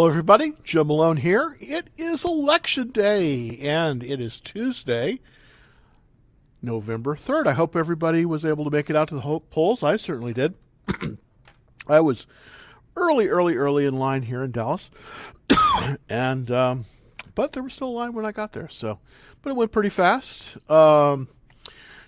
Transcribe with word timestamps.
Hello, 0.00 0.08
everybody. 0.08 0.54
Joe 0.64 0.82
Malone 0.82 1.18
here. 1.18 1.58
It 1.60 1.88
is 1.98 2.24
election 2.24 2.88
day, 2.88 3.58
and 3.58 4.02
it 4.02 4.18
is 4.18 4.40
Tuesday, 4.40 5.20
November 6.62 7.16
3rd. 7.16 7.46
I 7.46 7.52
hope 7.52 7.76
everybody 7.76 8.24
was 8.24 8.42
able 8.42 8.64
to 8.64 8.70
make 8.70 8.88
it 8.88 8.96
out 8.96 9.08
to 9.08 9.16
the 9.16 9.40
polls. 9.50 9.82
I 9.82 9.96
certainly 9.96 10.32
did. 10.32 10.54
I 11.86 12.00
was 12.00 12.26
early, 12.96 13.28
early, 13.28 13.56
early 13.56 13.84
in 13.84 13.94
line 13.94 14.22
here 14.22 14.42
in 14.42 14.52
Dallas, 14.52 14.90
and 16.08 16.50
um, 16.50 16.86
but 17.34 17.52
there 17.52 17.62
was 17.62 17.74
still 17.74 17.88
a 17.88 17.90
line 17.90 18.14
when 18.14 18.24
I 18.24 18.32
got 18.32 18.52
there. 18.52 18.70
So, 18.70 19.00
but 19.42 19.50
it 19.50 19.56
went 19.56 19.70
pretty 19.70 19.90
fast. 19.90 20.56
Um, 20.70 21.28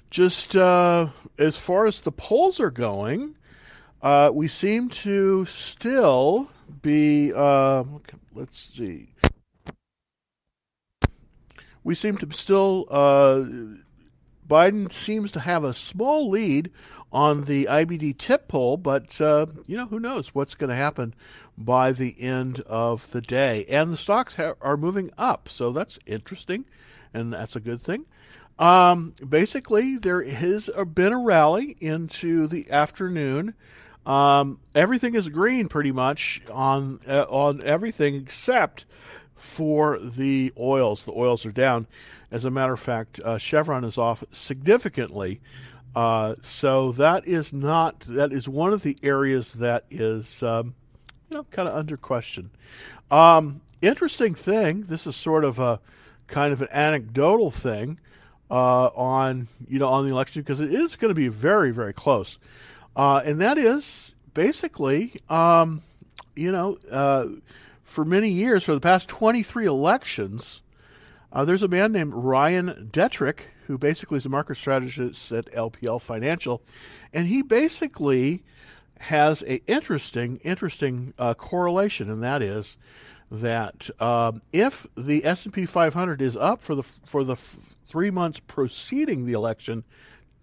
just 0.09 0.57
uh, 0.57 1.09
as 1.37 1.59
far 1.59 1.85
as 1.85 2.01
the 2.01 2.11
polls 2.11 2.59
are 2.59 2.71
going, 2.71 3.37
uh, 4.01 4.31
we 4.33 4.49
seem 4.49 4.89
to 4.89 5.45
still 5.45 6.49
be, 6.81 7.33
uh, 7.35 7.85
let's 8.35 8.59
see, 8.59 9.15
we 11.85 11.95
seem 11.95 12.17
to 12.19 12.33
still, 12.33 12.87
uh, 12.91 13.45
Biden 14.49 14.91
seems 14.91 15.33
to 15.33 15.41
have 15.41 15.65
a 15.65 15.75
small 15.75 16.31
lead 16.31 16.71
on 17.13 17.45
the 17.45 17.67
IBD 17.67 18.17
TIPP 18.17 18.49
poll, 18.49 18.77
but, 18.77 19.21
uh, 19.21 19.47
you 19.67 19.77
know, 19.77 19.87
who 19.87 20.01
knows 20.01 20.35
what's 20.35 20.55
going 20.55 20.71
to 20.71 20.77
happen 20.77 21.15
by 21.59 21.93
the 21.93 22.21
end 22.21 22.61
of 22.61 23.11
the 23.11 23.21
day. 23.21 23.67
And 23.69 23.93
the 23.93 23.97
stocks 23.97 24.37
ha- 24.37 24.55
are 24.61 24.77
moving 24.77 25.11
up, 25.19 25.49
so 25.49 25.73
that's 25.73 25.99
interesting, 26.07 26.67
and 27.13 27.33
that's 27.33 27.57
a 27.57 27.61
good 27.61 27.83
thing. 27.83 28.07
Um, 28.59 29.15
basically, 29.27 29.99
there 29.99 30.23
has 30.23 30.71
been 30.95 31.13
a 31.13 31.19
rally 31.19 31.77
into 31.81 32.47
the 32.47 32.71
afternoon. 32.71 33.55
Um, 34.05 34.59
everything 34.75 35.15
is 35.15 35.29
green 35.29 35.69
pretty 35.69 35.93
much 35.93 36.43
on 36.51 37.01
uh, 37.07 37.27
on 37.29 37.61
everything 37.65 38.17
except 38.17 38.85
for 39.37 39.99
the 39.99 40.53
oils. 40.59 41.05
The 41.05 41.13
oils 41.13 41.47
are 41.47 41.53
down. 41.53 41.87
As 42.31 42.45
a 42.45 42.51
matter 42.51 42.73
of 42.73 42.81
fact, 42.81 43.21
uh, 43.21 43.39
Chevron 43.39 43.85
is 43.85 43.99
off 43.99 44.25
significantly. 44.33 45.41
Uh, 45.95 46.37
so 46.41 46.93
that 46.93 47.27
is 47.29 47.53
not 47.53 48.01
that 48.01 48.33
is 48.33 48.49
one 48.49 48.73
of 48.73 48.83
the 48.83 48.97
areas 49.03 49.53
that 49.55 49.85
is 49.91 50.43
um, 50.43 50.75
you 51.31 51.37
know 51.37 51.45
kind 51.51 51.69
of 51.69 51.75
under 51.75 51.97
question. 51.97 52.51
Um, 53.11 53.61
interesting 53.83 54.35
thing. 54.35 54.83
This 54.83 55.07
is 55.07 55.15
sort 55.15 55.45
of 55.45 55.59
a 55.59 55.81
kind 56.27 56.53
of 56.53 56.63
an 56.63 56.69
anecdotal 56.73 57.51
thing 57.51 58.01
uh, 58.51 58.87
on 58.87 59.49
you 59.69 59.79
know 59.79 59.89
on 59.89 60.05
the 60.07 60.11
election 60.11 60.43
because 60.43 60.61
it 60.61 60.73
is 60.73 60.97
going 60.97 61.11
to 61.11 61.15
be 61.15 61.29
very 61.29 61.71
very 61.71 61.93
close 61.93 62.39
uh, 62.97 63.23
and 63.25 63.41
that 63.41 63.59
is 63.59 64.15
basically, 64.35 65.15
um, 65.29 65.83
you 66.35 66.53
know, 66.53 66.79
uh, 66.91 67.27
for 67.85 68.05
many 68.05 68.31
years, 68.31 68.65
for 68.65 68.75
the 68.75 68.81
past 68.81 69.09
23 69.09 69.67
elections, 69.67 70.63
uh, 71.33 71.45
there's 71.45 71.63
a 71.63 71.69
man 71.69 71.93
named 71.93 72.13
Ryan 72.15 72.91
Detrick 72.91 73.41
who 73.67 73.79
basically 73.79 74.19
is 74.19 74.27
a 74.27 74.29
market 74.29 74.57
strategist 74.57 75.31
at 75.33 75.47
LPL 75.53 76.01
Financial, 76.01 76.63
and 77.13 77.27
he 77.27 77.43
basically 77.43 78.43
has 78.99 79.43
a 79.43 79.63
interesting, 79.67 80.39
interesting 80.39 81.15
uh, 81.19 81.35
correlation, 81.35 82.11
and 82.11 82.23
that 82.23 82.43
is 82.43 82.77
that 83.31 83.89
um, 84.01 84.43
if 84.53 84.87
the 84.97 85.25
S&P 85.25 85.65
500 85.65 86.21
is 86.21 86.37
up 86.37 86.61
for 86.61 86.75
the 86.75 86.83
for 86.83 87.25
the 87.25 87.37
three 87.37 88.11
months 88.11 88.39
preceding 88.41 89.25
the 89.25 89.33
election, 89.33 89.85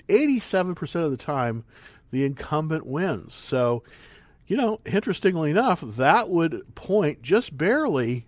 87% 0.07 1.03
of 1.03 1.11
the 1.11 1.17
time 1.17 1.63
the 2.11 2.25
incumbent 2.25 2.85
wins. 2.85 3.33
So, 3.33 3.83
you 4.47 4.57
know, 4.57 4.79
interestingly 4.85 5.51
enough, 5.51 5.81
that 5.81 6.29
would 6.29 6.75
point 6.75 7.21
just 7.21 7.57
barely 7.57 8.25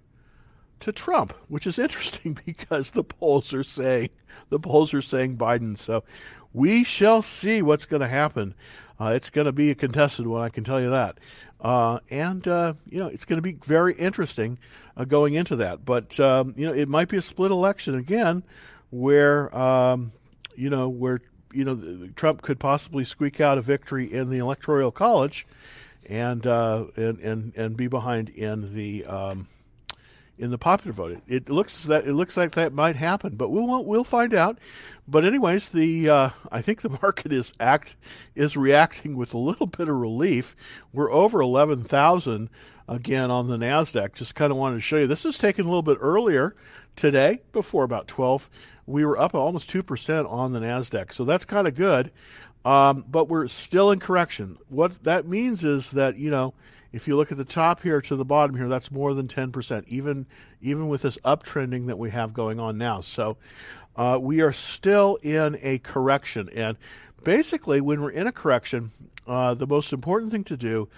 to 0.81 0.91
Trump, 0.91 1.33
which 1.47 1.65
is 1.65 1.79
interesting 1.79 2.37
because 2.45 2.91
the 2.91 3.03
polls 3.03 3.53
are 3.53 3.63
saying 3.63 4.09
the 4.49 4.59
polls 4.59 4.93
are 4.93 5.01
saying 5.01 5.37
Biden. 5.37 5.77
So 5.77 6.03
we 6.53 6.83
shall 6.83 7.21
see 7.21 7.61
what's 7.61 7.85
going 7.85 8.01
to 8.01 8.07
happen. 8.07 8.53
Uh, 8.99 9.13
it's 9.15 9.29
going 9.29 9.45
to 9.45 9.51
be 9.51 9.71
a 9.71 9.75
contested 9.75 10.27
one, 10.27 10.41
I 10.41 10.49
can 10.49 10.63
tell 10.63 10.79
you 10.79 10.91
that. 10.91 11.17
Uh, 11.59 11.99
and 12.09 12.47
uh, 12.47 12.73
you 12.89 12.99
know 12.99 13.07
it's 13.07 13.25
going 13.25 13.37
to 13.37 13.43
be 13.43 13.53
very 13.53 13.93
interesting 13.93 14.57
uh, 14.97 15.05
going 15.05 15.35
into 15.35 15.55
that. 15.57 15.85
But 15.85 16.19
um, 16.19 16.53
you 16.57 16.65
know 16.65 16.73
it 16.73 16.89
might 16.89 17.07
be 17.07 17.17
a 17.17 17.21
split 17.21 17.51
election 17.51 17.95
again, 17.95 18.43
where 18.89 19.55
um, 19.55 20.11
you 20.55 20.69
know 20.69 20.89
where 20.89 21.19
you 21.53 21.65
know, 21.65 22.09
Trump 22.15 22.41
could 22.41 22.59
possibly 22.59 23.03
squeak 23.03 23.41
out 23.41 23.57
a 23.57 23.61
victory 23.61 24.11
in 24.11 24.29
the 24.29 24.37
electoral 24.37 24.91
college, 24.91 25.45
and 26.09 26.45
uh, 26.45 26.85
and 26.95 27.19
and 27.19 27.53
and 27.55 27.77
be 27.77 27.87
behind 27.87 28.29
in 28.29 28.73
the 28.73 29.05
um, 29.05 29.47
in 30.37 30.49
the 30.49 30.57
popular 30.57 30.91
vote. 30.91 31.11
It, 31.11 31.23
it, 31.27 31.49
looks 31.49 31.83
that 31.83 32.07
it 32.07 32.13
looks 32.13 32.35
like 32.35 32.51
that 32.51 32.73
might 32.73 32.95
happen, 32.95 33.35
but 33.35 33.49
we'll 33.49 33.85
we'll 33.85 34.03
find 34.03 34.33
out. 34.33 34.57
But 35.07 35.23
anyways, 35.23 35.69
the 35.69 36.09
uh, 36.09 36.29
I 36.51 36.61
think 36.61 36.81
the 36.81 36.97
market 37.01 37.31
is 37.31 37.53
act 37.59 37.95
is 38.35 38.57
reacting 38.57 39.15
with 39.15 39.33
a 39.33 39.37
little 39.37 39.67
bit 39.67 39.87
of 39.87 39.95
relief. 39.95 40.55
We're 40.91 41.11
over 41.11 41.41
eleven 41.41 41.83
thousand 41.83 42.49
again 42.87 43.31
on 43.31 43.47
the 43.47 43.57
Nasdaq. 43.57 44.13
Just 44.13 44.35
kind 44.35 44.51
of 44.51 44.57
wanted 44.57 44.75
to 44.75 44.81
show 44.81 44.97
you. 44.97 45.07
This 45.07 45.25
is 45.25 45.37
taken 45.37 45.65
a 45.65 45.69
little 45.69 45.83
bit 45.83 45.99
earlier 46.01 46.55
today, 46.95 47.41
before 47.51 47.83
about 47.83 48.07
twelve 48.07 48.49
we 48.91 49.05
were 49.05 49.17
up 49.17 49.33
almost 49.33 49.69
2% 49.71 50.29
on 50.29 50.53
the 50.53 50.59
NASDAQ. 50.59 51.13
So 51.13 51.25
that's 51.25 51.45
kind 51.45 51.67
of 51.67 51.75
good. 51.75 52.11
Um, 52.63 53.05
but 53.09 53.27
we're 53.27 53.47
still 53.47 53.91
in 53.91 53.99
correction. 53.99 54.57
What 54.69 55.03
that 55.03 55.27
means 55.27 55.63
is 55.63 55.91
that, 55.91 56.17
you 56.17 56.29
know, 56.29 56.53
if 56.91 57.07
you 57.07 57.15
look 57.15 57.31
at 57.31 57.37
the 57.37 57.45
top 57.45 57.81
here 57.81 58.01
to 58.01 58.15
the 58.15 58.25
bottom 58.25 58.55
here, 58.55 58.67
that's 58.67 58.91
more 58.91 59.13
than 59.13 59.27
10%, 59.27 59.87
even, 59.87 60.27
even 60.61 60.89
with 60.89 61.01
this 61.01 61.17
uptrending 61.19 61.87
that 61.87 61.97
we 61.97 62.11
have 62.11 62.33
going 62.33 62.59
on 62.59 62.77
now. 62.77 63.01
So 63.01 63.37
uh, 63.95 64.19
we 64.21 64.41
are 64.41 64.51
still 64.51 65.17
in 65.23 65.57
a 65.61 65.79
correction. 65.79 66.49
And 66.53 66.77
basically, 67.23 67.81
when 67.81 68.01
we're 68.01 68.11
in 68.11 68.27
a 68.27 68.31
correction, 68.31 68.91
uh, 69.25 69.53
the 69.53 69.67
most 69.67 69.93
important 69.93 70.31
thing 70.31 70.43
to 70.45 70.57
do 70.57 70.89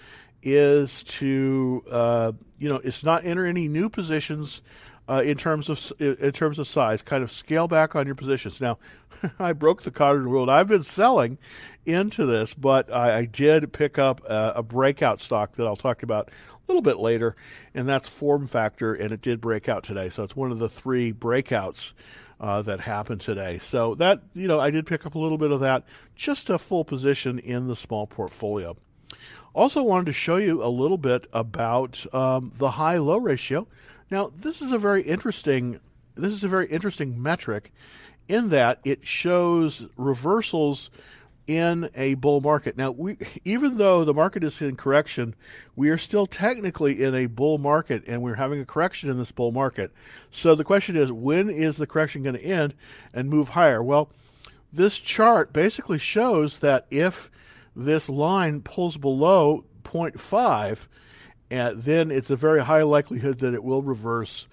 is 0.42 1.02
to, 1.04 1.82
uh, 1.90 2.32
you 2.58 2.68
know, 2.68 2.76
it's 2.76 3.02
not 3.02 3.24
enter 3.24 3.46
any 3.46 3.68
new 3.68 3.88
positions 3.88 4.62
uh, 5.08 5.22
in 5.24 5.36
terms 5.36 5.68
of 5.68 5.92
in 6.00 6.32
terms 6.32 6.58
of 6.58 6.66
size. 6.66 7.02
Kind 7.02 7.22
of 7.22 7.30
scale 7.30 7.68
back 7.68 7.94
on 7.94 8.06
your 8.06 8.14
positions. 8.14 8.60
Now, 8.60 8.78
I 9.38 9.52
broke 9.52 9.82
the 9.82 9.90
cardinal 9.90 10.30
rule. 10.30 10.50
I've 10.50 10.68
been 10.68 10.82
selling 10.82 11.38
into 11.86 12.26
this, 12.26 12.54
but 12.54 12.92
I, 12.92 13.18
I 13.18 13.24
did 13.26 13.72
pick 13.72 13.98
up 13.98 14.22
a, 14.24 14.54
a, 14.56 14.62
breakout 14.62 15.20
stock 15.20 15.52
that 15.56 15.66
I'll 15.66 15.76
talk 15.76 16.02
about 16.02 16.28
a 16.28 16.32
little 16.66 16.82
bit 16.82 16.98
later, 16.98 17.36
and 17.74 17.86
that's 17.88 18.08
Form 18.08 18.46
Factor, 18.46 18.94
and 18.94 19.12
it 19.12 19.20
did 19.20 19.40
break 19.40 19.68
out 19.68 19.84
today. 19.84 20.08
So 20.08 20.22
it's 20.22 20.36
one 20.36 20.50
of 20.50 20.58
the 20.58 20.68
three 20.68 21.12
breakouts. 21.12 21.92
Uh, 22.40 22.60
that 22.60 22.80
happened 22.80 23.20
today. 23.20 23.58
So 23.58 23.94
that 23.94 24.20
you 24.34 24.48
know, 24.48 24.58
I 24.58 24.70
did 24.70 24.86
pick 24.86 25.06
up 25.06 25.14
a 25.14 25.18
little 25.18 25.38
bit 25.38 25.52
of 25.52 25.60
that, 25.60 25.84
just 26.16 26.50
a 26.50 26.58
full 26.58 26.84
position 26.84 27.38
in 27.38 27.68
the 27.68 27.76
small 27.76 28.08
portfolio. 28.08 28.76
Also, 29.54 29.84
wanted 29.84 30.06
to 30.06 30.12
show 30.12 30.36
you 30.36 30.62
a 30.62 30.68
little 30.68 30.98
bit 30.98 31.28
about 31.32 32.04
um, 32.12 32.52
the 32.56 32.72
high-low 32.72 33.18
ratio. 33.18 33.68
Now, 34.10 34.30
this 34.34 34.62
is 34.62 34.72
a 34.72 34.78
very 34.78 35.02
interesting 35.02 35.80
this 36.16 36.32
is 36.32 36.44
a 36.44 36.48
very 36.48 36.68
interesting 36.68 37.20
metric 37.20 37.72
in 38.28 38.50
that 38.50 38.78
it 38.84 39.06
shows 39.06 39.88
reversals 39.96 40.90
in 41.46 41.90
a 41.94 42.14
bull 42.14 42.40
market. 42.40 42.76
Now, 42.76 42.90
we, 42.90 43.18
even 43.44 43.76
though 43.76 44.04
the 44.04 44.14
market 44.14 44.42
is 44.44 44.62
in 44.62 44.76
correction, 44.76 45.34
we 45.76 45.90
are 45.90 45.98
still 45.98 46.26
technically 46.26 47.02
in 47.02 47.14
a 47.14 47.26
bull 47.26 47.58
market 47.58 48.04
and 48.06 48.22
we're 48.22 48.36
having 48.36 48.60
a 48.60 48.64
correction 48.64 49.10
in 49.10 49.18
this 49.18 49.32
bull 49.32 49.52
market. 49.52 49.92
So 50.30 50.54
the 50.54 50.64
question 50.64 50.96
is, 50.96 51.12
when 51.12 51.50
is 51.50 51.76
the 51.76 51.86
correction 51.86 52.22
going 52.22 52.36
to 52.36 52.44
end 52.44 52.74
and 53.12 53.28
move 53.28 53.50
higher? 53.50 53.82
Well, 53.82 54.10
this 54.72 54.98
chart 54.98 55.52
basically 55.52 55.98
shows 55.98 56.60
that 56.60 56.86
if 56.90 57.30
this 57.76 58.08
line 58.08 58.62
pulls 58.62 58.96
below 58.96 59.64
0.5, 59.84 60.86
and 61.50 61.82
then 61.82 62.10
it's 62.10 62.30
a 62.30 62.36
very 62.36 62.64
high 62.64 62.82
likelihood 62.82 63.40
that 63.40 63.54
it 63.54 63.62
will 63.62 63.82
reverse. 63.82 64.46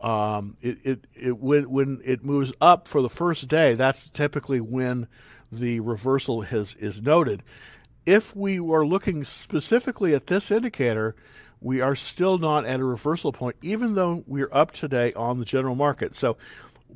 Um, 0.00 0.56
it, 0.60 0.84
it, 0.84 1.06
it 1.14 1.38
when 1.38 1.70
when 1.70 2.00
it 2.04 2.24
moves 2.24 2.52
up 2.60 2.88
for 2.88 3.00
the 3.00 3.08
first 3.08 3.48
day, 3.48 3.74
that's 3.74 4.10
typically 4.10 4.60
when 4.60 5.08
the 5.50 5.80
reversal 5.80 6.42
has 6.42 6.74
is 6.74 7.00
noted. 7.00 7.42
If 8.04 8.36
we 8.36 8.60
were 8.60 8.86
looking 8.86 9.24
specifically 9.24 10.14
at 10.14 10.26
this 10.26 10.50
indicator, 10.50 11.16
we 11.60 11.80
are 11.80 11.96
still 11.96 12.36
not 12.36 12.66
at 12.66 12.80
a 12.80 12.84
reversal 12.84 13.32
point, 13.32 13.56
even 13.62 13.94
though 13.94 14.22
we're 14.26 14.50
up 14.52 14.72
today 14.72 15.14
on 15.14 15.38
the 15.38 15.46
general 15.46 15.74
market. 15.74 16.14
So 16.14 16.36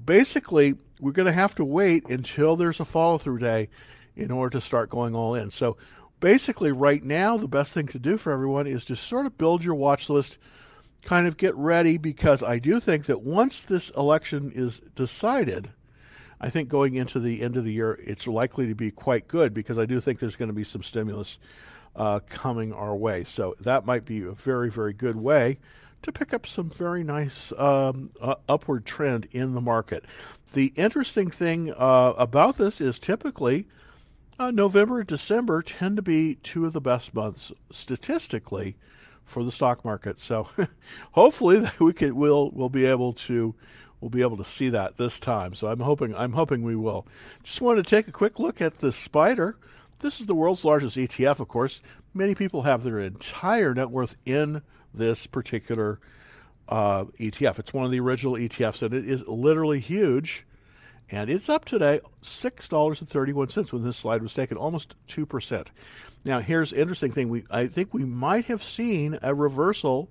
basically, 0.04 0.74
we're 1.00 1.12
going 1.12 1.26
to 1.26 1.32
have 1.32 1.54
to 1.54 1.64
wait 1.64 2.08
until 2.10 2.56
there's 2.56 2.80
a 2.80 2.84
follow 2.84 3.16
through 3.16 3.38
day 3.38 3.70
in 4.14 4.30
order 4.30 4.58
to 4.58 4.60
start 4.60 4.90
going 4.90 5.14
all 5.14 5.34
in. 5.34 5.50
So 5.50 5.78
basically, 6.20 6.73
right 6.73 7.03
now, 7.03 7.37
the 7.37 7.49
best 7.49 7.73
thing 7.73 7.87
to 7.88 7.99
do 7.99 8.19
for 8.19 8.32
everyone 8.32 8.67
is 8.67 8.85
to 8.87 8.97
sort 8.97 9.26
of 9.26 9.38
build 9.38 9.65
your 9.65 9.75
watch 9.75 10.09
list, 10.09 10.38
kind 11.03 11.26
of 11.26 11.37
get 11.37 11.55
ready, 11.55 11.99
because 11.99 12.43
I 12.43 12.59
do 12.59 12.81
think 12.81 13.06
that 13.06 13.23
once 13.23 13.65
this 13.65 13.91
election 13.91 14.53
is 14.55 14.81
decided, 14.94 15.70
I 16.41 16.50
think 16.50 16.69
going 16.69 16.94
into 16.94 17.20
the 17.20 17.43
end 17.43 17.56
of 17.56 17.65
the 17.65 17.73
year, 17.73 17.99
it's 18.03 18.26
likely 18.26 18.67
to 18.69 18.75
be 18.75 18.91
quite 18.91 19.29
good 19.29 19.53
because 19.53 19.79
I 19.79 19.87
do 19.87 20.00
think 20.00 20.20
there's 20.20 20.37
going 20.37 20.50
to 20.50 20.55
be 20.55 20.65
some 20.65 20.82
stimulus 20.82 21.38
uh, 21.97 22.20
coming 22.29 22.73
our 22.73 22.94
way. 22.94 23.25
So 23.25 23.56
that 23.61 23.85
might 23.85 24.05
be 24.05 24.23
a 24.23 24.32
very, 24.32 24.70
very 24.70 24.93
good 24.93 25.17
way 25.17 25.59
to 26.03 26.12
pick 26.12 26.32
up 26.32 26.47
some 26.47 26.70
very 26.70 27.03
nice 27.03 27.53
um, 27.59 28.11
uh, 28.20 28.37
upward 28.49 28.87
trend 28.87 29.26
in 29.32 29.55
the 29.55 29.61
market. 29.61 30.05
The 30.53 30.73
interesting 30.76 31.31
thing 31.31 31.73
uh, 31.73 32.15
about 32.17 32.56
this 32.56 32.81
is 32.81 33.00
typically 33.00 33.67
uh, 34.38 34.50
November 34.50 35.00
and 35.00 35.08
December 35.08 35.62
tend 35.62 35.96
to 35.96 36.02
be 36.02 36.37
two 36.37 36.64
of 36.64 36.73
the 36.73 36.81
best 36.81 37.14
months 37.14 37.52
statistically 37.70 38.76
for 39.25 39.44
the 39.44 39.52
stock 39.52 39.85
market. 39.85 40.20
So 40.20 40.49
hopefully 41.12 41.69
we 41.79 41.93
can 41.93 42.17
we'll 42.17 42.50
we'll 42.50 42.69
be 42.69 42.87
able 42.87 43.12
to 43.14 43.55
we'll 44.00 44.11
be 44.11 44.23
able 44.23 44.37
to 44.37 44.44
see 44.44 44.70
that 44.70 44.96
this 44.96 45.20
time. 45.20 45.55
So 45.55 45.69
I'm 45.69 45.81
hoping 45.81 46.14
I'm 46.14 46.32
hoping 46.32 46.62
we 46.62 46.76
will. 46.76 47.06
Just 47.43 47.61
wanted 47.61 47.85
to 47.85 47.90
take 47.90 48.08
a 48.08 48.12
quick 48.12 48.38
look 48.38 48.61
at 48.61 48.79
the 48.79 48.93
spider. 48.93 49.56
This 50.00 50.20
is 50.20 50.26
the 50.26 50.35
world's 50.35 50.64
largest 50.64 50.96
ETF, 50.96 51.41
of 51.41 51.49
course. 51.49 51.81
Many 52.14 52.34
people 52.34 52.62
have 52.62 52.84
their 52.84 53.00
entire 53.00 53.75
net 53.75 53.91
worth 53.91 54.14
in 54.25 54.62
this 54.94 55.26
particular 55.26 55.99
uh, 56.69 57.06
ETF. 57.19 57.58
It's 57.58 57.75
one 57.75 57.84
of 57.84 57.91
the 57.91 58.00
original 58.00 58.34
ETFs, 58.34 58.82
and 58.82 58.94
it 58.94 59.08
is 59.08 59.26
literally 59.26 59.81
huge. 59.81 60.46
And 61.10 61.31
it's 61.31 61.49
up 61.49 61.64
today, 61.64 62.00
$6.31 62.22 63.72
when 63.72 63.82
this 63.82 63.96
slide 63.96 64.22
was 64.22 64.34
taken, 64.34 64.56
almost 64.58 64.94
2%. 65.08 65.69
Now, 66.25 66.40
here's 66.40 66.70
the 66.70 66.81
interesting 66.81 67.12
thing. 67.12 67.28
We 67.31 67.44
I 67.50 67.66
think 67.66 67.94
we 67.94 68.05
might 68.05 68.46
have 68.46 68.62
seen 68.62 69.19
a 69.22 69.34
reversal 69.34 70.10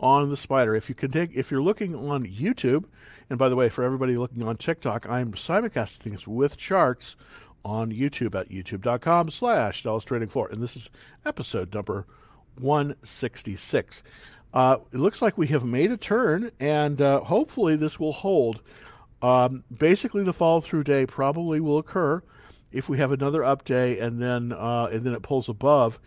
on 0.00 0.30
the 0.30 0.36
spider. 0.36 0.74
If 0.74 0.88
you 0.88 0.94
can 0.94 1.12
take, 1.12 1.30
if 1.34 1.50
you're 1.50 1.62
looking 1.62 1.94
on 1.94 2.24
YouTube, 2.24 2.84
and 3.30 3.38
by 3.38 3.48
the 3.48 3.56
way, 3.56 3.68
for 3.68 3.84
everybody 3.84 4.16
looking 4.16 4.42
on 4.42 4.56
TikTok, 4.56 5.08
I'm 5.08 5.32
simulcasting 5.32 5.98
things 5.98 6.26
with 6.26 6.56
charts 6.56 7.14
on 7.64 7.92
YouTube 7.92 8.38
at 8.38 8.50
youtube.com 8.50 9.30
slash 9.30 9.82
Dallas 9.82 10.04
Trading 10.04 10.28
Floor. 10.28 10.48
And 10.50 10.62
this 10.62 10.76
is 10.76 10.90
episode 11.24 11.72
number 11.72 12.06
166. 12.60 14.02
Uh, 14.52 14.76
it 14.92 14.98
looks 14.98 15.22
like 15.22 15.36
we 15.36 15.48
have 15.48 15.64
made 15.64 15.90
a 15.90 15.96
turn, 15.96 16.50
and 16.60 17.00
uh, 17.00 17.20
hopefully 17.20 17.76
this 17.76 17.98
will 17.98 18.12
hold. 18.12 18.60
Um, 19.24 19.64
basically, 19.74 20.22
the 20.22 20.34
follow 20.34 20.60
through 20.60 20.84
day 20.84 21.06
probably 21.06 21.58
will 21.58 21.78
occur 21.78 22.22
if 22.70 22.90
we 22.90 22.98
have 22.98 23.10
another 23.10 23.42
up 23.42 23.64
day, 23.64 23.98
and 23.98 24.20
then 24.20 24.52
uh, 24.52 24.90
and 24.92 25.02
then 25.02 25.14
it 25.14 25.22
pulls 25.22 25.48
above 25.48 25.98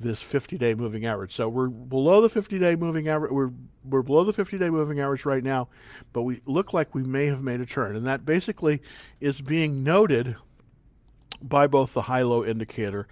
this 0.00 0.20
50 0.20 0.58
day 0.58 0.74
moving 0.74 1.06
average. 1.06 1.32
So 1.32 1.48
we're 1.48 1.68
below 1.68 2.20
the 2.20 2.28
50 2.28 2.58
day 2.58 2.74
moving 2.74 3.06
average. 3.06 3.30
We're 3.30 3.52
we're 3.84 4.02
below 4.02 4.24
the 4.24 4.32
50 4.32 4.58
day 4.58 4.70
moving 4.70 4.98
average 4.98 5.24
right 5.24 5.44
now, 5.44 5.68
but 6.12 6.22
we 6.22 6.40
look 6.46 6.72
like 6.72 6.96
we 6.96 7.04
may 7.04 7.26
have 7.26 7.44
made 7.44 7.60
a 7.60 7.66
turn, 7.66 7.94
and 7.94 8.04
that 8.08 8.26
basically 8.26 8.82
is 9.20 9.40
being 9.40 9.84
noted 9.84 10.34
by 11.40 11.68
both 11.68 11.94
the 11.94 12.02
high 12.02 12.22
low 12.22 12.44
indicator 12.44 13.06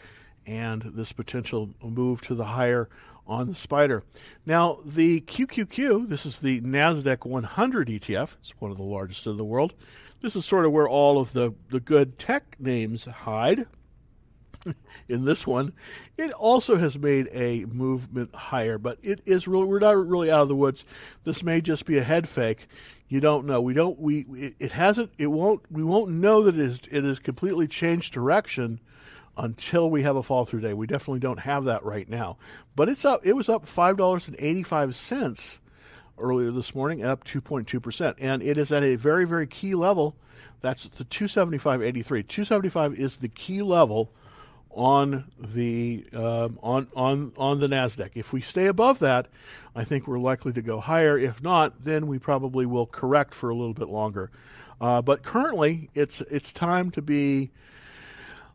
and 0.44 0.82
this 0.82 1.12
potential 1.12 1.70
move 1.80 2.20
to 2.22 2.34
the 2.34 2.46
higher 2.46 2.88
on 3.32 3.49
the 3.49 3.55
spider. 3.55 4.05
Now, 4.46 4.79
the 4.84 5.20
QQQ, 5.23 6.08
this 6.08 6.26
is 6.26 6.38
the 6.38 6.61
NASDAQ 6.61 7.25
100 7.26 7.88
ETF, 7.88 8.37
it's 8.40 8.55
one 8.61 8.70
of 8.70 8.76
the 8.76 8.82
largest 8.82 9.26
in 9.26 9.37
the 9.37 9.44
world. 9.44 9.75
This 10.20 10.37
is 10.37 10.44
sort 10.44 10.67
of 10.67 10.73
where 10.73 10.88
all 10.88 11.19
of 11.19 11.32
the, 11.32 11.52
the 11.70 11.81
good 11.81 12.19
tech 12.19 12.56
names 12.61 13.05
hide. 13.05 13.67
in 15.08 15.25
this 15.25 15.44
one, 15.46 15.73
it 16.17 16.31
also 16.32 16.76
has 16.76 16.96
made 16.96 17.29
a 17.32 17.64
movement 17.64 18.32
higher, 18.34 18.79
but 18.79 18.99
it 19.02 19.20
is 19.26 19.49
really 19.49 19.64
we're 19.64 19.81
not 19.81 20.06
really 20.06 20.31
out 20.31 20.43
of 20.43 20.49
the 20.49 20.55
woods. 20.55 20.84
This 21.25 21.43
may 21.43 21.61
just 21.61 21.84
be 21.84 21.99
a 21.99 22.02
head 22.05 22.29
fake. 22.29 22.69
You 23.08 23.19
don't 23.19 23.44
know. 23.44 23.61
We 23.61 23.75
don't. 23.75 23.99
We 23.99 24.20
it, 24.61 24.70
hasn't. 24.70 25.11
It 25.19 25.26
won't. 25.26 25.62
We 25.70 25.82
won't 25.82 26.12
know 26.12 26.44
that 26.44 26.55
it 26.55 26.61
is. 26.61 26.81
It 26.93 27.02
has 27.02 27.19
completely 27.19 27.67
changed 27.67 28.14
direction 28.14 28.81
until 29.37 29.88
we 29.88 30.02
have 30.02 30.17
a 30.17 30.23
fall 30.23 30.44
through 30.44 30.61
day. 30.61 30.75
We 30.75 30.87
definitely 30.87 31.20
don't 31.20 31.40
have 31.40 31.64
that 31.64 31.84
right 31.84 32.08
now. 32.08 32.37
But 32.76 32.88
it's 32.88 33.05
up. 33.05 33.20
It 33.25 33.34
was 33.34 33.49
up 33.49 33.67
five 33.67 33.96
dollars 33.96 34.29
and 34.29 34.37
eighty 34.38 34.62
five 34.62 34.94
cents 34.94 35.58
earlier 36.19 36.50
this 36.50 36.75
morning, 36.75 37.05
up 37.05 37.25
two 37.25 37.40
point 37.40 37.69
two 37.69 37.81
percent, 37.81 38.19
and 38.20 38.43
it 38.43 38.58
is 38.58 38.73
at 38.73 38.82
a 38.82 38.96
very 38.96 39.25
very 39.25 39.46
key 39.46 39.75
level. 39.75 40.17
That's 40.61 40.84
the 40.84 41.05
two 41.05 41.29
seventy 41.29 41.58
five 41.58 41.82
eighty 41.82 42.02
three. 42.02 42.23
Two 42.23 42.44
seventy 42.44 42.69
five 42.70 42.94
is 42.99 43.17
the 43.17 43.29
key 43.29 43.62
level 43.62 44.12
on 44.70 45.31
the 45.38 46.05
um, 46.14 46.58
on 46.62 46.88
on 46.94 47.32
on 47.37 47.61
the 47.61 47.67
Nasdaq. 47.67 48.11
If 48.14 48.32
we 48.32 48.40
stay 48.40 48.67
above 48.67 49.00
that, 49.00 49.29
I 49.75 49.84
think 49.84 50.06
we're 50.06 50.19
likely 50.19 50.52
to 50.52 50.62
go 50.62 50.81
higher. 50.81 51.19
If 51.19 51.43
not, 51.43 51.84
then 51.84 52.06
we 52.06 52.19
probably 52.19 52.67
will 52.67 52.87
correct 52.87 53.34
for 53.34 53.50
a 53.50 53.55
little 53.55 53.75
bit 53.75 53.88
longer. 53.88 54.31
Uh, 54.81 55.02
but 55.02 55.23
currently, 55.23 55.90
it's 55.94 56.20
it's 56.23 56.52
time 56.52 56.90
to 56.93 57.02
be 57.02 57.50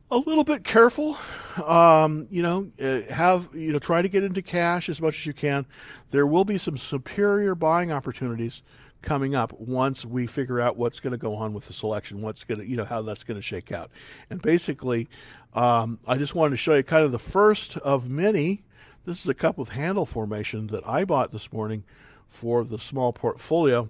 a 0.10 0.18
little 0.18 0.44
bit 0.44 0.64
careful. 0.64 1.18
Um, 1.64 2.28
you 2.30 2.42
know, 2.42 2.72
uh, 2.82 3.02
have 3.14 3.50
you 3.54 3.72
know 3.74 3.80
try 3.80 4.02
to 4.02 4.10
get 4.10 4.24
into 4.24 4.42
cash 4.42 4.90
as 4.90 5.02
much 5.02 5.20
as 5.20 5.26
you 5.26 5.34
can. 5.34 5.66
There 6.12 6.26
will 6.26 6.46
be 6.46 6.58
some 6.58 6.78
superior 6.78 7.56
buying 7.56 7.92
opportunities 7.92 8.64
coming 9.02 9.36
up 9.36 9.54
once 9.60 10.06
we 10.06 10.26
figure 10.28 10.60
out 10.60 10.76
what's 10.76 11.00
going 11.00 11.12
to 11.12 11.18
go 11.18 11.36
on 11.36 11.54
with 11.54 11.66
the 11.66 11.74
selection, 11.74 12.22
what's 12.22 12.44
going 12.44 12.60
to 12.60 12.68
you 12.68 12.78
know 12.78 12.86
how 12.86 13.02
that's 13.02 13.24
going 13.24 13.38
to 13.38 13.42
shake 13.42 13.72
out. 13.72 13.92
And 14.30 14.42
basically, 14.42 15.10
um, 15.54 16.00
I 16.08 16.18
just 16.18 16.36
wanted 16.36 16.52
to 16.52 16.58
show 16.58 16.76
you 16.76 16.84
kind 16.84 17.04
of 17.04 17.12
the 17.12 17.20
first 17.20 17.78
of 17.78 18.10
many. 18.10 18.64
This 19.06 19.22
is 19.22 19.30
a 19.30 19.34
cup 19.34 19.58
with 19.58 19.70
handle 19.70 20.06
formation 20.06 20.68
that 20.68 20.88
I 20.88 21.06
bought 21.06 21.32
this 21.32 21.54
morning 21.54 21.86
for 22.30 22.66
the 22.66 22.78
small 22.78 23.14
portfolio 23.14 23.90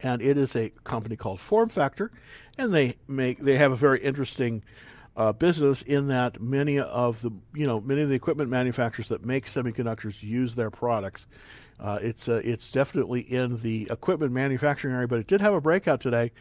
and 0.00 0.22
it 0.22 0.36
is 0.36 0.54
a 0.54 0.70
company 0.84 1.16
called 1.16 1.40
Form 1.40 1.68
Factor, 1.68 2.10
and 2.58 2.72
they 2.72 2.96
make 3.08 3.38
they 3.38 3.56
have 3.56 3.72
a 3.72 3.76
very 3.76 4.00
interesting 4.00 4.62
uh, 5.16 5.32
business 5.32 5.82
in 5.82 6.08
that 6.08 6.40
many 6.40 6.78
of 6.78 7.22
the 7.22 7.30
you 7.54 7.66
know 7.66 7.80
many 7.80 8.02
of 8.02 8.08
the 8.08 8.14
equipment 8.14 8.50
manufacturers 8.50 9.08
that 9.08 9.24
make 9.24 9.46
semiconductors 9.46 10.22
use 10.22 10.54
their 10.54 10.70
products. 10.70 11.26
Uh, 11.78 11.98
it's 12.02 12.28
uh, 12.28 12.40
it's 12.44 12.70
definitely 12.70 13.20
in 13.20 13.58
the 13.58 13.88
equipment 13.90 14.32
manufacturing 14.32 14.94
area, 14.94 15.08
but 15.08 15.18
it 15.18 15.26
did 15.26 15.40
have 15.40 15.54
a 15.54 15.60
breakout 15.60 16.00
today, 16.00 16.32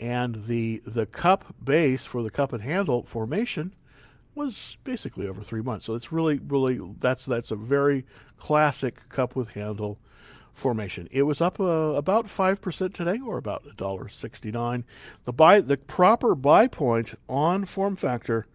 and 0.00 0.46
the 0.46 0.82
the 0.86 1.06
cup 1.06 1.54
base 1.62 2.04
for 2.04 2.22
the 2.22 2.30
cup 2.30 2.52
and 2.52 2.62
handle 2.62 3.02
formation 3.04 3.74
was 4.34 4.78
basically 4.84 5.26
over 5.28 5.42
three 5.42 5.62
months. 5.62 5.86
So 5.86 5.94
it's 5.94 6.12
really 6.12 6.38
really 6.38 6.80
that's 6.98 7.24
that's 7.24 7.50
a 7.50 7.56
very 7.56 8.04
classic 8.36 9.08
cup 9.08 9.36
with 9.36 9.50
handle 9.50 9.98
formation. 10.58 11.08
It 11.10 11.22
was 11.22 11.40
up 11.40 11.60
uh, 11.60 11.64
about 11.64 12.26
5% 12.26 12.92
today, 12.92 13.20
or 13.24 13.38
about 13.38 13.64
$1.69. 13.64 14.84
The 15.24 15.32
buy, 15.32 15.60
the 15.60 15.76
proper 15.76 16.34
buy 16.34 16.66
point 16.66 17.14
on 17.28 17.64
form 17.64 17.96
factor 17.96 18.46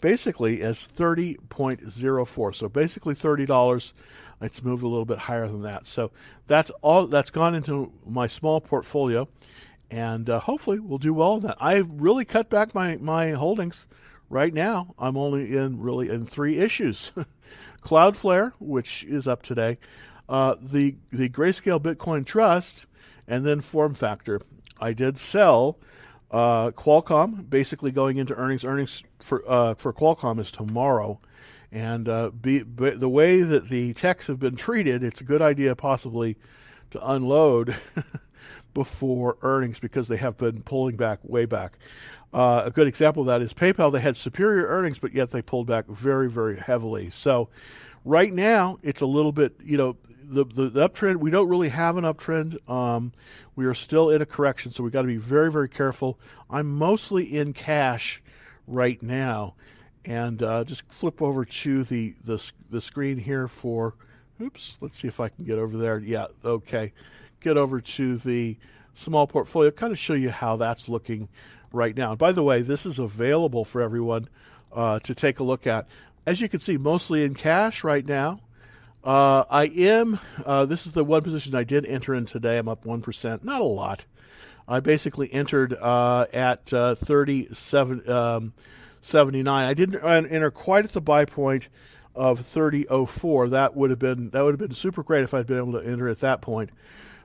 basically 0.00 0.60
is 0.60 0.88
30.04. 0.96 2.54
So 2.54 2.68
basically 2.68 3.14
$30. 3.14 3.92
It's 4.40 4.62
moved 4.62 4.82
a 4.82 4.88
little 4.88 5.06
bit 5.06 5.18
higher 5.18 5.48
than 5.48 5.62
that. 5.62 5.86
So 5.86 6.10
that's 6.46 6.70
all 6.82 7.06
that's 7.06 7.30
gone 7.30 7.54
into 7.54 7.92
my 8.06 8.26
small 8.26 8.60
portfolio, 8.60 9.28
and 9.90 10.28
uh, 10.28 10.40
hopefully 10.40 10.78
we'll 10.78 10.98
do 10.98 11.14
well 11.14 11.40
that. 11.40 11.56
I've 11.60 11.88
really 11.90 12.24
cut 12.24 12.50
back 12.50 12.74
my, 12.74 12.96
my 12.96 13.30
holdings. 13.30 13.86
Right 14.28 14.52
now, 14.52 14.94
I'm 14.98 15.16
only 15.16 15.56
in 15.56 15.80
really 15.80 16.08
in 16.10 16.26
three 16.26 16.58
issues. 16.58 17.12
Cloudflare, 17.82 18.52
which 18.58 19.04
is 19.04 19.28
up 19.28 19.42
today, 19.42 19.78
uh, 20.28 20.56
the 20.60 20.96
the 21.10 21.28
Grayscale 21.28 21.80
Bitcoin 21.80 22.24
Trust, 22.24 22.86
and 23.26 23.44
then 23.44 23.60
Form 23.60 23.94
Factor. 23.94 24.40
I 24.80 24.92
did 24.92 25.18
sell 25.18 25.78
uh, 26.30 26.70
Qualcomm, 26.72 27.48
basically 27.48 27.90
going 27.90 28.16
into 28.16 28.34
earnings. 28.34 28.64
Earnings 28.64 29.02
for 29.20 29.42
uh, 29.48 29.74
for 29.74 29.92
Qualcomm 29.92 30.38
is 30.40 30.50
tomorrow, 30.50 31.20
and 31.70 32.08
uh, 32.08 32.30
be, 32.30 32.62
be, 32.62 32.90
the 32.90 33.08
way 33.08 33.42
that 33.42 33.68
the 33.68 33.92
techs 33.94 34.26
have 34.26 34.38
been 34.38 34.56
treated, 34.56 35.02
it's 35.02 35.20
a 35.20 35.24
good 35.24 35.42
idea 35.42 35.76
possibly 35.76 36.36
to 36.90 37.10
unload 37.10 37.76
before 38.74 39.38
earnings 39.42 39.78
because 39.78 40.08
they 40.08 40.16
have 40.16 40.36
been 40.36 40.62
pulling 40.62 40.96
back 40.96 41.20
way 41.22 41.44
back. 41.46 41.78
Uh, 42.32 42.64
a 42.66 42.70
good 42.70 42.86
example 42.86 43.22
of 43.22 43.26
that 43.26 43.40
is 43.40 43.54
PayPal. 43.54 43.92
They 43.92 44.00
had 44.00 44.16
superior 44.16 44.66
earnings, 44.66 44.98
but 44.98 45.14
yet 45.14 45.30
they 45.30 45.40
pulled 45.40 45.66
back 45.66 45.86
very, 45.86 46.28
very 46.28 46.58
heavily. 46.58 47.08
So 47.10 47.48
right 48.04 48.32
now, 48.32 48.78
it's 48.82 49.00
a 49.00 49.06
little 49.06 49.32
bit, 49.32 49.54
you 49.62 49.78
know, 49.78 49.96
the, 50.28 50.44
the, 50.70 50.88
uptrend, 50.88 51.16
we 51.16 51.30
don't 51.30 51.48
really 51.48 51.68
have 51.68 51.96
an 51.96 52.04
uptrend. 52.04 52.68
Um, 52.68 53.12
we 53.54 53.66
are 53.66 53.74
still 53.74 54.10
in 54.10 54.22
a 54.22 54.26
correction, 54.26 54.72
so 54.72 54.82
we've 54.82 54.92
got 54.92 55.02
to 55.02 55.08
be 55.08 55.16
very, 55.16 55.50
very 55.50 55.68
careful. 55.68 56.18
I'm 56.50 56.76
mostly 56.76 57.24
in 57.24 57.52
cash 57.52 58.22
right 58.66 59.02
now. 59.02 59.54
And 60.04 60.42
uh, 60.42 60.64
just 60.64 60.90
flip 60.92 61.20
over 61.20 61.44
to 61.44 61.82
the, 61.84 62.14
the, 62.24 62.52
the 62.70 62.80
screen 62.80 63.18
here 63.18 63.48
for, 63.48 63.94
oops, 64.40 64.76
let's 64.80 64.98
see 64.98 65.08
if 65.08 65.18
I 65.18 65.28
can 65.28 65.44
get 65.44 65.58
over 65.58 65.76
there. 65.76 65.98
Yeah, 65.98 66.26
okay. 66.44 66.92
Get 67.40 67.56
over 67.56 67.80
to 67.80 68.16
the 68.16 68.56
small 68.94 69.26
portfolio, 69.26 69.70
kind 69.70 69.92
of 69.92 69.98
show 69.98 70.14
you 70.14 70.30
how 70.30 70.56
that's 70.56 70.88
looking 70.88 71.28
right 71.72 71.96
now. 71.96 72.10
And 72.10 72.18
by 72.18 72.32
the 72.32 72.42
way, 72.42 72.62
this 72.62 72.86
is 72.86 72.98
available 72.98 73.64
for 73.64 73.82
everyone 73.82 74.28
uh, 74.72 75.00
to 75.00 75.14
take 75.14 75.40
a 75.40 75.44
look 75.44 75.66
at. 75.66 75.88
As 76.24 76.40
you 76.40 76.48
can 76.48 76.60
see, 76.60 76.76
mostly 76.76 77.24
in 77.24 77.34
cash 77.34 77.84
right 77.84 78.06
now. 78.06 78.40
Uh, 79.06 79.44
I 79.48 79.66
am. 79.66 80.18
Uh, 80.44 80.66
this 80.66 80.86
is 80.86 80.92
the 80.92 81.04
one 81.04 81.22
position 81.22 81.54
I 81.54 81.64
did 81.64 81.86
enter 81.86 82.14
in 82.14 82.26
today. 82.26 82.58
I'm 82.58 82.68
up 82.68 82.84
one 82.84 83.02
percent, 83.02 83.44
not 83.44 83.60
a 83.62 83.64
lot. 83.64 84.04
I 84.68 84.80
basically 84.80 85.32
entered 85.32 85.74
uh, 85.74 86.26
at 86.32 86.72
uh, 86.72 86.96
37, 86.96 88.10
um, 88.10 88.52
79. 89.00 89.64
I 89.64 89.74
didn't 89.74 90.02
enter 90.04 90.50
quite 90.50 90.84
at 90.84 90.92
the 90.92 91.00
buy 91.00 91.24
point. 91.24 91.68
of 92.16 92.40
30.04. 92.40 93.50
That 93.50 93.76
would 93.76 93.90
have 93.90 93.98
been 93.98 94.30
that 94.30 94.42
would 94.42 94.58
have 94.58 94.68
been 94.68 94.74
super 94.74 95.02
great 95.04 95.22
if 95.22 95.34
I'd 95.34 95.46
been 95.46 95.58
able 95.58 95.72
to 95.80 95.86
enter 95.86 96.08
at 96.08 96.20
that 96.20 96.40
point. 96.40 96.70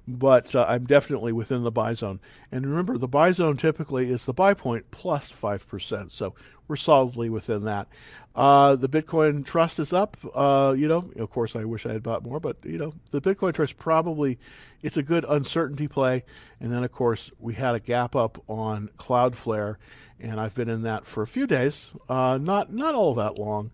But 0.07 0.53
uh, 0.55 0.65
I'm 0.67 0.85
definitely 0.85 1.31
within 1.31 1.63
the 1.63 1.71
buy 1.71 1.93
zone. 1.93 2.19
And 2.51 2.65
remember, 2.65 2.97
the 2.97 3.07
buy 3.07 3.31
zone 3.31 3.55
typically 3.57 4.09
is 4.11 4.25
the 4.25 4.33
buy 4.33 4.53
point 4.53 4.91
plus 4.91 5.29
plus 5.29 5.31
five 5.31 5.67
percent. 5.67 6.11
So 6.11 6.35
we're 6.67 6.75
solidly 6.75 7.29
within 7.29 7.63
that. 7.65 7.88
Uh, 8.35 8.75
the 8.75 8.88
Bitcoin 8.88 9.45
Trust 9.45 9.79
is 9.79 9.91
up. 9.91 10.17
Uh, 10.33 10.73
you 10.77 10.88
know, 10.88 11.09
of 11.17 11.29
course, 11.29 11.55
I 11.55 11.65
wish 11.65 11.85
I 11.85 11.93
had 11.93 12.03
bought 12.03 12.23
more, 12.23 12.39
but 12.39 12.57
you 12.63 12.77
know, 12.77 12.93
the 13.11 13.21
Bitcoin 13.21 13.53
Trust 13.53 13.77
probably 13.77 14.39
it's 14.81 14.97
a 14.97 15.03
good 15.03 15.25
uncertainty 15.27 15.88
play. 15.88 16.23
And 16.59 16.71
then, 16.71 16.83
of 16.83 16.91
course, 16.91 17.31
we 17.39 17.53
had 17.53 17.75
a 17.75 17.79
gap 17.79 18.15
up 18.15 18.43
on 18.47 18.89
Cloudflare, 18.97 19.75
and 20.19 20.39
I've 20.39 20.55
been 20.55 20.69
in 20.69 20.83
that 20.83 21.05
for 21.05 21.23
a 21.23 21.27
few 21.27 21.47
days, 21.47 21.91
uh, 22.09 22.39
not 22.41 22.71
not 22.71 22.95
all 22.95 23.13
that 23.15 23.38
long. 23.38 23.71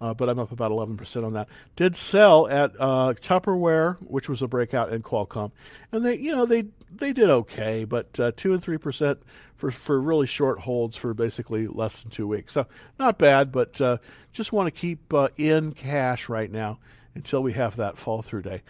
Uh, 0.00 0.14
but 0.14 0.28
I'm 0.28 0.38
up 0.38 0.52
about 0.52 0.70
11% 0.70 1.24
on 1.24 1.32
that. 1.32 1.48
Did 1.74 1.96
sell 1.96 2.46
at 2.46 2.70
uh, 2.78 3.14
Tupperware, 3.14 3.96
which 4.00 4.28
was 4.28 4.40
a 4.42 4.46
breakout 4.46 4.92
in 4.92 5.02
Qualcomm, 5.02 5.50
and 5.90 6.06
they, 6.06 6.16
you 6.16 6.30
know, 6.30 6.46
they 6.46 6.66
they 6.94 7.12
did 7.12 7.28
okay, 7.28 7.84
but 7.84 8.18
uh, 8.20 8.30
two 8.36 8.52
and 8.52 8.62
three 8.62 8.78
percent 8.78 9.20
for 9.58 9.70
for 9.70 10.00
really 10.00 10.26
short 10.26 10.60
holds 10.60 10.96
for 10.96 11.12
basically 11.12 11.66
less 11.66 12.00
than 12.00 12.10
two 12.10 12.26
weeks. 12.26 12.54
So 12.54 12.66
not 12.98 13.18
bad, 13.18 13.52
but 13.52 13.78
uh, 13.80 13.98
just 14.32 14.52
want 14.52 14.72
to 14.72 14.80
keep 14.80 15.12
uh, 15.12 15.28
in 15.36 15.72
cash 15.72 16.28
right 16.28 16.50
now 16.50 16.78
until 17.14 17.42
we 17.42 17.52
have 17.52 17.76
that 17.76 17.98
fall 17.98 18.22
through 18.22 18.42
day, 18.42 18.62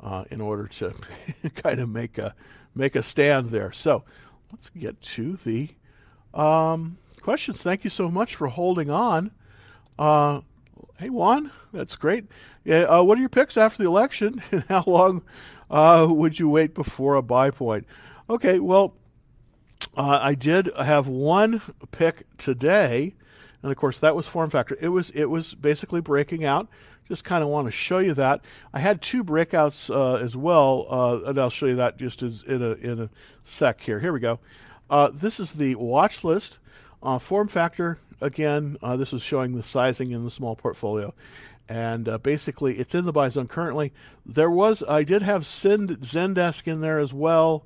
uh, 0.00 0.24
in 0.30 0.40
order 0.40 0.66
to 0.66 0.94
kind 1.54 1.78
of 1.78 1.88
make 1.88 2.18
a 2.18 2.34
make 2.74 2.96
a 2.96 3.02
stand 3.02 3.50
there. 3.50 3.70
So 3.70 4.02
let's 4.50 4.70
get 4.70 5.00
to 5.02 5.36
the 5.44 5.68
um, 6.32 6.96
questions. 7.20 7.62
Thank 7.62 7.84
you 7.84 7.90
so 7.90 8.10
much 8.10 8.34
for 8.34 8.48
holding 8.48 8.90
on. 8.90 9.30
Uh, 9.98 10.40
hey 10.98 11.10
Juan, 11.10 11.52
that's 11.72 11.96
great. 11.96 12.24
Uh, 12.68 13.02
what 13.02 13.18
are 13.18 13.20
your 13.20 13.28
picks 13.28 13.58
after 13.58 13.82
the 13.82 13.88
election, 13.88 14.42
how 14.68 14.84
long 14.86 15.22
uh, 15.70 16.06
would 16.08 16.38
you 16.38 16.48
wait 16.48 16.74
before 16.74 17.14
a 17.14 17.22
buy 17.22 17.50
point? 17.50 17.86
Okay, 18.28 18.58
well, 18.58 18.94
uh, 19.96 20.18
I 20.22 20.34
did 20.34 20.70
have 20.76 21.08
one 21.08 21.62
pick 21.90 22.24
today, 22.38 23.14
and 23.62 23.70
of 23.70 23.76
course 23.76 23.98
that 23.98 24.14
was 24.14 24.26
form 24.26 24.50
factor. 24.50 24.76
It 24.80 24.88
was 24.88 25.10
it 25.10 25.26
was 25.26 25.54
basically 25.54 26.00
breaking 26.00 26.44
out. 26.44 26.68
Just 27.08 27.24
kind 27.24 27.42
of 27.42 27.48
want 27.48 27.66
to 27.66 27.72
show 27.72 27.98
you 27.98 28.14
that. 28.14 28.40
I 28.72 28.78
had 28.78 29.02
two 29.02 29.24
breakouts 29.24 29.90
uh, 29.92 30.22
as 30.22 30.36
well, 30.36 30.86
uh, 30.88 31.28
and 31.28 31.38
I'll 31.38 31.50
show 31.50 31.66
you 31.66 31.76
that 31.76 31.96
just 31.96 32.22
as 32.22 32.42
in 32.42 32.62
a 32.62 32.72
in 32.72 33.00
a 33.00 33.10
sec 33.44 33.80
here. 33.80 33.98
Here 33.98 34.12
we 34.12 34.20
go. 34.20 34.38
Uh, 34.88 35.10
this 35.12 35.40
is 35.40 35.52
the 35.52 35.74
watch 35.74 36.22
list. 36.24 36.58
Uh, 37.02 37.18
form 37.18 37.48
factor 37.48 37.98
again. 38.20 38.76
Uh, 38.82 38.96
this 38.96 39.12
is 39.12 39.22
showing 39.22 39.56
the 39.56 39.62
sizing 39.62 40.12
in 40.12 40.24
the 40.24 40.30
small 40.30 40.54
portfolio, 40.54 41.12
and 41.68 42.22
basically 42.22 42.74
it's 42.78 42.94
in 42.94 43.06
the 43.06 43.12
buy 43.12 43.28
zone 43.28 43.48
currently. 43.48 43.92
There 44.24 44.50
was 44.50 44.84
I 44.86 45.02
did 45.02 45.22
have 45.22 45.42
Zendesk 45.42 46.68
in 46.68 46.80
there 46.80 47.00
as 47.00 47.12
well 47.12 47.64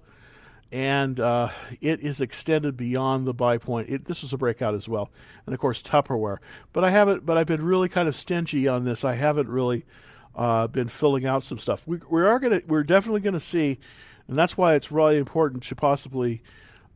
and 0.75 1.21
uh, 1.21 1.51
it 1.81 2.01
is 2.01 2.21
extended 2.21 2.77
beyond 2.77 3.29
the 3.29 3.33
buy 3.33 3.59
point. 3.59 3.89
It, 3.89 4.07
this 4.07 4.25
is 4.25 4.33
a 4.33 4.37
breakout 4.37 4.75
as 4.75 4.89
well, 4.89 5.09
and 5.47 5.55
of 5.55 5.61
course 5.61 5.81
Tupperware. 5.81 6.39
But 6.73 6.83
I 6.83 6.91
haven't. 6.91 7.25
But 7.25 7.39
I've 7.39 7.47
been 7.47 7.65
really 7.65 7.89
kind 7.89 8.09
of 8.09 8.17
stingy 8.17 8.67
on 8.67 8.85
this. 8.85 9.05
I 9.05 9.15
haven't 9.15 9.49
really 9.49 9.85
uh, 10.35 10.67
been 10.67 10.89
filling 10.89 11.27
out 11.27 11.45
some 11.45 11.59
stuff. 11.59 11.87
We, 11.87 12.01
we 12.11 12.23
are 12.23 12.41
gonna. 12.41 12.61
We're 12.67 12.83
definitely 12.83 13.21
to 13.21 13.39
see, 13.39 13.79
and 14.27 14.37
that's 14.37 14.57
why 14.57 14.75
it's 14.75 14.91
really 14.91 15.17
important 15.17 15.63
to 15.63 15.77
possibly 15.77 16.43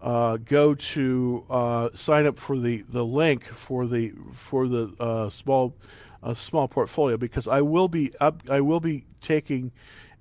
uh, 0.02 0.38
go 0.38 0.75
to 0.75 1.44
uh, 1.49 1.90
sign 1.94 2.26
up 2.26 2.40
for 2.40 2.58
the, 2.58 2.82
the 2.82 3.04
link 3.04 3.44
for 3.44 3.87
the 3.87 4.12
for 4.32 4.66
the 4.66 4.92
uh, 4.99 5.30
small 5.30 5.76
uh, 6.25 6.35
small 6.35 6.66
portfolio 6.66 7.16
because 7.16 7.47
I 7.47 7.61
will 7.61 7.87
be 7.87 8.12
up. 8.18 8.42
I 8.50 8.61
will 8.61 8.80
be 8.80 9.04
taking 9.20 9.70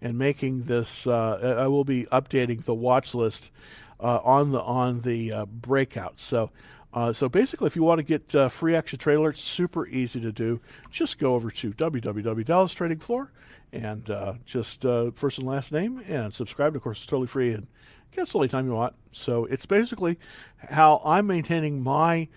and 0.02 0.18
making 0.18 0.64
this. 0.64 1.08
Uh, 1.08 1.56
I 1.60 1.68
will 1.68 1.84
be 1.84 2.06
updating 2.06 2.64
the 2.64 2.74
watch 2.74 3.14
list 3.14 3.52
uh, 4.00 4.20
on 4.24 4.52
the 4.52 4.62
on 4.62 5.02
the 5.02 5.32
uh, 5.34 5.46
breakout. 5.46 6.20
So. 6.20 6.52
Uh, 6.94 7.14
so 7.14 7.30
basically, 7.30 7.68
if 7.68 7.76
you 7.76 7.84
want 7.84 8.00
to 8.00 8.04
get 8.04 8.34
uh, 8.34 8.50
free 8.50 8.74
extra 8.74 8.98
trade 8.98 9.20
alerts, 9.20 9.38
super 9.38 9.86
easy 9.88 10.20
to 10.22 10.32
do. 10.32 10.60
Just 10.90 11.20
go 11.20 11.36
over 11.36 11.52
to 11.52 11.72
www.dallastradingfloor 11.74 13.28
and 13.74 14.10
uh, 14.10 14.34
just 14.46 14.82
first 15.14 15.38
and 15.38 15.46
last 15.46 15.72
name 15.72 16.02
and 16.08 16.34
subscribe. 16.34 16.76
Of 16.76 16.82
course, 16.82 17.00
it's 17.00 17.06
totally 17.06 17.28
free 17.28 17.52
and 17.52 17.68
cancel 18.14 18.42
anytime 18.42 18.66
you 18.66 18.74
want. 18.74 18.96
So 19.12 19.46
it's 19.46 19.66
basically 19.66 20.18
how 20.58 21.02
I'm 21.06 21.28
maintaining 21.28 21.84
my 21.84 22.30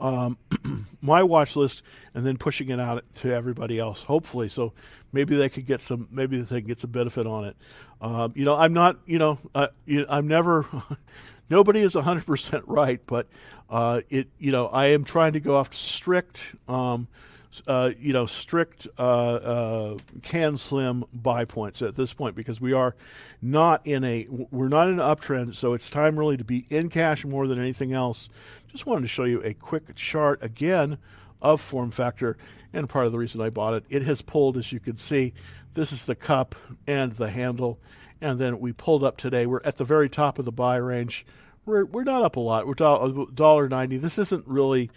um, 0.00 0.38
my 1.02 1.22
watch 1.22 1.56
list 1.56 1.82
and 2.14 2.24
then 2.24 2.36
pushing 2.36 2.68
it 2.70 2.80
out 2.80 3.04
to 3.16 3.32
everybody 3.32 3.78
else. 3.78 4.02
Hopefully, 4.02 4.48
so 4.48 4.72
maybe 5.12 5.36
they 5.36 5.48
could 5.48 5.66
get 5.66 5.82
some 5.82 6.08
maybe 6.10 6.40
they 6.40 6.60
can 6.60 6.68
get 6.68 6.80
some 6.80 6.90
benefit 6.90 7.26
on 7.26 7.44
it. 7.44 7.56
Um, 8.00 8.32
you 8.36 8.44
know, 8.44 8.56
I'm 8.56 8.72
not. 8.72 8.98
You 9.06 9.18
know, 9.18 9.38
uh, 9.54 9.68
I'm 10.08 10.28
never. 10.28 10.66
nobody 11.50 11.80
is 11.80 11.94
100% 11.94 12.62
right, 12.66 13.00
but 13.06 13.26
uh, 13.70 14.02
it. 14.08 14.28
You 14.38 14.52
know, 14.52 14.68
I 14.68 14.86
am 14.88 15.04
trying 15.04 15.32
to 15.32 15.40
go 15.40 15.56
off 15.56 15.74
strict. 15.74 16.54
Um, 16.68 17.08
uh, 17.66 17.90
you 17.98 18.12
know, 18.12 18.26
strict 18.26 18.86
uh, 18.98 19.02
uh, 19.02 19.96
CanSlim 20.20 21.04
buy 21.12 21.44
points 21.44 21.82
at 21.82 21.96
this 21.96 22.12
point 22.12 22.36
because 22.36 22.60
we 22.60 22.72
are 22.72 22.94
not 23.40 23.86
in 23.86 24.04
a 24.04 24.26
we're 24.28 24.68
not 24.68 24.88
in 24.88 25.00
an 25.00 25.06
uptrend, 25.06 25.54
so 25.54 25.72
it's 25.72 25.90
time 25.90 26.18
really 26.18 26.36
to 26.36 26.44
be 26.44 26.66
in 26.68 26.88
cash 26.88 27.24
more 27.24 27.46
than 27.46 27.58
anything 27.58 27.92
else. 27.92 28.28
Just 28.68 28.86
wanted 28.86 29.02
to 29.02 29.08
show 29.08 29.24
you 29.24 29.42
a 29.42 29.54
quick 29.54 29.94
chart 29.94 30.42
again 30.42 30.98
of 31.40 31.60
form 31.60 31.90
factor 31.90 32.36
and 32.72 32.88
part 32.88 33.06
of 33.06 33.12
the 33.12 33.18
reason 33.18 33.40
I 33.40 33.50
bought 33.50 33.74
it. 33.74 33.84
It 33.88 34.02
has 34.02 34.22
pulled, 34.22 34.56
as 34.56 34.72
you 34.72 34.80
can 34.80 34.96
see, 34.96 35.32
this 35.74 35.92
is 35.92 36.04
the 36.04 36.14
cup 36.14 36.54
and 36.86 37.12
the 37.12 37.30
handle, 37.30 37.78
and 38.20 38.38
then 38.38 38.60
we 38.60 38.72
pulled 38.72 39.04
up 39.04 39.16
today. 39.16 39.46
We're 39.46 39.62
at 39.64 39.76
the 39.76 39.84
very 39.84 40.08
top 40.08 40.38
of 40.38 40.44
the 40.44 40.52
buy 40.52 40.76
range. 40.76 41.24
We're 41.64 41.84
we're 41.84 42.04
not 42.04 42.22
up 42.22 42.36
a 42.36 42.40
lot. 42.40 42.66
We're 42.66 42.74
dollar 42.74 43.68
ninety. 43.68 43.96
This 43.96 44.18
isn't 44.18 44.46
really, 44.46 44.90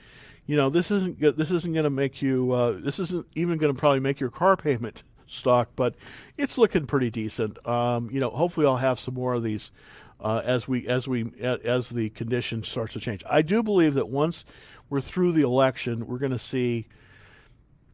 you 0.46 0.58
know, 0.58 0.70
this 0.70 0.90
isn't 0.90 1.20
this 1.20 1.52
isn't 1.52 1.74
going 1.74 1.84
to 1.84 1.90
make 1.90 2.22
you. 2.22 2.52
Uh, 2.52 2.72
this 2.80 3.00
isn't 3.00 3.28
even 3.36 3.58
going 3.58 3.74
to 3.74 3.80
probably 3.80 4.00
make 4.00 4.20
your 4.20 4.30
car 4.32 4.58
payment 4.58 5.04
stock, 5.28 5.70
but 5.76 5.96
it's 6.38 6.58
looking 6.58 6.88
pretty 6.88 7.10
decent. 7.10 7.66
Um, 7.68 8.10
you 8.12 8.20
know, 8.20 8.30
hopefully 8.30 8.66
I'll 8.66 8.78
have 8.78 9.00
some 9.00 9.14
more 9.14 9.34
of 9.34 9.44
these. 9.44 9.72
Uh, 10.22 10.42
as 10.46 10.68
we 10.68 10.88
as 10.88 11.08
we 11.08 11.32
as 11.42 11.90
the 11.90 12.10
conditions 12.12 12.68
starts 12.68 12.94
to 12.94 13.00
change, 13.00 13.24
I 13.28 13.42
do 13.42 13.64
believe 13.64 13.96
that 13.96 14.08
once 14.08 14.46
we're 14.90 15.02
through 15.02 15.32
the 15.32 15.42
election, 15.42 16.06
we're 16.06 16.20
going 16.20 16.32
to 16.32 16.40
see 16.40 16.88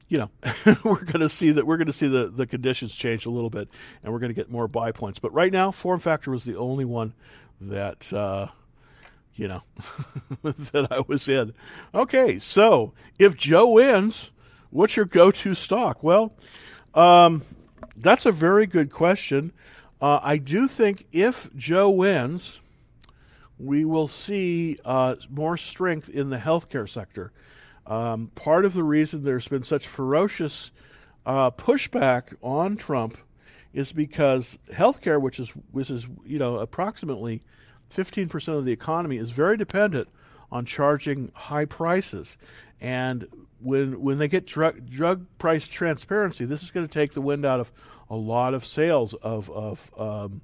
you 0.09 0.17
know, 0.17 0.29
we're 0.83 1.03
going 1.03 1.19
to 1.19 1.29
see 1.29 1.51
that 1.51 1.65
we're 1.65 1.77
going 1.77 1.87
to 1.87 1.93
see 1.93 2.07
the, 2.07 2.29
the 2.29 2.47
conditions 2.47 2.95
change 2.95 3.25
a 3.25 3.31
little 3.31 3.49
bit, 3.49 3.69
and 4.03 4.11
we're 4.13 4.19
going 4.19 4.29
to 4.29 4.35
get 4.35 4.49
more 4.49 4.67
buy 4.67 4.91
points. 4.91 5.19
But 5.19 5.33
right 5.33 5.51
now, 5.51 5.71
form 5.71 5.99
factor 5.99 6.31
was 6.31 6.43
the 6.43 6.55
only 6.55 6.85
one 6.85 7.13
that 7.61 8.11
uh, 8.13 8.47
you 9.35 9.47
know 9.47 9.63
that 10.43 10.87
I 10.91 11.01
was 11.07 11.27
in. 11.27 11.53
Okay, 11.93 12.39
so 12.39 12.93
if 13.19 13.35
Joe 13.35 13.71
wins, 13.71 14.31
what's 14.69 14.95
your 14.95 15.05
go-to 15.05 15.53
stock? 15.53 16.03
Well, 16.03 16.33
um, 16.93 17.43
that's 17.95 18.25
a 18.25 18.31
very 18.31 18.65
good 18.65 18.91
question. 18.91 19.51
Uh, 20.01 20.19
I 20.21 20.37
do 20.37 20.67
think 20.67 21.07
if 21.11 21.53
Joe 21.55 21.89
wins, 21.89 22.61
we 23.59 23.85
will 23.85 24.07
see 24.07 24.77
uh, 24.85 25.15
more 25.29 25.57
strength 25.57 26.09
in 26.09 26.29
the 26.29 26.37
healthcare 26.37 26.87
sector. 26.87 27.31
Um, 27.87 28.31
part 28.35 28.65
of 28.65 28.73
the 28.73 28.83
reason 28.83 29.23
there's 29.23 29.47
been 29.47 29.63
such 29.63 29.87
ferocious 29.87 30.71
uh, 31.25 31.51
pushback 31.51 32.35
on 32.43 32.77
Trump 32.77 33.17
is 33.73 33.91
because 33.91 34.59
healthcare, 34.71 35.21
which 35.21 35.39
is 35.39 35.49
which 35.71 35.89
is 35.89 36.07
you 36.25 36.37
know 36.37 36.57
approximately 36.57 37.43
15% 37.91 38.47
of 38.57 38.65
the 38.65 38.71
economy, 38.71 39.17
is 39.17 39.31
very 39.31 39.57
dependent 39.57 40.09
on 40.51 40.65
charging 40.65 41.31
high 41.33 41.65
prices. 41.65 42.37
And 42.79 43.27
when 43.59 44.01
when 44.01 44.19
they 44.19 44.27
get 44.27 44.45
drug 44.45 44.89
drug 44.89 45.25
price 45.37 45.67
transparency, 45.67 46.45
this 46.45 46.61
is 46.61 46.71
going 46.71 46.85
to 46.87 46.91
take 46.93 47.13
the 47.13 47.21
wind 47.21 47.45
out 47.45 47.59
of 47.59 47.71
a 48.09 48.15
lot 48.15 48.53
of 48.53 48.65
sales 48.65 49.13
of 49.15 49.49
of 49.49 49.91
um, 49.97 50.41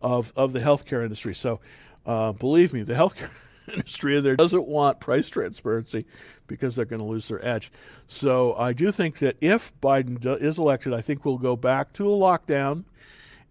of 0.00 0.32
of 0.36 0.52
the 0.52 0.60
healthcare 0.60 1.02
industry. 1.02 1.34
So, 1.34 1.60
uh, 2.06 2.32
believe 2.32 2.72
me, 2.72 2.82
the 2.82 2.94
healthcare 2.94 3.30
industry 3.72 4.20
there 4.20 4.36
doesn't 4.36 4.66
want 4.66 5.00
price 5.00 5.28
transparency 5.28 6.04
because 6.46 6.76
they're 6.76 6.84
going 6.84 7.00
to 7.00 7.06
lose 7.06 7.28
their 7.28 7.44
edge. 7.44 7.72
So 8.06 8.54
I 8.54 8.72
do 8.72 8.92
think 8.92 9.18
that 9.18 9.36
if 9.40 9.78
Biden 9.80 10.24
is 10.40 10.58
elected, 10.58 10.92
I 10.92 11.00
think 11.00 11.24
we'll 11.24 11.38
go 11.38 11.56
back 11.56 11.92
to 11.94 12.04
a 12.06 12.16
lockdown. 12.16 12.84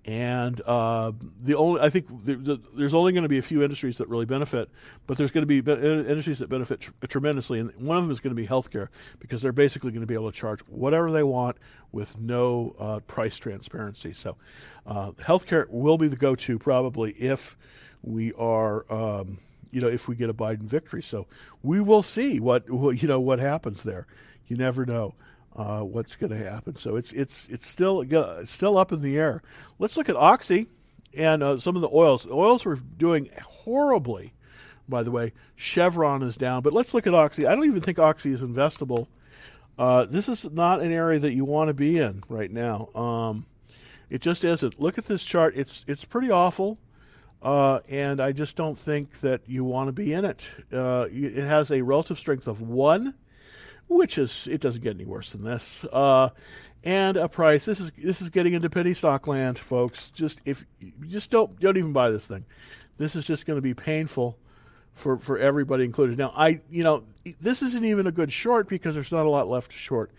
And 0.06 0.60
uh, 0.66 1.14
the 1.42 1.56
only 1.56 1.80
I 1.80 1.90
think 1.90 2.08
there's 2.10 2.94
only 2.94 3.14
going 3.14 3.24
to 3.24 3.30
be 3.30 3.38
a 3.38 3.44
few 3.44 3.64
industries 3.64 3.98
that 4.00 4.10
really 4.10 4.26
benefit, 4.26 4.70
but 5.08 5.18
there's 5.18 5.32
going 5.32 5.48
to 5.48 5.62
be 5.62 5.72
industries 5.72 6.40
that 6.40 6.50
benefit 6.50 6.82
tr- 6.82 6.92
tremendously, 7.08 7.60
and 7.60 7.74
one 7.78 7.98
of 7.98 8.04
them 8.04 8.12
is 8.12 8.20
going 8.20 8.36
to 8.36 8.42
be 8.42 8.46
healthcare 8.46 8.90
because 9.20 9.42
they're 9.42 9.54
basically 9.54 9.92
going 9.92 10.02
to 10.02 10.08
be 10.08 10.14
able 10.14 10.30
to 10.30 10.38
charge 10.38 10.60
whatever 10.68 11.10
they 11.10 11.24
want 11.24 11.56
with 11.94 12.20
no 12.20 12.76
uh, 12.80 13.00
price 13.08 13.38
transparency. 13.38 14.12
So, 14.12 14.36
uh, 14.86 15.12
healthcare 15.12 15.70
will 15.70 15.98
be 15.98 16.10
the 16.10 16.18
go-to 16.18 16.60
probably 16.60 17.12
if 17.12 17.56
we 18.02 18.34
are. 18.34 18.86
Um, 18.92 19.38
you 19.72 19.82
know, 19.82 19.88
if 19.88 20.08
we 20.08 20.16
get 20.16 20.30
a 20.30 20.34
Biden 20.36 20.64
victory. 20.64 21.02
So 21.02 21.26
we 21.64 21.82
will 21.82 22.04
see 22.04 22.40
what, 22.40 22.68
you 22.68 23.08
know 23.08 23.20
what 23.20 23.40
happens 23.40 23.82
there. 23.82 24.06
You 24.48 24.56
never 24.56 24.86
know. 24.86 25.16
Uh, 25.56 25.82
what's 25.82 26.16
going 26.16 26.32
to 26.32 26.38
happen. 26.38 26.76
So 26.76 26.96
it's 26.96 27.12
it's 27.14 27.48
it's 27.50 27.68
still 27.68 28.02
it's 28.02 28.52
still 28.52 28.78
up 28.78 28.92
in 28.92 29.02
the 29.02 29.18
air. 29.18 29.42
Let's 29.80 29.98
look 29.98 30.10
at 30.10 30.16
Oxy 30.16 30.68
and 31.16 31.44
uh, 31.44 31.58
some 31.60 31.76
of 31.76 31.82
the 31.82 31.90
oils. 31.92 32.24
The 32.24 32.34
oils 32.34 32.66
were 32.66 32.76
doing 32.76 33.30
horribly, 33.44 34.34
by 34.88 35.04
the 35.04 35.12
way. 35.12 35.34
Chevron 35.56 36.24
is 36.24 36.38
down, 36.38 36.64
but 36.64 36.74
let's 36.74 36.94
look 36.94 37.08
at 37.08 37.14
Oxy. 37.14 37.46
I 37.46 37.56
don't 37.56 37.66
even 37.66 37.82
think 37.82 38.00
Oxy 38.00 38.32
is 38.32 38.44
investable. 38.44 39.08
Uh, 39.78 40.06
this 40.06 40.30
is 40.30 40.50
not 40.52 40.82
an 40.82 40.92
area 40.92 41.20
that 41.20 41.34
you 41.34 41.46
want 41.46 41.70
to 41.70 41.74
be 41.74 41.98
in 41.98 42.22
right 42.30 42.52
now. 42.52 42.90
Um, 42.94 43.46
it 44.10 44.22
just 44.22 44.44
isn't. 44.46 44.80
Look 44.80 44.98
at 44.98 45.06
this 45.06 45.26
chart. 45.26 45.54
It's 45.56 45.84
it's 45.88 46.06
pretty 46.06 46.30
awful. 46.30 46.78
Uh, 47.42 47.82
and 47.90 48.22
I 48.22 48.32
just 48.32 48.56
don't 48.56 48.78
think 48.78 49.20
that 49.20 49.42
you 49.48 49.66
want 49.66 49.90
to 49.90 49.92
be 49.92 50.14
in 50.14 50.24
it. 50.24 50.50
Uh, 50.72 51.08
it 51.12 51.46
has 51.46 51.72
a 51.72 51.82
relative 51.82 52.18
strength 52.18 52.48
of 52.48 52.62
one, 52.62 53.16
which 53.98 54.18
is 54.18 54.48
it 54.48 54.62
doesn't 54.62 54.84
get 54.84 54.96
any 54.96 55.06
worse 55.06 55.32
than 55.32 55.44
this. 55.44 55.86
Uh, 55.92 56.30
and 56.84 57.16
a 57.16 57.30
price. 57.30 57.66
This 57.66 57.80
is 57.80 57.92
this 57.92 58.22
is 58.22 58.30
getting 58.30 58.54
into 58.54 58.70
penny 58.70 58.94
stock 58.94 59.28
land, 59.28 59.58
folks. 59.58 60.12
Just 60.12 60.42
if 60.46 60.66
just 61.08 61.32
don't 61.32 61.60
don't 61.60 61.78
even 61.78 61.94
buy 61.94 62.10
this 62.10 62.28
thing. 62.28 62.46
This 62.98 63.16
is 63.16 63.26
just 63.26 63.46
going 63.46 63.58
to 63.58 63.62
be 63.62 63.74
painful 63.74 64.38
for 64.94 65.18
for 65.18 65.38
everybody 65.38 65.86
included. 65.86 66.18
Now, 66.18 66.34
I 66.36 66.62
you 66.70 66.84
know 66.84 67.04
this 67.40 67.62
isn't 67.62 67.86
even 67.86 68.08
a 68.08 68.12
good 68.12 68.32
short 68.32 68.68
because 68.68 68.96
there's 68.96 69.12
not 69.12 69.26
a 69.26 69.30
lot 69.30 69.48
left 69.48 69.72
to 69.72 69.78
short. 69.78 70.12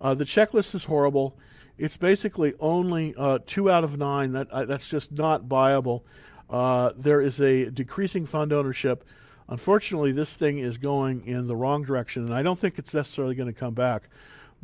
Uh, 0.00 0.14
the 0.14 0.24
checklist 0.24 0.74
is 0.74 0.84
horrible. 0.84 1.36
It's 1.76 1.96
basically 1.96 2.54
only 2.60 3.14
uh, 3.16 3.40
two 3.44 3.70
out 3.70 3.82
of 3.82 3.98
nine. 3.98 4.32
That 4.32 4.50
uh, 4.50 4.64
that's 4.66 4.88
just 4.88 5.12
not 5.12 5.42
viable. 5.42 6.04
Uh, 6.48 6.92
there 6.96 7.20
is 7.20 7.40
a 7.40 7.70
decreasing 7.70 8.26
fund 8.26 8.52
ownership. 8.52 9.04
Unfortunately, 9.48 10.12
this 10.12 10.34
thing 10.34 10.58
is 10.58 10.78
going 10.78 11.26
in 11.26 11.46
the 11.46 11.56
wrong 11.56 11.82
direction, 11.82 12.24
and 12.24 12.34
I 12.34 12.42
don't 12.42 12.58
think 12.58 12.78
it's 12.78 12.94
necessarily 12.94 13.34
going 13.34 13.52
to 13.52 13.58
come 13.58 13.74
back. 13.74 14.08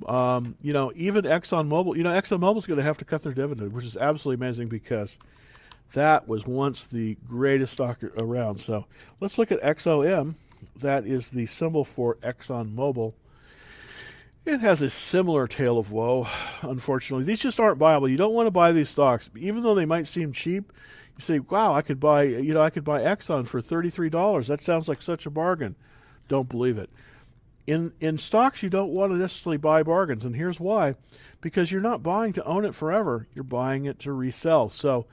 Um, 0.06 0.56
you 0.62 0.72
know, 0.72 0.92
even 0.94 1.24
ExxonMobil, 1.24 1.96
you 1.96 2.02
know, 2.02 2.10
ExxonMobil 2.10 2.56
is 2.58 2.66
going 2.66 2.78
to 2.78 2.84
have 2.84 2.98
to 2.98 3.04
cut 3.04 3.22
their 3.22 3.34
dividend, 3.34 3.72
which 3.72 3.84
is 3.84 3.96
absolutely 3.96 4.44
amazing 4.44 4.68
because 4.68 5.18
that 5.92 6.26
was 6.26 6.46
once 6.46 6.86
the 6.86 7.16
greatest 7.28 7.74
stock 7.74 8.02
around. 8.16 8.60
So 8.60 8.86
let's 9.20 9.36
look 9.36 9.52
at 9.52 9.60
XOM. 9.62 10.36
That 10.76 11.06
is 11.06 11.30
the 11.30 11.46
symbol 11.46 11.84
for 11.84 12.16
ExxonMobil. 12.16 13.12
It 14.46 14.60
has 14.60 14.80
a 14.80 14.88
similar 14.88 15.46
tale 15.46 15.78
of 15.78 15.92
woe, 15.92 16.26
unfortunately. 16.62 17.24
These 17.24 17.40
just 17.42 17.60
aren't 17.60 17.78
viable. 17.78 18.08
You 18.08 18.16
don't 18.16 18.34
want 18.34 18.46
to 18.46 18.52
buy 18.52 18.72
these 18.72 18.88
stocks, 18.88 19.30
even 19.36 19.62
though 19.62 19.74
they 19.74 19.84
might 19.84 20.06
seem 20.06 20.32
cheap. 20.32 20.72
You 21.20 21.22
say, 21.22 21.38
"Wow, 21.38 21.74
I 21.74 21.82
could 21.82 22.00
buy, 22.00 22.22
you 22.22 22.54
know, 22.54 22.62
I 22.62 22.70
could 22.70 22.82
buy 22.82 23.00
Exxon 23.00 23.46
for 23.46 23.60
thirty-three 23.60 24.08
dollars. 24.08 24.46
That 24.46 24.62
sounds 24.62 24.88
like 24.88 25.02
such 25.02 25.26
a 25.26 25.30
bargain." 25.30 25.76
Don't 26.28 26.48
believe 26.48 26.78
it. 26.78 26.88
In 27.66 27.92
in 28.00 28.16
stocks, 28.16 28.62
you 28.62 28.70
don't 28.70 28.90
want 28.90 29.12
to 29.12 29.18
necessarily 29.18 29.58
buy 29.58 29.82
bargains, 29.82 30.24
and 30.24 30.34
here's 30.34 30.58
why: 30.58 30.94
because 31.42 31.70
you're 31.70 31.82
not 31.82 32.02
buying 32.02 32.32
to 32.32 32.44
own 32.44 32.64
it 32.64 32.74
forever. 32.74 33.28
You're 33.34 33.44
buying 33.44 33.84
it 33.84 33.98
to 33.98 34.14
resell. 34.14 34.70
So, 34.70 35.04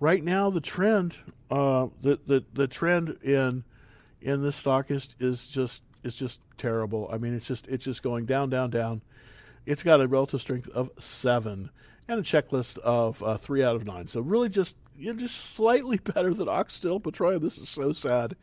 right 0.00 0.22
now, 0.22 0.50
the 0.50 0.60
trend, 0.60 1.16
uh, 1.50 1.86
the, 2.02 2.20
the 2.26 2.44
the 2.52 2.68
trend 2.68 3.16
in 3.22 3.64
in 4.20 4.42
this 4.42 4.56
stock 4.56 4.90
is 4.90 5.16
is 5.18 5.50
just 5.50 5.82
is 6.02 6.14
just 6.14 6.42
terrible. 6.58 7.08
I 7.10 7.16
mean, 7.16 7.32
it's 7.32 7.46
just 7.46 7.66
it's 7.68 7.86
just 7.86 8.02
going 8.02 8.26
down, 8.26 8.50
down, 8.50 8.68
down. 8.68 9.00
It's 9.64 9.82
got 9.82 10.02
a 10.02 10.06
relative 10.06 10.42
strength 10.42 10.68
of 10.68 10.90
seven 10.98 11.70
and 12.06 12.20
a 12.20 12.22
checklist 12.22 12.76
of 12.80 13.22
uh, 13.22 13.38
three 13.38 13.62
out 13.64 13.76
of 13.76 13.86
nine. 13.86 14.08
So 14.08 14.20
really, 14.20 14.50
just 14.50 14.76
you 14.96 15.12
know, 15.12 15.18
just 15.18 15.36
slightly 15.54 15.98
better 16.14 16.32
than 16.34 16.48
Occidental 16.48 17.00
Petroleum. 17.00 17.42
This 17.42 17.58
is 17.58 17.68
so 17.68 17.92
sad. 17.92 18.36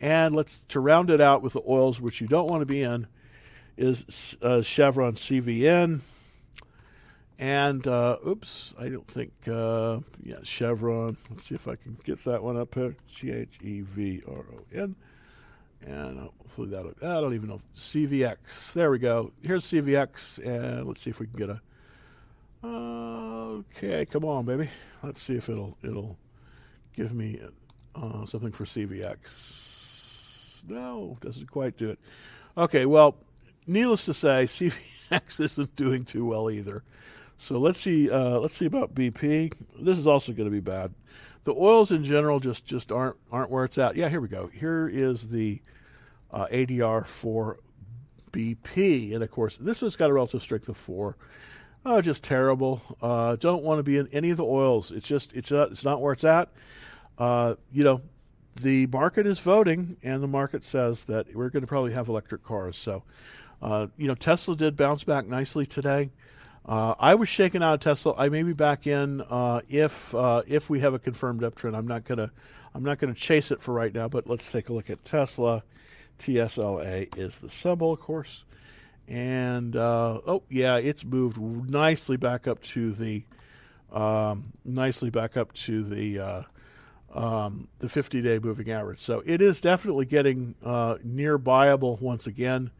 And 0.00 0.34
let's 0.34 0.60
to 0.68 0.80
round 0.80 1.10
it 1.10 1.20
out 1.20 1.42
with 1.42 1.54
the 1.54 1.62
oils, 1.66 2.00
which 2.00 2.20
you 2.20 2.26
don't 2.26 2.50
want 2.50 2.60
to 2.60 2.66
be 2.66 2.82
in, 2.82 3.06
is 3.76 4.36
uh, 4.42 4.60
Chevron 4.60 5.14
CVN. 5.14 6.00
And 7.38 7.86
uh, 7.86 8.16
oops, 8.26 8.74
I 8.78 8.88
don't 8.88 9.06
think 9.06 9.32
uh, 9.46 9.98
yeah 10.22 10.36
Chevron. 10.42 11.16
Let's 11.30 11.44
see 11.44 11.54
if 11.54 11.68
I 11.68 11.76
can 11.76 11.96
get 12.04 12.24
that 12.24 12.42
one 12.42 12.56
up 12.56 12.74
here. 12.74 12.94
C 13.08 13.30
H 13.30 13.58
E 13.62 13.82
V 13.82 14.22
R 14.26 14.38
O 14.38 14.58
N. 14.74 14.96
And 15.82 16.18
hopefully 16.18 16.70
that 16.70 16.86
I 17.02 17.20
don't 17.20 17.34
even 17.34 17.50
know 17.50 17.60
CVX. 17.74 18.72
There 18.72 18.90
we 18.90 18.98
go. 18.98 19.32
Here's 19.42 19.64
CVX, 19.64 20.44
and 20.44 20.86
let's 20.86 21.02
see 21.02 21.10
if 21.10 21.20
we 21.20 21.26
can 21.26 21.36
get 21.36 21.50
a 21.50 21.60
Okay, 22.64 24.06
come 24.06 24.24
on, 24.24 24.44
baby. 24.44 24.70
Let's 25.06 25.22
see 25.22 25.36
if 25.36 25.48
it'll 25.48 25.78
it'll 25.84 26.18
give 26.92 27.14
me 27.14 27.40
uh, 27.94 28.26
something 28.26 28.50
for 28.50 28.64
CVX. 28.64 30.68
No, 30.68 31.16
doesn't 31.20 31.48
quite 31.48 31.76
do 31.76 31.90
it. 31.90 32.00
Okay, 32.58 32.86
well, 32.86 33.14
needless 33.68 34.04
to 34.06 34.14
say, 34.14 34.28
CVX 34.46 35.40
isn't 35.40 35.76
doing 35.76 36.04
too 36.04 36.26
well 36.26 36.50
either. 36.50 36.82
So 37.36 37.60
let's 37.60 37.78
see. 37.78 38.10
Uh, 38.10 38.40
let's 38.40 38.54
see 38.54 38.66
about 38.66 38.96
BP. 38.96 39.52
This 39.78 39.96
is 39.96 40.08
also 40.08 40.32
going 40.32 40.48
to 40.48 40.50
be 40.50 40.58
bad. 40.58 40.92
The 41.44 41.54
oils 41.54 41.92
in 41.92 42.02
general 42.02 42.40
just 42.40 42.66
just 42.66 42.90
aren't 42.90 43.14
aren't 43.30 43.50
where 43.50 43.64
it's 43.64 43.78
at. 43.78 43.94
Yeah, 43.94 44.08
here 44.08 44.20
we 44.20 44.26
go. 44.26 44.48
Here 44.48 44.88
is 44.88 45.28
the 45.28 45.62
uh, 46.32 46.46
ADR 46.46 47.06
for 47.06 47.58
BP, 48.32 49.14
and 49.14 49.22
of 49.22 49.30
course, 49.30 49.56
this 49.56 49.82
has 49.82 49.94
got 49.94 50.10
a 50.10 50.12
relative 50.12 50.42
strength 50.42 50.68
of 50.68 50.76
four. 50.76 51.16
Oh, 51.88 52.00
just 52.00 52.24
terrible. 52.24 52.82
Uh, 53.00 53.36
don't 53.36 53.62
want 53.62 53.78
to 53.78 53.84
be 53.84 53.96
in 53.96 54.08
any 54.08 54.30
of 54.30 54.38
the 54.38 54.44
oils. 54.44 54.90
It's 54.90 55.06
just 55.06 55.32
it's 55.34 55.52
not, 55.52 55.70
it's 55.70 55.84
not 55.84 56.02
where 56.02 56.12
it's 56.12 56.24
at. 56.24 56.48
Uh, 57.16 57.54
you 57.72 57.84
know, 57.84 58.00
the 58.60 58.88
market 58.88 59.24
is 59.24 59.38
voting, 59.38 59.96
and 60.02 60.20
the 60.20 60.26
market 60.26 60.64
says 60.64 61.04
that 61.04 61.32
we're 61.32 61.48
going 61.48 61.60
to 61.60 61.68
probably 61.68 61.92
have 61.92 62.08
electric 62.08 62.42
cars. 62.42 62.76
So, 62.76 63.04
uh, 63.62 63.86
you 63.96 64.08
know, 64.08 64.16
Tesla 64.16 64.56
did 64.56 64.74
bounce 64.74 65.04
back 65.04 65.28
nicely 65.28 65.64
today. 65.64 66.10
Uh, 66.64 66.96
I 66.98 67.14
was 67.14 67.28
shaken 67.28 67.62
out 67.62 67.74
of 67.74 67.80
Tesla. 67.80 68.14
I 68.18 68.30
may 68.30 68.42
be 68.42 68.52
back 68.52 68.88
in 68.88 69.20
uh, 69.20 69.60
if 69.68 70.12
uh, 70.12 70.42
if 70.48 70.68
we 70.68 70.80
have 70.80 70.92
a 70.92 70.98
confirmed 70.98 71.42
uptrend. 71.42 71.76
I'm 71.76 71.86
not 71.86 72.02
gonna 72.02 72.32
I'm 72.74 72.82
not 72.82 72.98
gonna 72.98 73.14
chase 73.14 73.52
it 73.52 73.62
for 73.62 73.72
right 73.72 73.94
now. 73.94 74.08
But 74.08 74.26
let's 74.28 74.50
take 74.50 74.70
a 74.70 74.72
look 74.72 74.90
at 74.90 75.04
Tesla. 75.04 75.62
TSLA 76.18 77.16
is 77.16 77.38
the 77.38 77.48
symbol, 77.48 77.92
of 77.92 78.00
course 78.00 78.44
and 79.08 79.76
uh, 79.76 80.20
oh 80.26 80.42
yeah, 80.48 80.78
it's 80.78 81.04
moved 81.04 81.40
nicely 81.40 82.16
back 82.16 82.46
up 82.46 82.62
to 82.64 82.92
the 82.92 83.24
um, 83.92 84.52
nicely 84.64 85.10
back 85.10 85.36
up 85.36 85.52
to 85.52 85.82
the 85.82 86.18
uh, 86.18 86.42
um, 87.14 87.68
the 87.78 87.88
50 87.88 88.20
day 88.22 88.38
moving 88.38 88.70
average. 88.70 89.00
So 89.00 89.22
it 89.24 89.40
is 89.40 89.60
definitely 89.60 90.06
getting 90.06 90.54
uh, 90.62 90.96
near 91.02 91.38
buyable 91.38 92.00
once 92.00 92.26
again. 92.26 92.70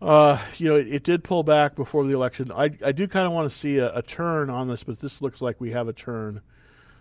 Uh, 0.00 0.38
you 0.58 0.68
know, 0.68 0.76
it, 0.76 0.86
it, 0.88 1.02
did 1.02 1.24
pull 1.24 1.42
back 1.42 1.74
before 1.74 2.06
the 2.06 2.12
election. 2.12 2.52
I, 2.52 2.70
I 2.84 2.92
do 2.92 3.08
kind 3.08 3.26
of 3.26 3.32
want 3.32 3.50
to 3.50 3.56
see 3.56 3.78
a, 3.78 3.96
a, 3.96 4.02
turn 4.02 4.48
on 4.48 4.68
this, 4.68 4.84
but 4.84 5.00
this 5.00 5.20
looks 5.20 5.42
like 5.42 5.60
we 5.60 5.72
have 5.72 5.88
a 5.88 5.92
turn 5.92 6.40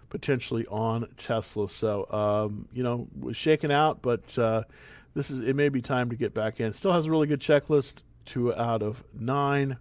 potentially 0.10 0.65
on 0.65 1.08
Tesla. 1.15 1.69
So, 1.69 2.08
um, 2.10 2.67
you 2.73 2.82
know, 2.82 3.08
was 3.19 3.38
shaken 3.38 3.69
out, 3.69 4.02
but 4.02 4.36
uh, 4.39 4.63
this 5.13 5.30
is 5.30 5.47
it 5.47 5.56
may 5.56 5.69
be 5.69 5.80
time 5.80 6.10
to 6.10 6.15
get 6.15 6.34
back 6.34 6.60
in. 6.60 6.73
Still 6.73 6.93
has 6.93 7.06
a 7.06 7.12
really 7.12 7.28
good 7.28 7.39
checklist 7.39 8.02
two 8.28 8.54
out 8.54 8.84
of 8.84 9.04
nine, 9.13 9.78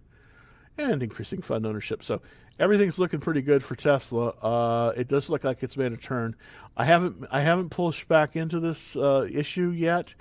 and 0.77 1.03
increasing 1.03 1.41
fund 1.43 1.65
ownership. 1.65 2.03
So 2.03 2.21
everything's 2.59 2.97
looking 2.97 3.19
pretty 3.19 3.41
good 3.41 3.63
for 3.63 3.75
Tesla. 3.75 4.29
Uh, 4.41 4.93
it 4.97 5.07
does 5.07 5.29
look 5.29 5.43
like 5.43 5.61
it's 5.61 5.77
made 5.77 5.93
a 5.93 5.97
turn. 5.97 6.35
I 6.75 6.85
haven't 6.85 7.25
I 7.31 7.41
haven't 7.41 7.69
pushed 7.69 8.07
back 8.07 8.35
into 8.35 8.59
this 8.59 8.95
uh, 8.95 9.27
issue 9.31 9.69
yet, 9.69 10.15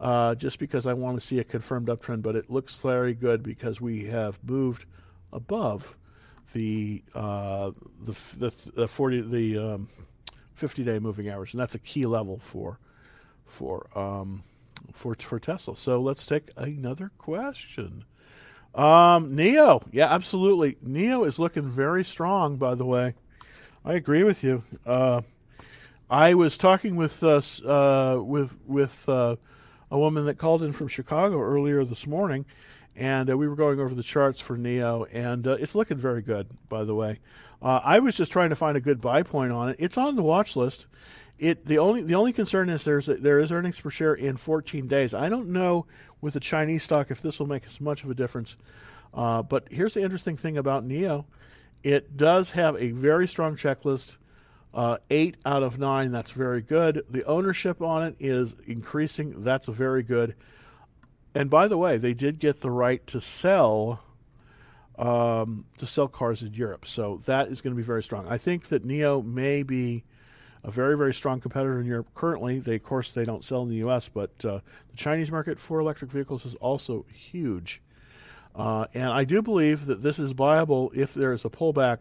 uh, 0.00 0.34
just 0.34 0.58
because 0.58 0.86
I 0.86 0.92
want 0.94 1.20
to 1.20 1.26
see 1.26 1.38
a 1.38 1.44
confirmed 1.44 1.88
uptrend. 1.88 2.22
But 2.22 2.36
it 2.36 2.50
looks 2.50 2.78
very 2.78 3.14
good 3.14 3.42
because 3.42 3.80
we 3.80 4.04
have 4.06 4.38
moved 4.44 4.86
above 5.32 5.96
the 6.52 7.02
uh, 7.14 7.70
the, 8.02 8.12
the, 8.38 8.70
the 8.74 8.88
forty 8.88 9.20
the 9.20 9.58
um, 9.58 9.88
fifty 10.54 10.84
day 10.84 10.98
moving 10.98 11.28
average, 11.28 11.54
and 11.54 11.60
that's 11.60 11.74
a 11.74 11.80
key 11.80 12.06
level 12.06 12.38
for 12.38 12.78
for 13.46 13.86
um, 13.98 14.42
for 14.92 15.14
for 15.14 15.38
Tesla. 15.38 15.76
So 15.76 16.00
let's 16.00 16.26
take 16.26 16.50
another 16.56 17.10
question. 17.18 18.04
Um, 18.74 19.36
NIO, 19.36 19.86
yeah, 19.92 20.12
absolutely. 20.12 20.76
NIO 20.84 21.26
is 21.26 21.38
looking 21.38 21.68
very 21.68 22.04
strong. 22.04 22.56
By 22.56 22.74
the 22.74 22.86
way, 22.86 23.14
I 23.84 23.94
agree 23.94 24.22
with 24.22 24.42
you. 24.42 24.62
Uh, 24.86 25.22
I 26.08 26.34
was 26.34 26.56
talking 26.56 26.96
with 26.96 27.22
us 27.22 27.62
uh, 27.62 28.20
with 28.22 28.58
with 28.66 29.08
uh, 29.08 29.36
a 29.90 29.98
woman 29.98 30.26
that 30.26 30.38
called 30.38 30.62
in 30.62 30.72
from 30.72 30.88
Chicago 30.88 31.40
earlier 31.40 31.84
this 31.84 32.06
morning, 32.06 32.46
and 32.96 33.30
uh, 33.30 33.36
we 33.36 33.46
were 33.46 33.56
going 33.56 33.78
over 33.78 33.94
the 33.94 34.02
charts 34.02 34.40
for 34.40 34.56
NIO, 34.56 35.06
and 35.12 35.46
uh, 35.46 35.52
it's 35.52 35.74
looking 35.74 35.98
very 35.98 36.22
good. 36.22 36.48
By 36.68 36.84
the 36.84 36.94
way, 36.94 37.18
uh, 37.60 37.80
I 37.84 37.98
was 37.98 38.16
just 38.16 38.32
trying 38.32 38.50
to 38.50 38.56
find 38.56 38.76
a 38.76 38.80
good 38.80 39.00
buy 39.00 39.22
point 39.22 39.52
on 39.52 39.70
it. 39.70 39.76
It's 39.78 39.98
on 39.98 40.16
the 40.16 40.22
watch 40.22 40.56
list 40.56 40.86
it 41.42 41.66
the 41.66 41.78
only 41.78 42.02
the 42.02 42.14
only 42.14 42.32
concern 42.32 42.68
is 42.68 42.84
there's 42.84 43.06
there 43.06 43.40
is 43.40 43.50
earnings 43.50 43.80
per 43.80 43.90
share 43.90 44.14
in 44.14 44.36
14 44.36 44.86
days. 44.86 45.12
I 45.12 45.28
don't 45.28 45.48
know 45.48 45.86
with 46.20 46.34
the 46.34 46.40
Chinese 46.40 46.84
stock 46.84 47.10
if 47.10 47.20
this 47.20 47.40
will 47.40 47.48
make 47.48 47.66
as 47.66 47.80
much 47.80 48.04
of 48.04 48.10
a 48.10 48.14
difference. 48.14 48.56
Uh, 49.12 49.42
but 49.42 49.66
here's 49.72 49.94
the 49.94 50.02
interesting 50.02 50.36
thing 50.36 50.56
about 50.56 50.86
NIO, 50.86 51.24
it 51.82 52.16
does 52.16 52.52
have 52.52 52.76
a 52.76 52.92
very 52.92 53.26
strong 53.26 53.56
checklist. 53.56 54.16
Uh, 54.72 54.98
eight 55.10 55.36
out 55.44 55.62
of 55.62 55.78
nine, 55.78 56.12
that's 56.12 56.30
very 56.30 56.62
good. 56.62 57.02
The 57.10 57.24
ownership 57.24 57.82
on 57.82 58.06
it 58.06 58.16
is 58.20 58.54
increasing. 58.66 59.42
That's 59.42 59.66
very 59.66 60.02
good. 60.02 60.34
And 61.34 61.50
by 61.50 61.66
the 61.66 61.76
way, 61.76 61.98
they 61.98 62.14
did 62.14 62.38
get 62.38 62.60
the 62.60 62.70
right 62.70 63.04
to 63.08 63.20
sell 63.20 64.00
um, 64.96 65.64
to 65.78 65.86
sell 65.86 66.06
cars 66.06 66.42
in 66.42 66.54
Europe. 66.54 66.86
So 66.86 67.16
that 67.26 67.48
is 67.48 67.60
going 67.60 67.74
to 67.74 67.76
be 67.76 67.82
very 67.82 68.04
strong. 68.04 68.28
I 68.28 68.38
think 68.38 68.68
that 68.68 68.86
NIO 68.86 69.24
may 69.24 69.64
be 69.64 70.04
a 70.64 70.70
very 70.70 70.96
very 70.96 71.12
strong 71.12 71.40
competitor 71.40 71.80
in 71.80 71.86
Europe 71.86 72.08
currently. 72.14 72.58
They 72.58 72.76
of 72.76 72.82
course 72.82 73.12
they 73.12 73.24
don't 73.24 73.44
sell 73.44 73.62
in 73.62 73.68
the 73.68 73.76
U.S., 73.76 74.08
but 74.08 74.30
uh, 74.44 74.60
the 74.90 74.96
Chinese 74.96 75.30
market 75.30 75.58
for 75.58 75.80
electric 75.80 76.10
vehicles 76.10 76.44
is 76.44 76.54
also 76.56 77.04
huge. 77.12 77.82
Uh, 78.54 78.86
and 78.92 79.08
I 79.08 79.24
do 79.24 79.40
believe 79.40 79.86
that 79.86 80.02
this 80.02 80.18
is 80.18 80.32
viable 80.32 80.92
if 80.94 81.14
there 81.14 81.32
is 81.32 81.44
a 81.44 81.48
pullback 81.48 82.00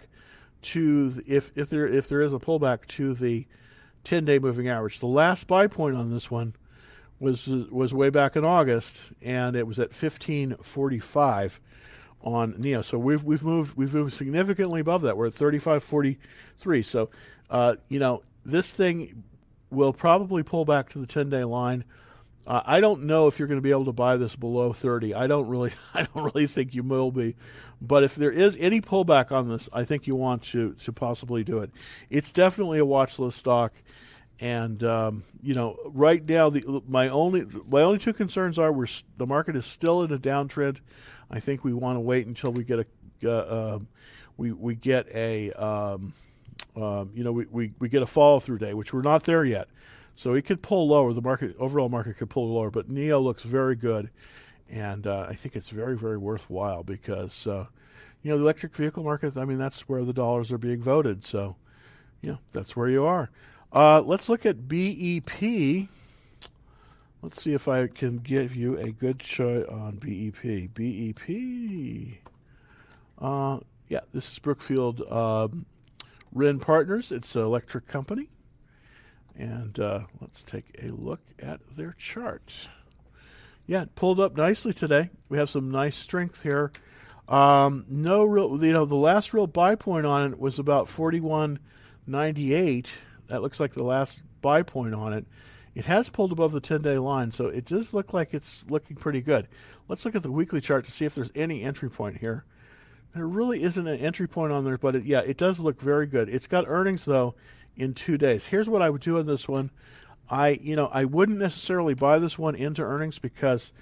to 0.61 1.09
the, 1.11 1.23
if 1.25 1.51
if 1.55 1.69
there 1.69 1.87
if 1.87 2.09
there 2.09 2.21
is 2.21 2.33
a 2.33 2.39
pullback 2.39 2.85
to 2.87 3.13
the 3.13 3.47
10-day 4.03 4.39
moving 4.39 4.67
average. 4.67 4.99
The 4.99 5.05
last 5.07 5.47
buy 5.47 5.67
point 5.67 5.95
on 5.95 6.11
this 6.11 6.29
one 6.29 6.55
was 7.19 7.47
was 7.47 7.93
way 7.93 8.09
back 8.09 8.35
in 8.35 8.43
August, 8.43 9.11
and 9.21 9.55
it 9.55 9.67
was 9.67 9.79
at 9.79 9.89
1545 9.89 11.59
on 12.23 12.53
NIO. 12.53 12.83
So 12.83 12.97
we've 12.97 13.23
we've 13.23 13.43
moved 13.43 13.77
we've 13.77 13.93
moved 13.93 14.13
significantly 14.13 14.81
above 14.81 15.03
that. 15.03 15.17
We're 15.17 15.27
at 15.27 15.33
3543. 15.33 16.81
So 16.81 17.09
uh, 17.49 17.75
you 17.87 17.99
know 17.99 18.23
this 18.43 18.71
thing 18.71 19.23
will 19.69 19.93
probably 19.93 20.43
pull 20.43 20.65
back 20.65 20.89
to 20.89 20.99
the 20.99 21.07
10-day 21.07 21.43
line. 21.43 21.85
Uh, 22.47 22.61
I 22.65 22.81
don't 22.81 23.03
know 23.03 23.27
if 23.27 23.37
you're 23.37 23.47
going 23.47 23.59
to 23.59 23.63
be 23.63 23.71
able 23.71 23.85
to 23.85 23.91
buy 23.91 24.17
this 24.17 24.35
below 24.35 24.73
30. 24.73 25.13
I 25.13 25.27
don't 25.27 25.47
really 25.47 25.71
I 25.93 26.03
don't 26.03 26.23
really 26.23 26.47
think 26.47 26.73
you 26.73 26.83
will 26.83 27.11
be. 27.11 27.35
But 27.81 28.03
if 28.03 28.15
there 28.15 28.31
is 28.31 28.55
any 28.59 28.81
pullback 28.81 29.31
on 29.31 29.49
this, 29.49 29.69
I 29.73 29.85
think 29.85 30.07
you 30.07 30.15
want 30.15 30.43
to 30.43 30.73
to 30.73 30.93
possibly 30.93 31.43
do 31.43 31.59
it. 31.59 31.71
It's 32.09 32.31
definitely 32.31 32.79
a 32.79 32.85
watch 32.85 33.19
list 33.19 33.37
stock. 33.37 33.73
And 34.39 34.83
um, 34.83 35.23
you 35.41 35.53
know, 35.53 35.77
right 35.85 36.27
now, 36.27 36.49
the 36.49 36.83
my 36.87 37.09
only 37.09 37.45
my 37.67 37.81
only 37.81 37.99
two 37.99 38.13
concerns 38.13 38.57
are 38.57 38.71
we're 38.71 38.87
the 39.17 39.27
market 39.27 39.55
is 39.55 39.65
still 39.65 40.03
in 40.03 40.11
a 40.11 40.17
downtrend. 40.17 40.79
I 41.29 41.39
think 41.39 41.63
we 41.63 41.73
want 41.73 41.95
to 41.95 41.99
wait 41.99 42.27
until 42.27 42.51
we 42.51 42.63
get 42.63 42.79
a 42.79 42.85
uh, 43.23 43.29
uh, 43.29 43.79
we 44.37 44.51
we 44.51 44.75
get 44.75 45.07
a 45.13 45.51
um, 45.51 46.13
um, 46.75 47.11
you 47.13 47.23
know 47.23 47.31
we, 47.31 47.45
we, 47.49 47.73
we 47.79 47.89
get 47.89 48.01
a 48.01 48.07
follow 48.07 48.39
through 48.39 48.59
day, 48.59 48.73
which 48.73 48.93
we're 48.93 49.01
not 49.01 49.23
there 49.23 49.45
yet. 49.45 49.67
So 50.15 50.33
it 50.33 50.45
could 50.45 50.61
pull 50.61 50.87
lower. 50.89 51.13
The 51.13 51.21
market 51.21 51.55
overall 51.57 51.89
market 51.89 52.17
could 52.17 52.29
pull 52.29 52.53
lower, 52.53 52.69
but 52.69 52.89
NIO 52.89 53.21
looks 53.21 53.43
very 53.43 53.75
good, 53.75 54.09
and 54.69 55.07
uh, 55.07 55.25
I 55.29 55.33
think 55.33 55.55
it's 55.55 55.69
very 55.69 55.97
very 55.97 56.17
worthwhile 56.17 56.83
because 56.83 57.47
uh, 57.47 57.67
you 58.21 58.31
know 58.31 58.37
the 58.37 58.43
electric 58.43 58.75
vehicle 58.75 59.03
market. 59.03 59.37
I 59.37 59.45
mean 59.45 59.57
that's 59.57 59.87
where 59.89 60.03
the 60.03 60.13
dollars 60.13 60.51
are 60.51 60.57
being 60.57 60.81
voted. 60.81 61.23
So 61.23 61.55
know 62.23 62.39
that's 62.51 62.75
where 62.75 62.89
you 62.89 63.05
are. 63.05 63.29
Uh, 63.73 64.01
let's 64.01 64.27
look 64.29 64.45
at 64.45 64.67
BEP. 64.67 65.87
Let's 67.21 67.41
see 67.41 67.53
if 67.53 67.67
I 67.67 67.87
can 67.87 68.17
give 68.17 68.55
you 68.55 68.77
a 68.77 68.91
good 68.91 69.21
show 69.21 69.63
on 69.69 69.97
BEP. 69.97 70.73
BEP. 70.73 72.19
Uh, 73.19 73.59
yeah, 73.87 73.99
this 74.13 74.31
is 74.31 74.39
Brookfield 74.39 75.01
um, 75.11 75.65
Wren 76.31 76.59
Partners. 76.59 77.11
It's 77.11 77.35
an 77.35 77.43
electric 77.43 77.87
company. 77.87 78.29
And 79.35 79.79
uh, 79.79 80.01
let's 80.19 80.43
take 80.43 80.75
a 80.81 80.89
look 80.89 81.21
at 81.39 81.61
their 81.75 81.95
chart. 81.97 82.67
Yeah, 83.65 83.83
it 83.83 83.95
pulled 83.95 84.19
up 84.19 84.35
nicely 84.35 84.73
today. 84.73 85.09
We 85.29 85.37
have 85.37 85.49
some 85.49 85.71
nice 85.71 85.95
strength 85.95 86.43
here. 86.43 86.71
Um, 87.29 87.85
no 87.87 88.25
real, 88.25 88.61
you 88.63 88.73
know, 88.73 88.85
the 88.85 88.95
last 88.95 89.33
real 89.33 89.47
buy 89.47 89.75
point 89.75 90.05
on 90.05 90.33
it 90.33 90.39
was 90.39 90.59
about 90.59 90.87
41.98 90.87 92.87
that 93.31 93.41
looks 93.41 93.61
like 93.61 93.73
the 93.73 93.83
last 93.83 94.21
buy 94.41 94.61
point 94.61 94.93
on 94.93 95.13
it. 95.13 95.25
It 95.73 95.85
has 95.85 96.09
pulled 96.09 96.33
above 96.33 96.51
the 96.51 96.59
10 96.59 96.81
day 96.81 96.97
line, 96.97 97.31
so 97.31 97.47
it 97.47 97.63
does 97.63 97.93
look 97.93 98.13
like 98.13 98.33
it's 98.33 98.69
looking 98.69 98.97
pretty 98.97 99.21
good. 99.21 99.47
Let's 99.87 100.03
look 100.03 100.15
at 100.15 100.23
the 100.23 100.31
weekly 100.31 100.59
chart 100.59 100.83
to 100.85 100.91
see 100.91 101.05
if 101.05 101.15
there's 101.15 101.31
any 101.33 101.63
entry 101.63 101.89
point 101.89 102.17
here. 102.17 102.43
There 103.13 103.27
really 103.27 103.63
isn't 103.63 103.87
an 103.87 103.99
entry 103.99 104.27
point 104.27 104.53
on 104.53 104.63
there, 104.63 104.77
but 104.77 104.95
it, 104.95 105.03
yeah, 105.03 105.19
it 105.21 105.37
does 105.37 105.59
look 105.59 105.81
very 105.81 106.07
good. 106.07 106.29
It's 106.29 106.47
got 106.47 106.65
earnings, 106.67 107.05
though, 107.05 107.35
in 107.75 107.93
two 107.93 108.17
days. 108.17 108.47
Here's 108.47 108.69
what 108.69 108.81
I 108.81 108.89
would 108.89 109.01
do 109.01 109.19
on 109.19 109.25
this 109.25 109.47
one. 109.47 109.71
I, 110.29 110.59
you 110.61 110.75
know, 110.75 110.87
I 110.87 111.05
wouldn't 111.05 111.39
necessarily 111.39 111.93
buy 111.93 112.19
this 112.19 112.39
one 112.39 112.55
into 112.55 112.83
earnings 112.83 113.19
because, 113.19 113.73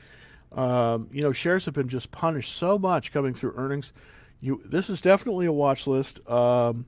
um, 0.51 1.09
you 1.11 1.21
know, 1.21 1.31
shares 1.31 1.65
have 1.65 1.75
been 1.75 1.89
just 1.89 2.11
punished 2.11 2.53
so 2.53 2.79
much 2.79 3.11
coming 3.11 3.35
through 3.35 3.53
earnings. 3.55 3.93
You, 4.39 4.61
this 4.65 4.89
is 4.89 5.01
definitely 5.01 5.45
a 5.45 5.51
watch 5.51 5.85
list. 5.85 6.27
Um, 6.27 6.87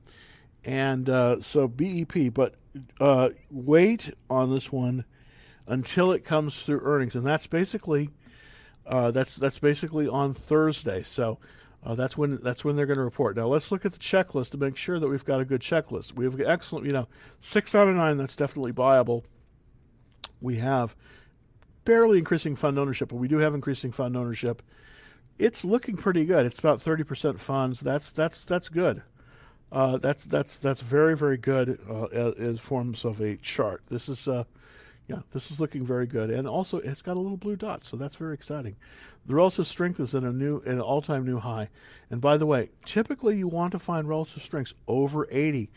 and 0.64 1.10
uh, 1.10 1.42
so 1.42 1.68
BEP, 1.68 2.34
but 2.34 2.56
uh, 3.00 3.30
wait 3.50 4.14
on 4.30 4.52
this 4.52 4.72
one 4.72 5.06
until 5.68 6.12
it 6.12 6.24
comes 6.24 6.62
through 6.62 6.82
earnings, 6.84 7.16
and 7.16 7.26
that's 7.26 7.48
basically 7.48 8.10
uh, 8.86 9.12
that's 9.12 9.36
that's 9.36 9.60
basically 9.60 10.08
on 10.08 10.34
Thursday. 10.34 11.04
So 11.04 11.40
uh, 11.84 11.96
that's 11.96 12.18
when 12.18 12.38
that's 12.44 12.64
when 12.64 12.76
they're 12.76 12.86
going 12.86 12.98
to 12.98 13.04
report. 13.04 13.36
Now 13.36 13.48
let's 13.48 13.72
look 13.72 13.86
at 13.86 13.94
the 13.94 14.00
checklist 14.00 14.52
to 14.52 14.58
make 14.58 14.78
sure 14.78 15.00
that 15.00 15.08
we've 15.08 15.26
got 15.26 15.42
a 15.42 15.46
good 15.46 15.62
checklist. 15.62 16.14
We 16.14 16.26
have 16.26 16.40
excellent, 16.40 16.86
you 16.86 16.94
know, 16.94 17.08
six 17.40 17.74
out 17.74 17.88
of 17.88 17.96
nine. 17.96 18.18
That's 18.18 18.36
definitely 18.36 18.72
viable. 18.72 19.26
We 20.40 20.58
have 20.58 20.96
barely 21.86 22.20
increasing 22.20 22.56
fund 22.56 22.78
ownership, 22.78 23.10
but 23.10 23.16
we 23.16 23.28
do 23.28 23.38
have 23.38 23.56
increasing 23.56 23.92
fund 23.92 24.16
ownership. 24.16 24.62
It's 25.40 25.66
looking 25.66 25.98
pretty 25.98 26.26
good. 26.26 26.46
It's 26.46 26.60
about 26.60 26.80
thirty 26.80 27.04
percent 27.04 27.40
funds. 27.40 27.80
That's 27.80 28.12
that's 28.12 28.46
that's 28.46 28.70
good. 28.70 29.02
Uh, 29.72 29.98
that's 29.98 30.26
that's 30.26 30.58
that's 30.58 30.82
very 30.82 31.16
very 31.18 31.38
good 31.38 31.80
uh, 31.90 32.54
forms 32.58 33.06
of 33.06 33.20
a 33.22 33.38
chart. 33.38 33.82
This 33.90 34.08
is 34.08 34.28
uh, 34.28 34.44
yeah, 35.08 35.20
this 35.32 35.52
is 35.52 35.60
looking 35.60 35.86
very 35.86 36.08
good, 36.08 36.30
and 36.30 36.48
also 36.48 36.78
it's 36.80 37.02
got 37.02 37.18
a 37.18 37.20
little 37.20 37.38
blue 37.38 37.56
dot, 37.56 37.84
so 37.84 37.98
that's 37.98 38.16
very 38.16 38.34
exciting. 38.34 38.76
The 39.26 39.36
relative 39.36 39.68
strength 39.68 40.00
is 40.00 40.14
in 40.14 40.24
a 40.24 40.32
new 40.32 40.62
an 40.66 40.80
all 40.80 41.02
time 41.02 41.26
new 41.26 41.40
high. 41.40 41.70
And 42.10 42.22
by 42.22 42.38
the 42.38 42.46
way, 42.46 42.70
typically 42.86 43.38
you 43.38 43.48
want 43.48 43.72
to 43.74 43.80
find 43.80 44.08
relative 44.08 44.42
strengths 44.42 44.74
over 44.88 45.28
80, 45.30 45.70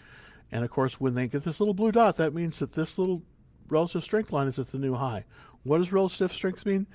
and 0.53 0.65
of 0.65 0.71
course 0.71 1.01
when 1.01 1.15
they 1.15 1.29
get 1.29 1.45
this 1.45 1.61
little 1.61 1.75
blue 1.75 1.93
dot, 1.93 2.17
that 2.17 2.35
means 2.35 2.59
that 2.61 2.73
this 2.73 2.99
little 2.99 3.23
relative 3.69 4.05
strength 4.05 4.33
line 4.33 4.49
is 4.49 4.59
at 4.59 4.69
the 4.69 4.79
new 4.79 4.95
high. 4.95 5.25
What 5.63 5.79
does 5.79 5.93
relative 5.93 6.33
strength 6.33 6.65
mean? 6.67 6.87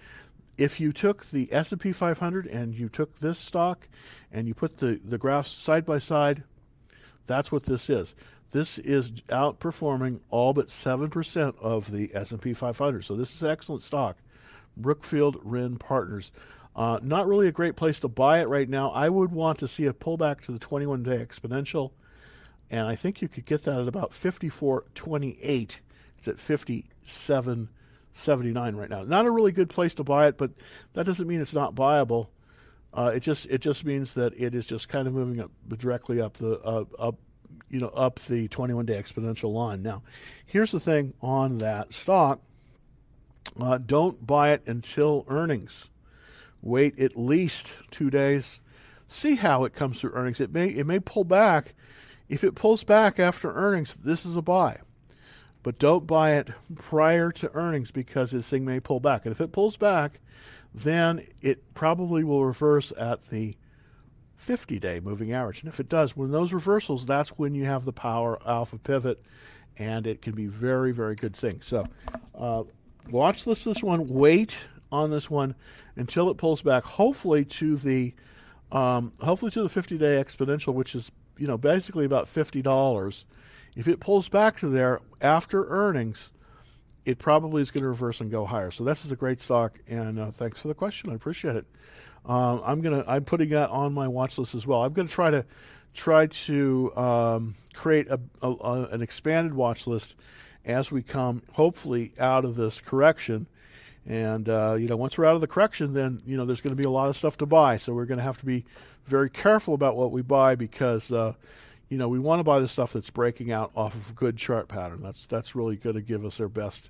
If 0.58 0.80
you 0.80 0.92
took 0.92 1.26
the 1.26 1.48
S&P 1.52 1.94
500 1.94 2.46
and 2.46 2.76
you 2.76 2.90
took 2.90 3.20
this 3.20 3.40
stock 3.40 3.88
and 4.32 4.48
you 4.48 4.54
put 4.54 4.78
the, 4.78 5.00
the 5.04 5.18
graphs 5.18 5.52
side 5.52 5.86
by 5.86 6.00
side, 6.00 6.44
that's 7.26 7.52
what 7.52 7.64
this 7.64 7.90
is. 7.90 8.14
This 8.52 8.78
is 8.80 9.12
outperforming 9.30 10.20
all 10.30 10.54
but 10.54 10.68
7% 10.68 11.58
of 11.60 11.92
the 11.92 12.12
S&P 12.14 12.54
500. 12.54 13.06
So 13.06 13.16
this 13.16 13.36
is 13.36 13.44
excellent 13.44 13.82
stock. 13.82 14.18
Brookfield 14.76 15.40
Wren 15.44 15.78
Partners. 15.78 16.32
Uh, 16.76 17.00
not 17.04 17.28
really 17.28 17.48
a 17.48 17.52
great 17.52 17.76
place 17.76 18.00
to 18.00 18.08
buy 18.08 18.40
it 18.40 18.48
right 18.48 18.70
now. 18.70 18.90
I 18.92 19.10
would 19.10 19.32
want 19.32 19.60
to 19.60 19.68
see 19.68 19.86
a 19.86 19.94
pullback 19.94 20.42
to 20.42 20.52
the 20.52 20.60
21 20.60 21.04
day 21.04 21.18
exponential, 21.18 21.92
and 22.70 22.88
I 22.88 22.96
think 22.96 23.22
you 23.22 23.28
could 23.28 23.46
get 23.46 23.64
that 23.64 23.82
at 23.82 23.88
about 23.88 24.12
54.28. 24.12 25.76
It's 26.18 26.28
at 26.28 26.38
57.79 26.38 28.76
right 28.76 28.90
now. 28.90 29.04
Not 29.04 29.26
a 29.26 29.32
really 29.32 29.52
good 29.52 29.70
place 29.70 29.96
to 29.96 30.04
buy 30.04 30.28
it, 30.28 30.38
but 30.38 30.52
that 30.94 31.06
doesn't 31.06 31.28
mean 31.28 31.42
it's 31.42 31.54
not 31.54 31.76
buyable. 31.76 32.28
Uh, 32.94 33.12
it 33.14 33.20
just 33.20 33.46
it 33.48 33.62
just 33.62 33.86
means 33.86 34.16
that 34.16 34.34
it 34.40 34.56
is 34.56 34.66
just 34.66 34.90
kind 34.90 35.08
of 35.08 35.14
moving 35.14 35.40
up 35.40 35.52
directly 35.78 36.20
up 36.20 36.34
the 36.34 36.60
uh, 36.62 36.86
up 36.98 37.20
you 37.70 37.80
know 37.80 37.90
up 37.90 38.20
the 38.20 38.48
21 38.48 38.86
day 38.86 39.02
exponential 39.02 39.54
line. 39.54 39.82
Now, 39.82 40.04
here's 40.46 40.72
the 40.72 40.80
thing 40.80 41.14
on 41.22 41.60
that 41.60 41.94
stock: 41.94 42.42
uh, 43.60 43.78
don't 43.78 44.26
buy 44.26 44.52
it 44.52 44.68
until 44.68 45.26
earnings. 45.28 45.90
Wait 46.62 47.00
at 47.00 47.18
least 47.18 47.78
two 47.92 48.10
days. 48.10 48.62
See 49.08 49.36
how 49.36 49.64
it 49.64 49.74
comes 49.74 50.00
through 50.00 50.14
earnings. 50.14 50.40
It 50.40 50.54
may 50.54 50.70
it 50.70 50.86
may 50.86 51.00
pull 51.00 51.24
back. 51.24 51.74
If 52.28 52.44
it 52.44 52.54
pulls 52.54 52.84
back 52.84 53.20
after 53.20 53.52
earnings, 53.54 53.96
this 53.96 54.26
is 54.26 54.36
a 54.36 54.42
buy. 54.42 54.82
But 55.64 55.80
don't 55.80 56.08
buy 56.08 56.36
it 56.36 56.50
prior 56.76 57.32
to 57.34 57.52
earnings 57.54 57.92
because 57.92 58.32
this 58.32 58.48
thing 58.48 58.66
may 58.66 58.80
pull 58.80 59.00
back. 59.00 59.26
And 59.26 59.32
if 59.32 59.42
it 59.42 59.52
pulls 59.52 59.78
back, 59.78 60.20
then 60.74 61.26
it 61.42 61.74
probably 61.74 62.24
will 62.24 62.46
reverse 62.46 62.94
at 62.98 63.30
the 63.30 63.56
50 64.40 64.80
day 64.80 65.00
moving 65.00 65.34
average. 65.34 65.62
And 65.62 65.72
if 65.72 65.80
it 65.80 65.90
does, 65.90 66.16
when 66.16 66.32
those 66.32 66.54
reversals, 66.54 67.06
that's 67.06 67.38
when 67.38 67.54
you 67.54 67.66
have 67.66 67.86
the 67.86 67.94
power 67.94 68.40
alpha 68.46 68.80
pivot, 68.80 69.22
and 69.78 70.08
it 70.08 70.22
can 70.22 70.34
be 70.34 70.48
very, 70.48 70.92
very 70.92 71.16
good 71.16 71.36
thing. 71.36 71.62
So, 71.62 71.86
uh, 72.34 72.64
watch 73.12 73.44
this 73.44 73.66
this 73.66 73.84
one. 73.84 74.08
Wait 74.08 74.68
on 74.92 75.12
this 75.12 75.30
one 75.30 75.56
until 75.96 76.30
it 76.30 76.38
pulls 76.38 76.62
back. 76.62 76.84
Hopefully 76.84 77.46
to 77.46 77.76
the 77.76 78.14
um, 78.72 79.14
hopefully 79.20 79.52
to 79.52 79.62
the 79.62 79.70
50 79.70 79.98
day 79.98 80.24
exponential, 80.24 80.74
which 80.74 80.96
is 80.96 81.12
you 81.38 81.46
know 81.46 81.58
basically 81.58 82.06
about 82.06 82.30
fifty 82.30 82.62
dollars. 82.62 83.26
If 83.76 83.88
it 83.88 84.00
pulls 84.00 84.30
back 84.30 84.58
to 84.60 84.70
there 84.70 85.02
after 85.22 85.68
earnings, 85.68 86.32
it 87.06 87.20
probably 87.20 87.62
is 87.62 87.72
going 87.72 87.84
to 87.84 87.90
reverse 87.90 88.22
and 88.22 88.32
go 88.32 88.46
higher. 88.46 88.72
So 88.72 88.84
this 88.84 89.06
is 89.06 89.12
a 89.12 89.16
great 89.16 89.42
stock, 89.42 89.80
and 89.88 90.18
uh, 90.18 90.32
thanks 90.32 90.62
for 90.62 90.70
the 90.70 90.74
question. 90.74 91.12
I 91.12 91.16
appreciate 91.16 91.56
it. 91.56 91.66
Um, 92.26 92.62
I'm 92.64 92.82
gonna 92.82 93.04
I'm 93.08 93.26
putting 93.26 93.50
that 93.50 93.70
on 93.70 93.94
my 93.94 94.08
watch 94.08 94.38
list 94.38 94.56
as 94.56 94.68
well. 94.68 94.84
I'm 94.84 94.94
to 94.94 95.06
try 95.06 95.32
to 95.32 95.46
try 95.94 96.28
to 96.28 96.96
um, 96.96 97.56
create 97.74 98.08
a, 98.10 98.20
a, 98.42 98.50
a, 98.50 98.84
an 98.92 99.02
expanded 99.02 99.54
watch 99.54 99.88
list 99.88 100.16
as 100.66 100.92
we 100.92 101.02
come 101.02 101.42
hopefully 101.54 102.14
out 102.20 102.46
of 102.46 102.56
this 102.56 102.82
correction, 102.82 103.48
And 104.06 104.48
uh, 104.48 104.76
you 104.80 104.88
know, 104.88 104.98
once 104.98 105.18
we're 105.18 105.26
out 105.26 105.36
of 105.36 105.42
the 105.42 105.48
correction, 105.48 105.94
then 105.94 106.22
you 106.26 106.38
know 106.38 106.46
there's 106.46 106.62
going 106.62 106.76
to 106.76 106.82
be 106.82 106.88
a 106.88 106.92
lot 106.92 107.10
of 107.10 107.18
stuff 107.18 107.38
to 107.38 107.46
buy. 107.46 107.78
So 107.78 107.94
we're 107.94 108.06
going 108.06 108.18
to 108.18 108.24
have 108.24 108.38
to 108.40 108.46
be 108.46 108.66
very 109.06 109.30
careful 109.30 109.74
about 109.74 109.96
what 109.96 110.12
we 110.12 110.22
buy 110.22 110.56
because 110.56 111.12
uh, 111.12 111.34
you 111.90 111.98
know 111.98 112.08
we 112.08 112.20
want 112.20 112.40
to 112.40 112.44
buy 112.44 112.60
the 112.60 112.68
stuff 112.68 112.94
that's 112.94 113.10
breaking 113.10 113.52
out 113.52 113.72
off 113.76 113.96
of 113.96 114.12
a 114.12 114.14
good 114.14 114.38
chart 114.38 114.68
pattern. 114.68 115.02
That's 115.02 115.26
that's 115.26 115.56
really 115.56 115.76
going 115.76 115.96
to 115.96 116.02
give 116.02 116.26
us 116.26 116.40
our 116.40 116.50
best 116.50 116.90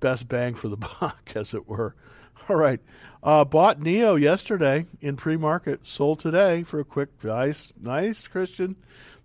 best 0.00 0.28
bang 0.28 0.54
for 0.54 0.68
the 0.68 0.76
buck, 1.00 1.32
as 1.34 1.54
it 1.54 1.68
were. 1.68 1.94
All 2.48 2.56
right, 2.56 2.80
uh, 3.24 3.44
bought 3.44 3.80
NIO 3.80 4.20
yesterday 4.20 4.86
in 5.00 5.16
pre-market, 5.16 5.86
sold 5.86 6.20
today 6.20 6.62
for 6.62 6.78
a 6.78 6.84
quick, 6.84 7.08
nice, 7.24 7.72
nice 7.80 8.28
Christian. 8.28 8.76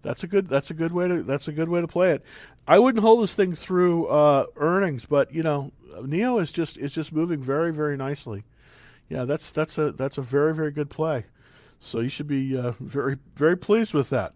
That's 0.01 0.23
a 0.23 0.27
good. 0.27 0.47
That's 0.47 0.71
a 0.71 0.73
good 0.73 0.93
way 0.93 1.09
to. 1.09 1.21
That's 1.21 1.49
a 1.49 1.51
good 1.51 1.67
way 1.67 1.81
to 1.81 1.87
play 1.87 2.11
it. 2.13 2.23
I 2.65 2.79
wouldn't 2.79 3.03
hold 3.03 3.21
this 3.21 3.33
thing 3.33 3.53
through 3.53 4.07
uh, 4.07 4.45
earnings, 4.55 5.05
but 5.05 5.33
you 5.33 5.43
know, 5.43 5.73
NIO 5.97 6.41
is 6.41 6.53
just 6.53 6.77
is 6.77 6.93
just 6.93 7.11
moving 7.11 7.43
very 7.43 7.73
very 7.73 7.97
nicely. 7.97 8.45
Yeah, 9.09 9.25
that's 9.25 9.49
that's 9.49 9.77
a 9.77 9.91
that's 9.91 10.17
a 10.17 10.21
very 10.21 10.53
very 10.53 10.71
good 10.71 10.89
play. 10.89 11.25
So 11.79 11.99
you 11.99 12.07
should 12.07 12.27
be 12.27 12.57
uh, 12.57 12.73
very 12.79 13.17
very 13.35 13.57
pleased 13.57 13.93
with 13.93 14.09
that. 14.11 14.33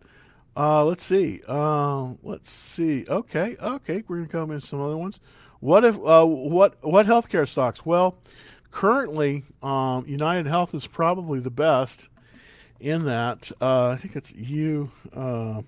Uh, 0.56 0.84
let's 0.84 1.04
see. 1.04 1.42
Uh, 1.48 2.14
let's 2.24 2.52
see. 2.52 3.06
Okay, 3.08 3.56
okay, 3.62 4.04
we're 4.08 4.18
gonna 4.18 4.28
come 4.28 4.52
in 4.52 4.60
some 4.60 4.82
other 4.82 4.98
ones. 4.98 5.22
What 5.62 5.86
if 5.86 5.96
uh, 5.96 6.26
what 6.26 6.84
what 6.84 7.06
healthcare 7.06 7.48
stocks? 7.48 7.86
Well, 7.86 8.18
currently, 8.74 9.46
um, 9.62 10.06
United 10.08 10.48
Health 10.48 10.74
is 10.74 10.88
probably 10.88 11.40
the 11.40 11.52
best 11.52 12.10
in 12.80 13.06
that. 13.06 13.52
Uh, 13.62 13.90
I 13.90 13.96
think 13.96 14.16
it's 14.16 14.34
you. 14.34 14.92
Uh, 15.16 15.62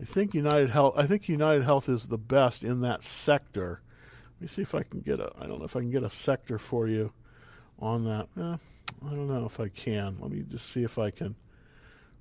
I 0.00 0.04
think 0.04 0.34
United 0.34 0.70
Health. 0.70 0.94
I 0.96 1.06
think 1.06 1.28
United 1.28 1.62
Health 1.62 1.88
is 1.88 2.08
the 2.08 2.18
best 2.18 2.62
in 2.62 2.80
that 2.82 3.02
sector. 3.04 3.80
Let 4.34 4.42
me 4.42 4.48
see 4.48 4.62
if 4.62 4.74
I 4.74 4.82
can 4.82 5.00
get 5.00 5.20
a. 5.20 5.32
I 5.40 5.46
don't 5.46 5.60
know 5.60 5.64
if 5.64 5.76
I 5.76 5.80
can 5.80 5.92
get 5.92 6.02
a 6.02 6.10
sector 6.10 6.58
for 6.58 6.88
you 6.88 7.12
on 7.78 8.04
that. 8.04 8.28
Eh, 8.36 8.56
I 9.06 9.10
don't 9.10 9.28
know 9.28 9.46
if 9.46 9.60
I 9.60 9.68
can. 9.68 10.16
Let 10.20 10.32
me 10.32 10.44
just 10.48 10.68
see 10.68 10.82
if 10.82 10.98
I 10.98 11.10
can 11.10 11.36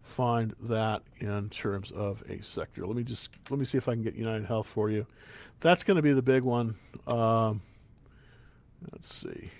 find 0.03 0.55
that 0.61 1.01
in 1.19 1.49
terms 1.49 1.91
of 1.91 2.23
a 2.29 2.41
sector. 2.43 2.85
Let 2.85 2.95
me 2.95 3.03
just 3.03 3.31
let 3.49 3.59
me 3.59 3.65
see 3.65 3.79
if 3.79 3.89
I 3.89 3.93
can 3.93 4.03
get 4.03 4.13
United 4.13 4.45
Health 4.45 4.67
for 4.67 4.91
you. 4.91 5.07
That's 5.61 5.83
going 5.83 5.95
to 5.95 6.03
be 6.03 6.13
the 6.13 6.21
big 6.21 6.43
one. 6.43 6.75
Um, 7.07 7.61
let's 8.91 9.13
see. 9.13 9.51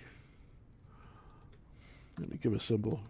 Let 2.20 2.30
me 2.30 2.40
give 2.42 2.54
a 2.54 2.60
symbol. 2.60 3.02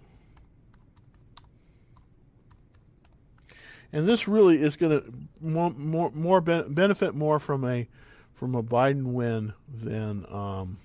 And 3.94 4.08
this 4.08 4.28
really 4.28 4.62
is 4.62 4.78
going 4.78 5.02
to 5.02 5.14
more 5.42 5.72
more 5.72 6.12
more 6.12 6.40
benefit 6.40 7.14
more 7.14 7.40
from 7.40 7.66
a 7.66 7.88
from 8.34 8.56
a 8.56 8.64
Biden 8.64 9.14
win 9.14 9.54
than 9.68 10.26
um, 10.30 10.78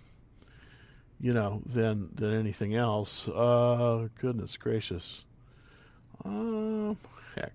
you 1.21 1.33
know 1.33 1.63
than 1.65 2.11
than 2.15 2.35
anything 2.35 2.75
else. 2.75 3.29
Uh, 3.29 4.09
goodness 4.21 4.57
gracious. 4.57 5.25
Uh, 6.25 6.95
heck. 7.37 7.55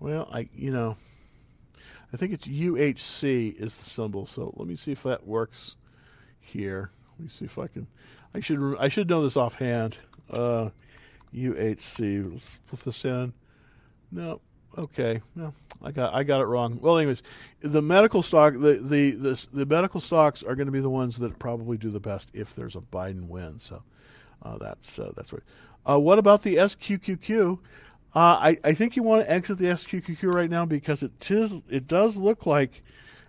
Well, 0.00 0.28
I 0.32 0.48
you 0.54 0.72
know, 0.72 0.96
I 2.14 2.16
think 2.16 2.32
it's 2.32 2.46
UHC 2.46 3.60
is 3.60 3.74
the 3.74 3.84
symbol. 3.84 4.24
So 4.24 4.54
let 4.56 4.66
me 4.66 4.76
see 4.76 4.92
if 4.92 5.02
that 5.02 5.26
works 5.26 5.76
here. 6.42 6.90
Let 7.18 7.24
me 7.24 7.28
see 7.28 7.44
if 7.44 7.58
I 7.58 7.66
can. 7.66 7.86
I 8.34 8.40
should 8.40 8.76
I 8.78 8.88
should 8.88 9.08
know 9.08 9.22
this 9.22 9.36
offhand. 9.36 9.98
Uh, 10.30 10.70
UHC. 11.34 12.32
Let's 12.32 12.58
put 12.68 12.80
this 12.80 13.04
in. 13.04 13.32
No, 14.10 14.40
okay. 14.76 15.22
No, 15.34 15.54
I 15.82 15.90
got 15.90 16.14
I 16.14 16.22
got 16.22 16.40
it 16.40 16.46
wrong. 16.46 16.78
Well, 16.80 16.98
anyways, 16.98 17.22
the 17.60 17.82
medical 17.82 18.22
stock 18.22 18.54
the 18.54 18.74
the 18.74 19.12
the, 19.12 19.46
the 19.52 19.66
medical 19.66 20.00
stocks 20.00 20.42
are 20.42 20.54
going 20.54 20.66
to 20.66 20.72
be 20.72 20.80
the 20.80 20.90
ones 20.90 21.18
that 21.18 21.38
probably 21.38 21.76
do 21.76 21.90
the 21.90 22.00
best 22.00 22.28
if 22.32 22.54
there's 22.54 22.76
a 22.76 22.80
Biden 22.80 23.28
win. 23.28 23.60
So 23.60 23.82
uh, 24.42 24.58
that's 24.58 24.98
uh, 24.98 25.12
that's 25.16 25.32
right. 25.32 25.42
Uh, 25.88 25.98
what 25.98 26.18
about 26.18 26.42
the 26.42 26.56
SQQQ? 26.56 27.58
Uh, 28.14 28.18
I 28.18 28.58
I 28.62 28.74
think 28.74 28.96
you 28.96 29.02
want 29.02 29.24
to 29.24 29.30
exit 29.30 29.58
the 29.58 29.66
SQQQ 29.66 30.34
right 30.34 30.50
now 30.50 30.66
because 30.66 31.02
it 31.02 31.18
tis 31.20 31.62
it 31.68 31.86
does 31.86 32.16
look 32.16 32.46
like 32.46 32.82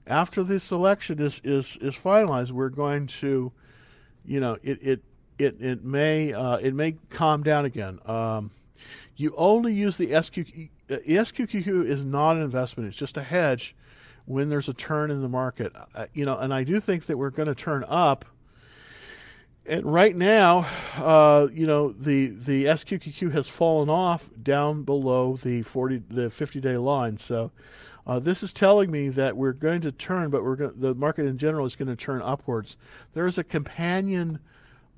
after 0.07 0.43
this 0.43 0.71
election 0.71 1.19
is 1.19 1.41
is 1.43 1.77
is 1.77 1.95
finalized, 1.95 2.51
we're 2.51 2.69
going 2.69 3.07
to, 3.07 3.51
you 4.25 4.39
know, 4.39 4.57
it 4.63 4.79
it 4.81 5.01
it 5.37 5.61
it 5.61 5.83
may 5.83 6.33
uh, 6.33 6.57
it 6.57 6.73
may 6.73 6.93
calm 7.09 7.43
down 7.43 7.65
again. 7.65 7.99
Um, 8.05 8.51
you 9.15 9.33
only 9.37 9.73
use 9.73 9.97
the 9.97 10.07
SQQQ. 10.07 10.69
Uh, 10.89 10.95
SQQQ 10.95 11.85
is 11.85 12.03
not 12.03 12.35
an 12.35 12.41
investment; 12.41 12.89
it's 12.89 12.97
just 12.97 13.17
a 13.17 13.23
hedge 13.23 13.75
when 14.25 14.49
there's 14.49 14.69
a 14.69 14.73
turn 14.73 15.11
in 15.11 15.21
the 15.21 15.29
market. 15.29 15.71
Uh, 15.95 16.07
you 16.13 16.25
know, 16.25 16.37
and 16.37 16.53
I 16.53 16.63
do 16.63 16.79
think 16.79 17.05
that 17.05 17.17
we're 17.17 17.29
going 17.29 17.47
to 17.47 17.55
turn 17.55 17.85
up. 17.87 18.25
And 19.65 19.85
right 19.85 20.13
now, 20.13 20.67
uh, 20.97 21.47
you 21.53 21.65
know, 21.65 21.93
the 21.93 22.27
the 22.27 22.65
SQQQ 22.65 23.31
has 23.31 23.47
fallen 23.47 23.89
off 23.89 24.29
down 24.41 24.83
below 24.83 25.37
the 25.37 25.61
forty 25.61 26.03
the 26.09 26.29
fifty 26.29 26.59
day 26.59 26.75
line. 26.75 27.17
So 27.17 27.51
uh, 28.05 28.19
this 28.19 28.43
is 28.43 28.51
telling 28.51 28.91
me 28.91 29.09
that 29.09 29.37
we're 29.37 29.53
going 29.53 29.81
to 29.81 29.91
turn, 29.91 30.29
but 30.29 30.43
we're 30.43 30.57
going, 30.57 30.73
the 30.75 30.93
market 30.93 31.25
in 31.25 31.37
general 31.37 31.65
is 31.65 31.75
going 31.75 31.87
to 31.87 31.95
turn 31.95 32.21
upwards. 32.21 32.75
There 33.13 33.25
is 33.25 33.37
a 33.37 33.43
companion 33.43 34.39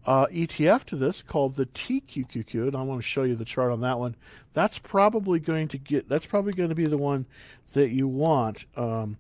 uh, 0.06 0.28
ETF 0.28 0.84
to 0.86 0.96
this 0.96 1.22
called 1.22 1.56
the 1.56 1.66
TQQQ, 1.66 2.68
and 2.68 2.76
I 2.76 2.82
want 2.82 3.02
to 3.02 3.08
show 3.08 3.24
you 3.24 3.36
the 3.36 3.46
chart 3.46 3.72
on 3.72 3.82
that 3.82 4.00
one. 4.00 4.16
That's 4.54 4.80
probably 4.80 5.40
going 5.40 5.68
to 5.70 5.78
get. 5.78 6.10
That's 6.10 6.26
probably 6.26 6.54
going 6.54 6.70
to 6.70 6.76
be 6.76 6.86
the 6.86 6.98
one 6.98 7.26
that 7.74 7.90
you 7.90 8.08
want 8.08 8.66
um, 8.76 9.18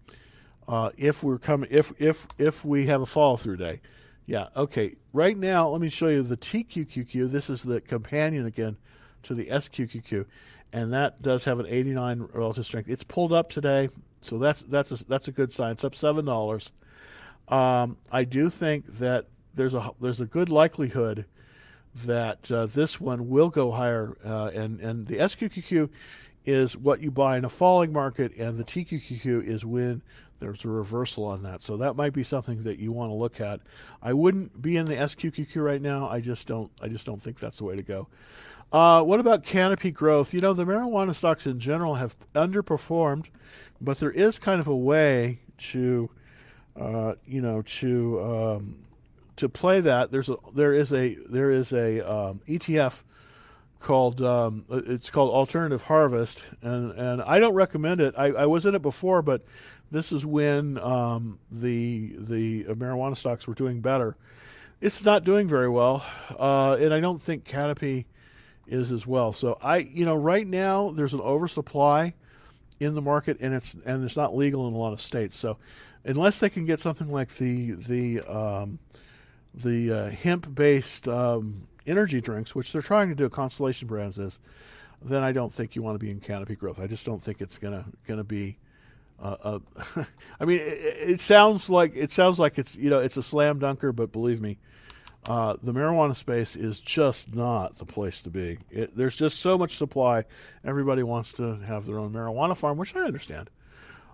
uh, 0.67 0.91
if 0.97 1.23
we're 1.23 1.39
coming. 1.39 1.69
If 1.71 1.91
if 1.99 2.27
if 2.37 2.63
we 2.63 2.85
have 2.85 3.01
a 3.01 3.05
follow 3.05 3.37
through 3.37 3.57
day. 3.57 3.81
Yeah. 4.27 4.47
Okay. 4.55 4.95
Right 5.13 5.37
now, 5.37 5.69
let 5.69 5.81
me 5.81 5.89
show 5.89 6.07
you 6.07 6.23
the 6.23 6.37
TQQQ. 6.37 7.29
This 7.29 7.49
is 7.49 7.63
the 7.63 7.81
companion 7.81 8.45
again 8.45 8.77
to 9.23 9.33
the 9.33 9.45
SQQQ 9.45 10.25
and 10.75 10.91
that 10.91 11.21
does 11.21 11.45
have 11.45 11.61
an 11.61 11.65
89 11.67 12.27
relative 12.33 12.65
strength. 12.65 12.89
It's 12.89 13.05
pulled 13.05 13.31
up 13.31 13.49
today, 13.49 13.87
so 14.19 14.37
that's 14.37 14.61
that's 14.63 14.91
a, 14.91 15.05
that's 15.05 15.29
a 15.29 15.31
good 15.31 15.53
sign. 15.53 15.71
It's 15.71 15.85
up 15.85 15.95
seven 15.95 16.25
dollars. 16.25 16.73
Um, 17.47 17.95
I 18.11 18.25
do 18.25 18.49
think 18.49 18.85
that 18.97 19.27
there's 19.53 19.73
a 19.73 19.91
there's 20.01 20.19
a 20.19 20.25
good 20.25 20.49
likelihood 20.49 21.25
that 22.03 22.51
uh, 22.51 22.65
this 22.65 22.99
one 22.99 23.29
will 23.29 23.49
go 23.49 23.71
higher, 23.71 24.17
uh, 24.25 24.51
and 24.53 24.81
and 24.81 25.07
the 25.07 25.15
SQQQ 25.15 25.89
is 26.43 26.75
what 26.75 27.01
you 27.01 27.09
buy 27.09 27.37
in 27.37 27.45
a 27.45 27.49
falling 27.49 27.93
market, 27.93 28.35
and 28.35 28.59
the 28.59 28.65
TQQQ 28.65 29.47
is 29.47 29.63
when 29.63 30.01
there's 30.41 30.65
a 30.65 30.69
reversal 30.69 31.23
on 31.23 31.43
that. 31.43 31.61
So 31.61 31.77
that 31.77 31.95
might 31.95 32.11
be 32.11 32.23
something 32.25 32.63
that 32.63 32.79
you 32.79 32.91
want 32.91 33.11
to 33.11 33.15
look 33.15 33.39
at. 33.39 33.61
I 34.03 34.11
wouldn't 34.11 34.61
be 34.61 34.75
in 34.75 34.87
the 34.87 34.95
SQQQ 34.95 35.63
right 35.63 35.81
now. 35.81 36.09
I 36.09 36.19
just 36.19 36.47
don't. 36.49 36.69
I 36.81 36.89
just 36.89 37.05
don't 37.05 37.21
think 37.21 37.39
that's 37.39 37.59
the 37.59 37.63
way 37.63 37.77
to 37.77 37.83
go. 37.83 38.09
Uh, 38.71 39.01
what 39.03 39.19
about 39.19 39.43
canopy 39.43 39.91
growth? 39.91 40.33
You 40.33 40.41
know, 40.41 40.53
the 40.53 40.65
marijuana 40.65 41.15
stocks 41.15 41.45
in 41.45 41.59
general 41.59 41.95
have 41.95 42.15
underperformed, 42.33 43.27
but 43.79 43.99
there 43.99 44.11
is 44.11 44.39
kind 44.39 44.59
of 44.59 44.67
a 44.67 44.75
way 44.75 45.39
to, 45.57 46.09
uh, 46.79 47.13
you 47.25 47.41
know, 47.41 47.61
to 47.61 48.21
um, 48.21 48.81
to 49.37 49.49
play 49.49 49.81
that. 49.81 50.11
There's 50.11 50.29
a 50.29 50.35
there 50.53 50.73
is 50.73 50.91
a 50.91 51.15
there 51.29 51.51
is 51.51 51.71
a 51.73 52.01
um, 52.01 52.41
ETF 52.47 53.03
called 53.79 54.21
um, 54.21 54.65
it's 54.69 55.09
called 55.09 55.31
Alternative 55.31 55.83
Harvest, 55.83 56.45
and 56.61 56.91
and 56.91 57.21
I 57.21 57.39
don't 57.39 57.53
recommend 57.53 58.01
it. 58.01 58.15
I, 58.17 58.25
I 58.27 58.45
was 58.45 58.65
in 58.65 58.75
it 58.75 58.81
before, 58.81 59.21
but 59.21 59.43
this 59.91 60.11
is 60.11 60.25
when 60.25 60.77
um, 60.79 61.39
the 61.51 62.15
the 62.17 62.63
marijuana 62.65 63.15
stocks 63.15 63.47
were 63.47 63.53
doing 63.53 63.81
better. 63.81 64.17
It's 64.81 65.05
not 65.05 65.23
doing 65.23 65.47
very 65.47 65.69
well, 65.69 66.03
uh, 66.37 66.77
and 66.79 66.93
I 66.93 66.99
don't 66.99 67.21
think 67.21 67.45
Canopy 67.45 68.07
is 68.67 68.91
as 68.91 69.05
well. 69.05 69.31
So 69.31 69.57
I, 69.61 69.77
you 69.77 70.05
know, 70.05 70.15
right 70.15 70.47
now 70.47 70.91
there's 70.91 71.13
an 71.13 71.21
oversupply 71.21 72.13
in 72.79 72.95
the 72.95 73.01
market, 73.01 73.37
and 73.39 73.53
it's 73.53 73.75
and 73.85 74.03
it's 74.03 74.15
not 74.15 74.35
legal 74.35 74.67
in 74.67 74.73
a 74.73 74.77
lot 74.77 74.93
of 74.93 75.01
states. 75.01 75.37
So 75.37 75.57
unless 76.03 76.39
they 76.39 76.49
can 76.49 76.65
get 76.65 76.79
something 76.79 77.11
like 77.11 77.35
the 77.35 77.71
the 77.71 78.21
um, 78.21 78.79
the 79.53 79.91
uh, 79.91 80.09
hemp 80.09 80.53
based 80.53 81.07
um, 81.07 81.67
energy 81.87 82.21
drinks, 82.21 82.55
which 82.55 82.71
they're 82.71 82.81
trying 82.81 83.09
to 83.09 83.15
do, 83.15 83.29
Constellation 83.29 83.87
Brands 83.87 84.17
is, 84.17 84.39
then 85.01 85.23
I 85.23 85.31
don't 85.31 85.51
think 85.51 85.75
you 85.75 85.81
want 85.81 85.95
to 85.95 86.03
be 86.03 86.11
in 86.11 86.19
canopy 86.19 86.55
growth. 86.55 86.79
I 86.79 86.87
just 86.87 87.05
don't 87.05 87.21
think 87.21 87.41
it's 87.41 87.57
gonna 87.57 87.85
gonna 88.07 88.23
be. 88.23 88.57
Uh, 89.21 89.35
uh, 89.43 90.03
I 90.39 90.45
mean, 90.45 90.59
it, 90.59 90.79
it, 91.09 91.21
sounds 91.21 91.69
like 91.69 91.95
it 91.95 92.11
sounds 92.11 92.37
like 92.37 92.57
it's 92.57 92.75
you 92.75 92.89
know 92.89 92.99
it's 92.99 93.17
a 93.17 93.23
slam 93.23 93.59
dunker, 93.59 93.93
but 93.93 94.11
believe 94.11 94.41
me, 94.41 94.57
uh, 95.27 95.55
the 95.63 95.73
marijuana 95.73 96.15
space 96.15 96.55
is 96.55 96.79
just 96.79 97.33
not 97.33 97.77
the 97.77 97.85
place 97.85 98.21
to 98.21 98.29
be. 98.29 98.59
It, 98.69 98.95
there's 98.95 99.17
just 99.17 99.39
so 99.39 99.57
much 99.57 99.77
supply. 99.77 100.25
Everybody 100.63 101.01
wants 101.03 101.33
to 101.33 101.57
have 101.61 101.85
their 101.85 101.97
own 101.97 102.13
marijuana 102.13 102.55
farm, 102.55 102.77
which 102.77 102.95
I 102.95 103.01
understand. 103.01 103.49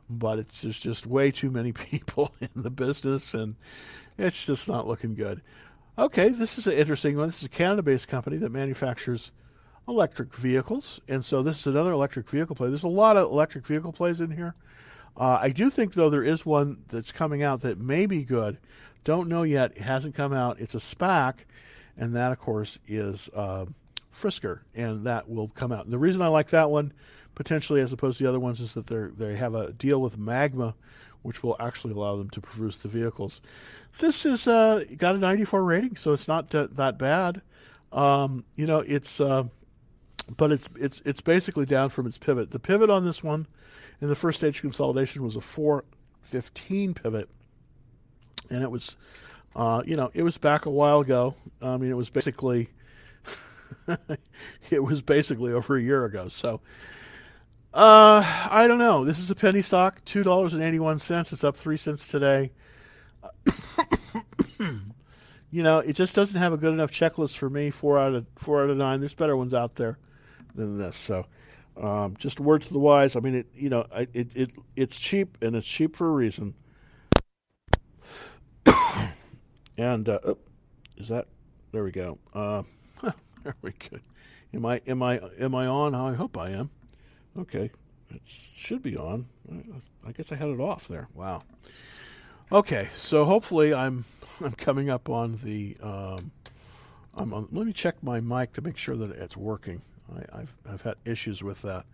But 0.10 0.40
it's 0.40 0.62
just, 0.62 1.06
way 1.06 1.32
too 1.32 1.50
many 1.50 1.72
people 1.74 2.34
in 2.40 2.64
the 2.64 2.70
business, 2.70 3.34
and 3.34 3.56
it's 4.18 4.46
just 4.46 4.70
not 4.70 4.88
looking 4.88 5.16
good. 5.16 5.42
Okay, 5.98 6.30
this 6.30 6.58
is 6.58 6.68
an 6.68 6.74
interesting 6.74 7.18
one. 7.18 7.28
This 7.28 7.40
is 7.40 7.46
a 7.46 7.50
Canada 7.50 7.84
based 7.84 8.08
company 8.08 8.38
that 8.38 8.52
manufactures 8.52 9.32
electric 9.88 10.34
vehicles. 10.34 11.02
And 11.10 11.26
so 11.26 11.44
this 11.44 11.60
is 11.60 11.68
another 11.68 11.92
electric 11.92 12.30
vehicle 12.30 12.56
play. 12.56 12.70
There's 12.70 12.84
a 12.84 12.88
lot 12.88 13.18
of 13.18 13.30
electric 13.30 13.66
vehicle 13.66 13.92
plays 13.92 14.22
in 14.22 14.32
here. 14.32 14.56
Uh, 15.18 15.40
I 15.42 15.50
do 15.50 15.70
think, 15.70 15.94
though, 15.94 16.10
there 16.10 16.24
is 16.24 16.46
one 16.46 16.84
that's 16.88 17.12
coming 17.12 17.44
out 17.44 17.62
that 17.62 17.78
may 17.78 18.06
be 18.06 18.24
good 18.24 18.58
Don't 19.04 19.28
know 19.28 19.44
yet. 19.44 19.72
It 19.78 19.84
hasn't 19.84 20.16
come 20.16 20.34
out. 20.34 20.60
It's 20.60 20.76
a 20.76 20.80
SPAC, 20.80 21.46
and 21.98 22.16
that, 22.16 22.32
of 22.32 22.40
course, 22.40 22.80
is 22.88 23.30
uh, 23.36 23.66
Fisker, 24.14 24.60
and 24.76 25.06
that 25.06 25.30
will 25.30 25.48
come 25.50 25.72
out. 25.72 25.86
And 25.86 25.94
the 25.94 26.00
reason 26.00 26.22
I 26.22 26.28
like 26.28 26.50
that 26.50 26.70
one 26.70 26.94
potentially 27.36 27.82
as 27.82 27.94
opposed 27.94 28.18
to 28.18 28.24
the 28.24 28.30
other 28.30 28.40
ones 28.40 28.60
is 28.60 28.74
that 28.74 28.88
they 28.88 29.26
they 29.26 29.36
have 29.36 29.56
a 29.56 29.72
deal 29.72 30.02
with 30.02 30.18
Magna, 30.18 30.76
which 31.22 31.44
will 31.44 31.56
actually 31.60 31.94
allow 31.94 32.16
them 32.16 32.30
to 32.32 32.42
produce 32.42 32.78
the 32.78 32.88
vehicles. 32.88 33.42
This 34.00 34.26
is 34.26 34.48
uh, 34.48 34.84
got 34.98 35.16
a 35.16 35.18
94 35.18 35.64
rating, 35.64 35.96
so 35.96 36.14
it's 36.14 36.28
not 36.28 36.50
that, 36.52 36.78
that 36.78 36.98
bad. 36.98 37.42
Um, 37.92 38.46
you 38.56 38.66
know, 38.66 38.80
it's 38.80 39.20
uh, 39.20 39.46
but 40.36 40.52
it's 40.52 40.70
it's 40.80 41.02
it's 41.06 41.22
basically 41.22 41.66
down 41.66 41.90
from 41.90 42.06
its 42.06 42.18
pivot. 42.18 42.52
The 42.52 42.60
pivot 42.60 42.90
on 42.90 43.06
this 43.06 43.24
one 43.24 43.48
in 44.00 44.10
the 44.10 44.16
first 44.16 44.40
stage 44.40 44.62
consolidation 44.62 45.24
was 45.24 45.36
a 45.36 45.42
415 45.42 46.94
pivot, 46.94 47.30
and 48.52 48.64
it 48.64 48.70
was, 48.70 48.98
uh, 49.56 49.82
you 49.86 49.96
know, 49.96 50.12
it 50.14 50.24
was 50.24 50.38
back 50.38 50.66
a 50.66 50.70
while 50.70 51.00
ago. 51.00 51.36
I 51.62 51.78
mean, 51.78 51.90
it 51.90 51.98
was 51.98 52.10
basically, 52.10 52.70
it 54.70 54.84
was 54.84 55.02
basically 55.02 55.54
over 55.54 55.76
a 55.76 55.82
year 55.82 56.06
ago. 56.06 56.28
So, 56.28 56.62
uh, 57.74 58.48
I 58.52 58.68
don't 58.68 58.80
know. 58.80 59.06
This 59.06 59.20
is 59.20 59.32
a 59.32 59.36
penny 59.36 59.62
stock, 59.62 60.04
two 60.06 60.24
dollars 60.24 60.54
and 60.54 60.62
eighty 60.62 60.80
one 60.80 61.00
cents. 61.00 61.32
It's 61.32 61.44
up 61.44 61.56
three 61.56 61.78
cents 61.78 62.08
today. 62.08 62.52
you 64.60 65.64
know, 65.64 65.80
it 65.80 65.94
just 65.94 66.16
doesn't 66.16 66.40
have 66.40 66.52
a 66.54 66.58
good 66.58 66.74
enough 66.74 66.92
checklist 66.92 67.38
for 67.38 67.50
me. 67.50 67.70
Four 67.70 67.98
out 67.98 68.14
of 68.14 68.26
four 68.36 68.64
out 68.64 68.70
of 68.70 68.78
nine. 68.78 69.00
There's 69.00 69.14
better 69.14 69.38
ones 69.38 69.54
out 69.54 69.76
there 69.76 69.98
than 70.54 70.78
this. 70.78 70.98
So, 70.98 71.26
um, 71.82 72.16
just 72.18 72.42
word 72.42 72.64
to 72.64 72.74
the 72.74 72.80
wise. 72.80 73.16
I 73.16 73.22
mean, 73.22 73.36
it 73.36 73.48
you 73.56 73.70
know, 73.70 73.86
it 73.94 74.36
it 74.36 74.52
it's 74.76 75.00
cheap 75.00 75.38
and 75.42 75.56
it's 75.56 75.68
cheap 75.68 75.96
for 75.96 76.10
a 76.10 76.12
reason. 76.12 76.56
And 79.82 80.08
uh, 80.08 80.20
oh, 80.24 80.38
is 80.98 81.08
that 81.10 81.28
there? 81.72 81.84
We 81.84 81.92
go. 81.92 82.20
Uh, 82.34 82.64
there 83.44 83.56
we 83.62 83.72
go. 83.72 83.98
Am 84.54 84.66
I 84.66 84.82
am 84.86 85.02
I 85.02 85.20
am 85.40 85.56
I 85.56 85.66
on? 85.66 85.96
I 85.96 86.14
hope 86.14 86.38
I 86.38 86.52
am. 86.52 86.70
Okay, 87.38 87.72
it 88.10 88.22
should 88.26 88.84
be 88.84 88.96
on. 88.96 89.26
I 90.06 90.12
guess 90.12 90.32
I 90.32 90.36
had 90.36 90.50
it 90.50 90.60
off 90.60 90.88
there. 90.88 91.08
Wow. 91.16 91.42
Okay, 92.52 92.90
so 92.94 93.26
hopefully 93.26 93.74
I'm 93.74 94.06
I'm 94.44 94.54
coming 94.54 94.90
up 94.90 95.10
on 95.10 95.40
the. 95.44 95.78
Um, 95.82 96.32
I'm 97.14 97.34
on, 97.34 97.48
let 97.52 97.66
me 97.66 97.74
check 97.74 98.02
my 98.02 98.22
mic 98.22 98.54
to 98.54 98.62
make 98.62 98.78
sure 98.78 98.96
that 98.96 99.12
it's 99.12 99.36
working. 99.36 99.82
I, 100.32 100.40
have 100.40 100.58
I've 100.70 100.82
had 100.84 100.96
issues 101.06 101.44
with 101.44 101.62
that. 101.64 101.86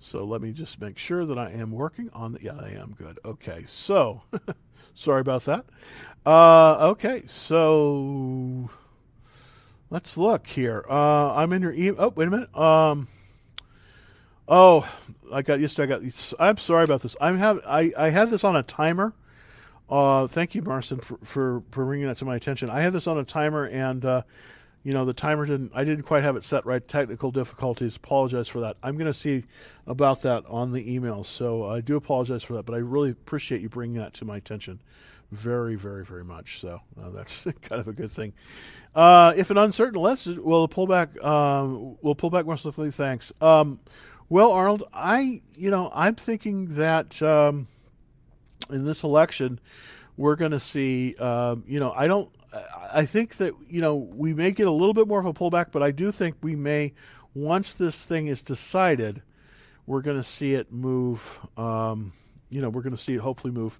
So 0.00 0.24
let 0.24 0.40
me 0.40 0.52
just 0.52 0.80
make 0.80 0.98
sure 0.98 1.24
that 1.24 1.38
I 1.38 1.50
am 1.50 1.72
working 1.72 2.10
on 2.12 2.32
the. 2.32 2.42
Yeah, 2.42 2.58
I 2.58 2.70
am 2.70 2.94
good. 2.96 3.18
Okay, 3.24 3.64
so 3.66 4.22
sorry 4.94 5.20
about 5.20 5.44
that. 5.46 5.64
Uh, 6.24 6.88
okay, 6.90 7.22
so 7.26 8.70
let's 9.90 10.16
look 10.16 10.46
here. 10.46 10.84
Uh, 10.88 11.34
I'm 11.34 11.52
in 11.52 11.62
your 11.62 11.72
email. 11.72 11.96
Oh, 11.98 12.12
wait 12.14 12.28
a 12.28 12.30
minute. 12.30 12.56
Um, 12.56 13.08
oh, 14.46 14.88
I 15.32 15.42
got 15.42 15.58
to. 15.58 15.82
I 15.82 15.86
got. 15.86 16.02
I'm 16.38 16.56
sorry 16.56 16.84
about 16.84 17.02
this. 17.02 17.16
I'm 17.20 17.38
have. 17.38 17.60
I 17.66 17.92
I 17.96 18.10
had 18.10 18.30
this 18.30 18.44
on 18.44 18.54
a 18.56 18.62
timer. 18.62 19.14
Uh, 19.88 20.26
thank 20.26 20.54
you, 20.54 20.62
Marson, 20.62 21.00
for, 21.00 21.16
for, 21.18 21.62
for 21.70 21.84
bringing 21.84 22.06
that 22.08 22.16
to 22.16 22.24
my 22.24 22.34
attention. 22.34 22.68
I 22.68 22.80
had 22.80 22.92
this 22.92 23.06
on 23.06 23.18
a 23.18 23.24
timer, 23.24 23.64
and 23.66 24.04
uh, 24.04 24.22
you 24.86 24.92
know 24.92 25.04
the 25.04 25.12
timer 25.12 25.44
didn't 25.44 25.72
i 25.74 25.82
didn't 25.82 26.04
quite 26.04 26.22
have 26.22 26.36
it 26.36 26.44
set 26.44 26.64
right. 26.64 26.86
Technical 26.86 27.32
difficulties. 27.32 27.96
Apologize 27.96 28.46
for 28.46 28.60
that. 28.60 28.76
I'm 28.84 28.96
going 28.96 29.12
to 29.12 29.18
see 29.18 29.42
about 29.84 30.22
that 30.22 30.44
on 30.46 30.70
the 30.70 30.94
email. 30.94 31.24
So 31.24 31.68
i 31.68 31.80
do 31.80 31.96
apologize 31.96 32.44
for 32.44 32.52
that 32.52 32.66
but 32.66 32.74
i 32.74 32.78
really 32.78 33.10
appreciate 33.10 33.60
you 33.60 33.68
bringing 33.68 33.98
that 33.98 34.14
to 34.14 34.24
my 34.24 34.36
attention 34.36 34.80
very 35.32 35.74
very 35.74 36.04
very 36.04 36.22
much. 36.22 36.60
So 36.60 36.82
uh, 37.02 37.10
that's 37.10 37.42
kind 37.62 37.80
of 37.80 37.88
a 37.88 37.92
good 37.92 38.12
thing. 38.12 38.32
Uh, 38.94 39.34
if 39.36 39.50
an 39.50 39.58
uncertain 39.58 40.00
let's 40.00 40.24
we'll 40.26 40.68
pull 40.68 40.86
back 40.86 41.20
um, 41.20 41.96
we'll 42.00 42.14
pull 42.14 42.30
back 42.30 42.46
mercifully 42.46 42.92
thanks. 42.92 43.32
Um, 43.40 43.80
well 44.28 44.52
arnold 44.52 44.84
i 44.92 45.40
you 45.56 45.70
know 45.70 45.90
i'm 45.94 46.14
thinking 46.14 46.76
that 46.76 47.20
um, 47.22 47.66
in 48.70 48.84
this 48.84 49.02
election 49.02 49.58
we're 50.16 50.36
going 50.36 50.52
to 50.52 50.60
see 50.60 51.16
um, 51.16 51.64
you 51.66 51.80
know 51.80 51.92
i 51.92 52.06
don't 52.06 52.30
I 52.92 53.04
think 53.06 53.36
that 53.36 53.52
you 53.68 53.80
know 53.80 53.96
we 53.96 54.34
may 54.34 54.50
get 54.50 54.66
a 54.66 54.70
little 54.70 54.94
bit 54.94 55.08
more 55.08 55.18
of 55.18 55.26
a 55.26 55.32
pullback, 55.32 55.72
but 55.72 55.82
I 55.82 55.90
do 55.90 56.12
think 56.12 56.36
we 56.42 56.56
may 56.56 56.94
once 57.34 57.74
this 57.74 58.04
thing 58.04 58.26
is 58.26 58.42
decided, 58.42 59.22
we're 59.86 60.02
going 60.02 60.16
to 60.16 60.24
see 60.24 60.54
it 60.54 60.72
move. 60.72 61.38
Um, 61.56 62.12
you 62.50 62.60
know, 62.60 62.68
we're 62.68 62.82
going 62.82 62.96
to 62.96 63.02
see 63.02 63.14
it 63.14 63.20
hopefully 63.20 63.52
move 63.52 63.78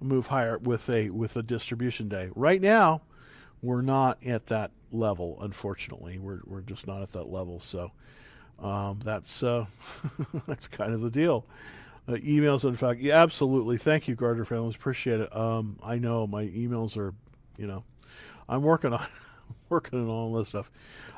move 0.00 0.26
higher 0.26 0.58
with 0.58 0.88
a 0.88 1.10
with 1.10 1.36
a 1.36 1.42
distribution 1.42 2.08
day. 2.08 2.30
Right 2.34 2.60
now, 2.60 3.02
we're 3.62 3.82
not 3.82 4.24
at 4.24 4.46
that 4.46 4.70
level. 4.90 5.38
Unfortunately, 5.40 6.18
we're 6.18 6.40
we're 6.44 6.62
just 6.62 6.86
not 6.86 7.02
at 7.02 7.12
that 7.12 7.30
level. 7.30 7.60
So 7.60 7.92
um, 8.58 9.00
that's 9.02 9.42
uh, 9.42 9.66
that's 10.46 10.68
kind 10.68 10.92
of 10.92 11.00
the 11.00 11.10
deal. 11.10 11.46
Uh, 12.06 12.12
emails, 12.12 12.64
in 12.64 12.76
fact, 12.76 13.00
yeah, 13.00 13.22
absolutely. 13.22 13.78
Thank 13.78 14.08
you, 14.08 14.14
Gardner 14.14 14.44
families. 14.44 14.76
Appreciate 14.76 15.20
it. 15.20 15.34
Um, 15.34 15.78
I 15.82 15.96
know 15.96 16.26
my 16.26 16.44
emails 16.44 16.98
are, 16.98 17.14
you 17.56 17.66
know, 17.66 17.82
I'm 18.48 18.62
working 18.62 18.92
on 18.92 19.06
working 19.68 20.00
on 20.00 20.08
all 20.08 20.32
this 20.34 20.48
stuff. 20.48 20.70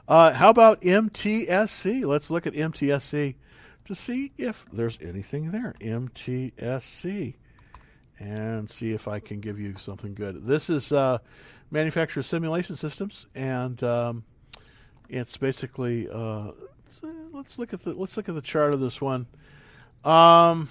Uh, 0.09 0.33
how 0.33 0.51
about 0.51 0.81
MTSC? 0.83 2.05
Let's 2.05 2.31
look 2.31 2.47
at 2.47 2.55
MTSC 2.55 3.35
to 3.85 3.95
see 3.95 4.33
if 4.37 4.65
there's 4.73 4.99
anything 5.01 5.51
there. 5.51 5.75
MTSC 5.81 7.35
and 8.19 8.71
see 8.71 8.93
if 8.93 9.09
I 9.09 9.21
can 9.21 9.41
give 9.41 9.61
you 9.61 9.75
something 9.77 10.15
good. 10.15 10.47
This 10.47 10.71
is 10.71 10.93
uh, 10.93 11.19
manufacturer 11.71 12.23
simulation 12.23 12.77
systems, 12.77 13.27
and 13.35 13.83
um, 13.83 14.25
it's 15.09 15.37
basically 15.37 16.09
uh, 16.09 16.53
let's 17.33 17.59
look 17.59 17.75
at 17.75 17.83
the 17.83 17.93
let's 17.93 18.17
look 18.17 18.29
at 18.29 18.35
the 18.35 18.43
chart 18.43 18.73
of 18.73 18.81
this 18.81 19.01
one. 19.01 19.27
Um, 20.05 20.69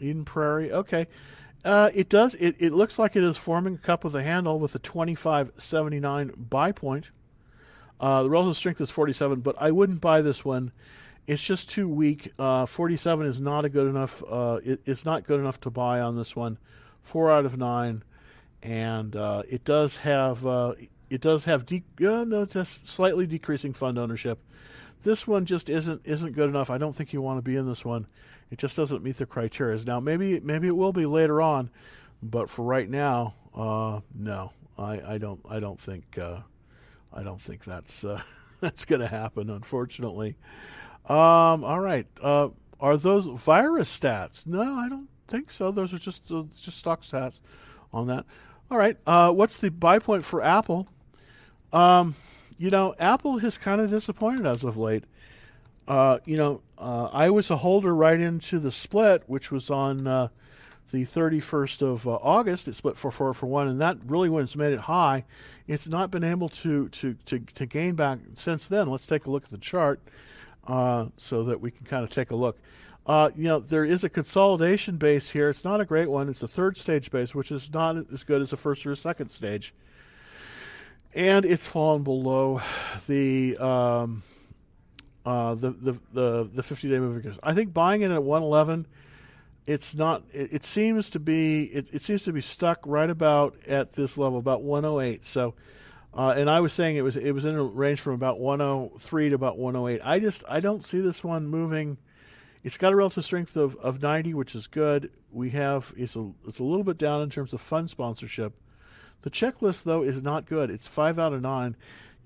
Eden 0.00 0.24
Prairie, 0.24 0.72
okay. 0.72 1.06
Uh, 1.66 1.90
it 1.94 2.08
does. 2.08 2.36
It, 2.36 2.54
it 2.60 2.72
looks 2.72 2.96
like 2.96 3.16
it 3.16 3.24
is 3.24 3.36
forming 3.36 3.74
a 3.74 3.78
cup 3.78 4.04
with 4.04 4.14
a 4.14 4.22
handle 4.22 4.60
with 4.60 4.76
a 4.76 4.78
2579 4.78 6.32
buy 6.48 6.70
point. 6.70 7.10
Uh, 7.98 8.22
the 8.22 8.30
relative 8.30 8.56
strength 8.56 8.80
is 8.80 8.92
47, 8.92 9.40
but 9.40 9.56
I 9.60 9.72
wouldn't 9.72 10.00
buy 10.00 10.22
this 10.22 10.44
one. 10.44 10.70
It's 11.26 11.42
just 11.42 11.68
too 11.68 11.88
weak. 11.88 12.32
Uh, 12.38 12.66
47 12.66 13.26
is 13.26 13.40
not 13.40 13.64
a 13.64 13.68
good 13.68 13.88
enough. 13.88 14.22
Uh, 14.30 14.60
it, 14.62 14.80
it's 14.86 15.04
not 15.04 15.24
good 15.24 15.40
enough 15.40 15.58
to 15.62 15.70
buy 15.70 16.00
on 16.00 16.16
this 16.16 16.36
one. 16.36 16.58
Four 17.02 17.32
out 17.32 17.44
of 17.44 17.58
nine, 17.58 18.04
and 18.62 19.16
uh, 19.16 19.42
it 19.48 19.64
does 19.64 19.98
have 19.98 20.46
uh, 20.46 20.74
it 21.10 21.20
does 21.20 21.46
have 21.46 21.66
de- 21.66 21.84
no, 21.98 22.44
just 22.46 22.88
slightly 22.88 23.26
decreasing 23.26 23.72
fund 23.72 23.98
ownership. 23.98 24.38
This 25.02 25.26
one 25.26 25.46
just 25.46 25.68
isn't 25.68 26.02
isn't 26.04 26.32
good 26.32 26.48
enough. 26.48 26.70
I 26.70 26.78
don't 26.78 26.94
think 26.94 27.12
you 27.12 27.22
want 27.22 27.38
to 27.38 27.42
be 27.42 27.56
in 27.56 27.66
this 27.66 27.84
one. 27.84 28.06
It 28.50 28.58
just 28.58 28.76
doesn't 28.76 29.02
meet 29.02 29.18
the 29.18 29.26
criteria. 29.26 29.78
Now 29.84 30.00
maybe 30.00 30.40
maybe 30.40 30.68
it 30.68 30.76
will 30.76 30.92
be 30.92 31.06
later 31.06 31.42
on, 31.42 31.70
but 32.22 32.48
for 32.48 32.62
right 32.62 32.88
now, 32.88 33.34
uh, 33.54 34.00
no, 34.14 34.52
I, 34.78 35.14
I 35.14 35.18
don't 35.18 35.40
I 35.48 35.60
don't 35.60 35.80
think 35.80 36.18
uh, 36.18 36.40
I 37.12 37.22
don't 37.22 37.40
think 37.40 37.64
that's 37.64 38.04
uh, 38.04 38.22
that's 38.60 38.84
going 38.84 39.00
to 39.00 39.08
happen. 39.08 39.50
Unfortunately. 39.50 40.36
Um, 41.08 41.62
all 41.62 41.78
right. 41.80 42.06
Uh, 42.20 42.48
are 42.80 42.96
those 42.96 43.26
virus 43.26 43.96
stats? 43.96 44.46
No, 44.46 44.74
I 44.74 44.88
don't 44.88 45.08
think 45.28 45.50
so. 45.50 45.70
Those 45.70 45.94
are 45.94 45.98
just 45.98 46.30
uh, 46.30 46.44
just 46.60 46.78
stock 46.78 47.02
stats 47.02 47.40
on 47.92 48.08
that. 48.08 48.26
All 48.70 48.78
right. 48.78 48.96
Uh, 49.06 49.32
what's 49.32 49.56
the 49.58 49.70
buy 49.70 49.98
point 49.98 50.24
for 50.24 50.42
Apple? 50.42 50.88
Um, 51.72 52.14
you 52.58 52.70
know, 52.70 52.94
Apple 52.98 53.38
has 53.38 53.58
kind 53.58 53.80
of 53.80 53.88
disappointed 53.90 54.46
as 54.46 54.64
of 54.64 54.76
late. 54.76 55.04
Uh, 55.86 56.18
you 56.24 56.36
know, 56.36 56.62
uh, 56.78 57.08
I 57.12 57.30
was 57.30 57.50
a 57.50 57.58
holder 57.58 57.94
right 57.94 58.18
into 58.18 58.58
the 58.58 58.72
split, 58.72 59.22
which 59.26 59.50
was 59.50 59.70
on 59.70 60.06
uh, 60.06 60.28
the 60.90 61.04
31st 61.04 61.82
of 61.82 62.06
uh, 62.06 62.18
August. 62.22 62.68
It 62.68 62.74
split 62.74 62.96
for 62.96 63.10
four 63.10 63.32
for 63.34 63.46
one, 63.46 63.68
and 63.68 63.80
that 63.80 63.98
really 64.06 64.28
when 64.28 64.44
it's 64.44 64.56
made 64.56 64.72
it 64.72 64.80
high, 64.80 65.24
it's 65.66 65.88
not 65.88 66.10
been 66.10 66.24
able 66.24 66.48
to 66.48 66.88
to 66.88 67.14
to, 67.26 67.38
to 67.38 67.66
gain 67.66 67.94
back 67.94 68.18
since 68.34 68.66
then. 68.66 68.88
Let's 68.88 69.06
take 69.06 69.26
a 69.26 69.30
look 69.30 69.44
at 69.44 69.50
the 69.50 69.58
chart 69.58 70.00
uh, 70.66 71.06
so 71.16 71.44
that 71.44 71.60
we 71.60 71.70
can 71.70 71.86
kind 71.86 72.04
of 72.04 72.10
take 72.10 72.30
a 72.30 72.36
look. 72.36 72.58
Uh, 73.06 73.30
you 73.36 73.44
know, 73.44 73.60
there 73.60 73.84
is 73.84 74.02
a 74.02 74.08
consolidation 74.08 74.96
base 74.96 75.30
here. 75.30 75.48
It's 75.48 75.64
not 75.64 75.80
a 75.80 75.84
great 75.84 76.10
one. 76.10 76.28
It's 76.28 76.42
a 76.42 76.48
third 76.48 76.76
stage 76.76 77.12
base, 77.12 77.36
which 77.36 77.52
is 77.52 77.72
not 77.72 77.96
as 78.12 78.24
good 78.24 78.42
as 78.42 78.52
a 78.52 78.56
first 78.56 78.84
or 78.84 78.90
a 78.90 78.96
second 78.96 79.30
stage. 79.30 79.72
And 81.14 81.46
it's 81.46 81.66
fallen 81.66 82.02
below 82.02 82.60
the 83.06 83.56
um, 83.58 84.24
uh, 85.26 85.54
the 85.56 85.70
the 85.72 85.92
the 86.12 86.48
the 86.52 86.62
50 86.62 86.88
day 86.88 86.98
moving 87.00 87.18
average. 87.18 87.38
I 87.42 87.52
think 87.52 87.74
buying 87.74 88.02
it 88.02 88.12
at 88.12 88.22
111, 88.22 88.86
it's 89.66 89.94
not. 89.96 90.22
It, 90.32 90.52
it 90.52 90.64
seems 90.64 91.10
to 91.10 91.18
be 91.18 91.64
it, 91.64 91.92
it, 91.92 92.02
seems 92.02 92.22
to 92.24 92.32
be 92.32 92.40
stuck 92.40 92.78
right 92.86 93.10
about 93.10 93.56
at 93.66 93.92
this 93.92 94.16
level, 94.16 94.38
about 94.38 94.62
108. 94.62 95.26
So, 95.26 95.54
uh, 96.14 96.34
and 96.36 96.48
I 96.48 96.60
was 96.60 96.72
saying 96.72 96.94
it 96.96 97.02
was 97.02 97.16
it 97.16 97.32
was 97.32 97.44
in 97.44 97.56
a 97.56 97.62
range 97.62 98.00
from 98.00 98.14
about 98.14 98.38
103 98.38 99.30
to 99.30 99.34
about 99.34 99.58
108. 99.58 100.00
I 100.04 100.20
just 100.20 100.44
I 100.48 100.60
don't 100.60 100.84
see 100.84 101.00
this 101.00 101.24
one 101.24 101.48
moving. 101.48 101.98
It's 102.62 102.76
got 102.76 102.92
a 102.92 102.96
relative 102.96 103.24
strength 103.24 103.56
of, 103.56 103.76
of 103.76 104.02
90, 104.02 104.34
which 104.34 104.54
is 104.54 104.66
good. 104.66 105.10
We 105.32 105.50
have 105.50 105.92
it's 105.96 106.14
a 106.14 106.32
it's 106.46 106.60
a 106.60 106.64
little 106.64 106.84
bit 106.84 106.98
down 106.98 107.22
in 107.22 107.30
terms 107.30 107.52
of 107.52 107.60
fund 107.60 107.90
sponsorship. 107.90 108.54
The 109.22 109.30
checklist, 109.30 109.82
though, 109.82 110.02
is 110.02 110.22
not 110.22 110.46
good. 110.46 110.70
It's 110.70 110.86
five 110.86 111.18
out 111.18 111.32
of 111.32 111.42
nine. 111.42 111.74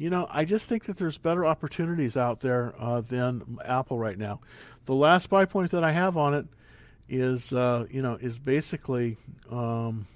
You 0.01 0.09
know, 0.09 0.26
I 0.30 0.46
just 0.46 0.66
think 0.66 0.84
that 0.84 0.96
there's 0.96 1.18
better 1.18 1.44
opportunities 1.44 2.16
out 2.16 2.40
there 2.40 2.72
uh, 2.78 3.03
than 3.03 3.59
Apple 3.62 3.98
right 3.98 4.16
now. 4.16 4.40
The 4.86 4.94
last 4.94 5.28
buy 5.28 5.44
point 5.44 5.72
that 5.72 5.84
I 5.84 5.92
have 5.92 6.16
on 6.16 6.32
it 6.32 6.46
is, 7.07 7.53
uh, 7.53 7.84
you 7.90 8.01
know, 8.01 8.14
is 8.14 8.38
basically, 8.38 9.18
um, 9.51 10.07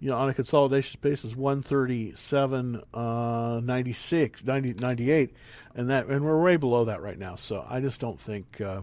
you 0.00 0.08
know, 0.08 0.16
on 0.16 0.30
a 0.30 0.32
consolidation 0.32 0.98
basis, 1.02 1.36
137, 1.36 2.80
uh, 2.94 3.60
96, 3.62 4.44
90, 4.46 4.74
98, 4.80 5.36
and 5.74 5.90
that, 5.90 6.06
and 6.06 6.24
we're 6.24 6.42
way 6.42 6.56
below 6.56 6.86
that 6.86 7.02
right 7.02 7.18
now. 7.18 7.34
So 7.34 7.66
I 7.68 7.80
just 7.80 8.00
don't 8.00 8.18
think, 8.18 8.62
uh, 8.62 8.80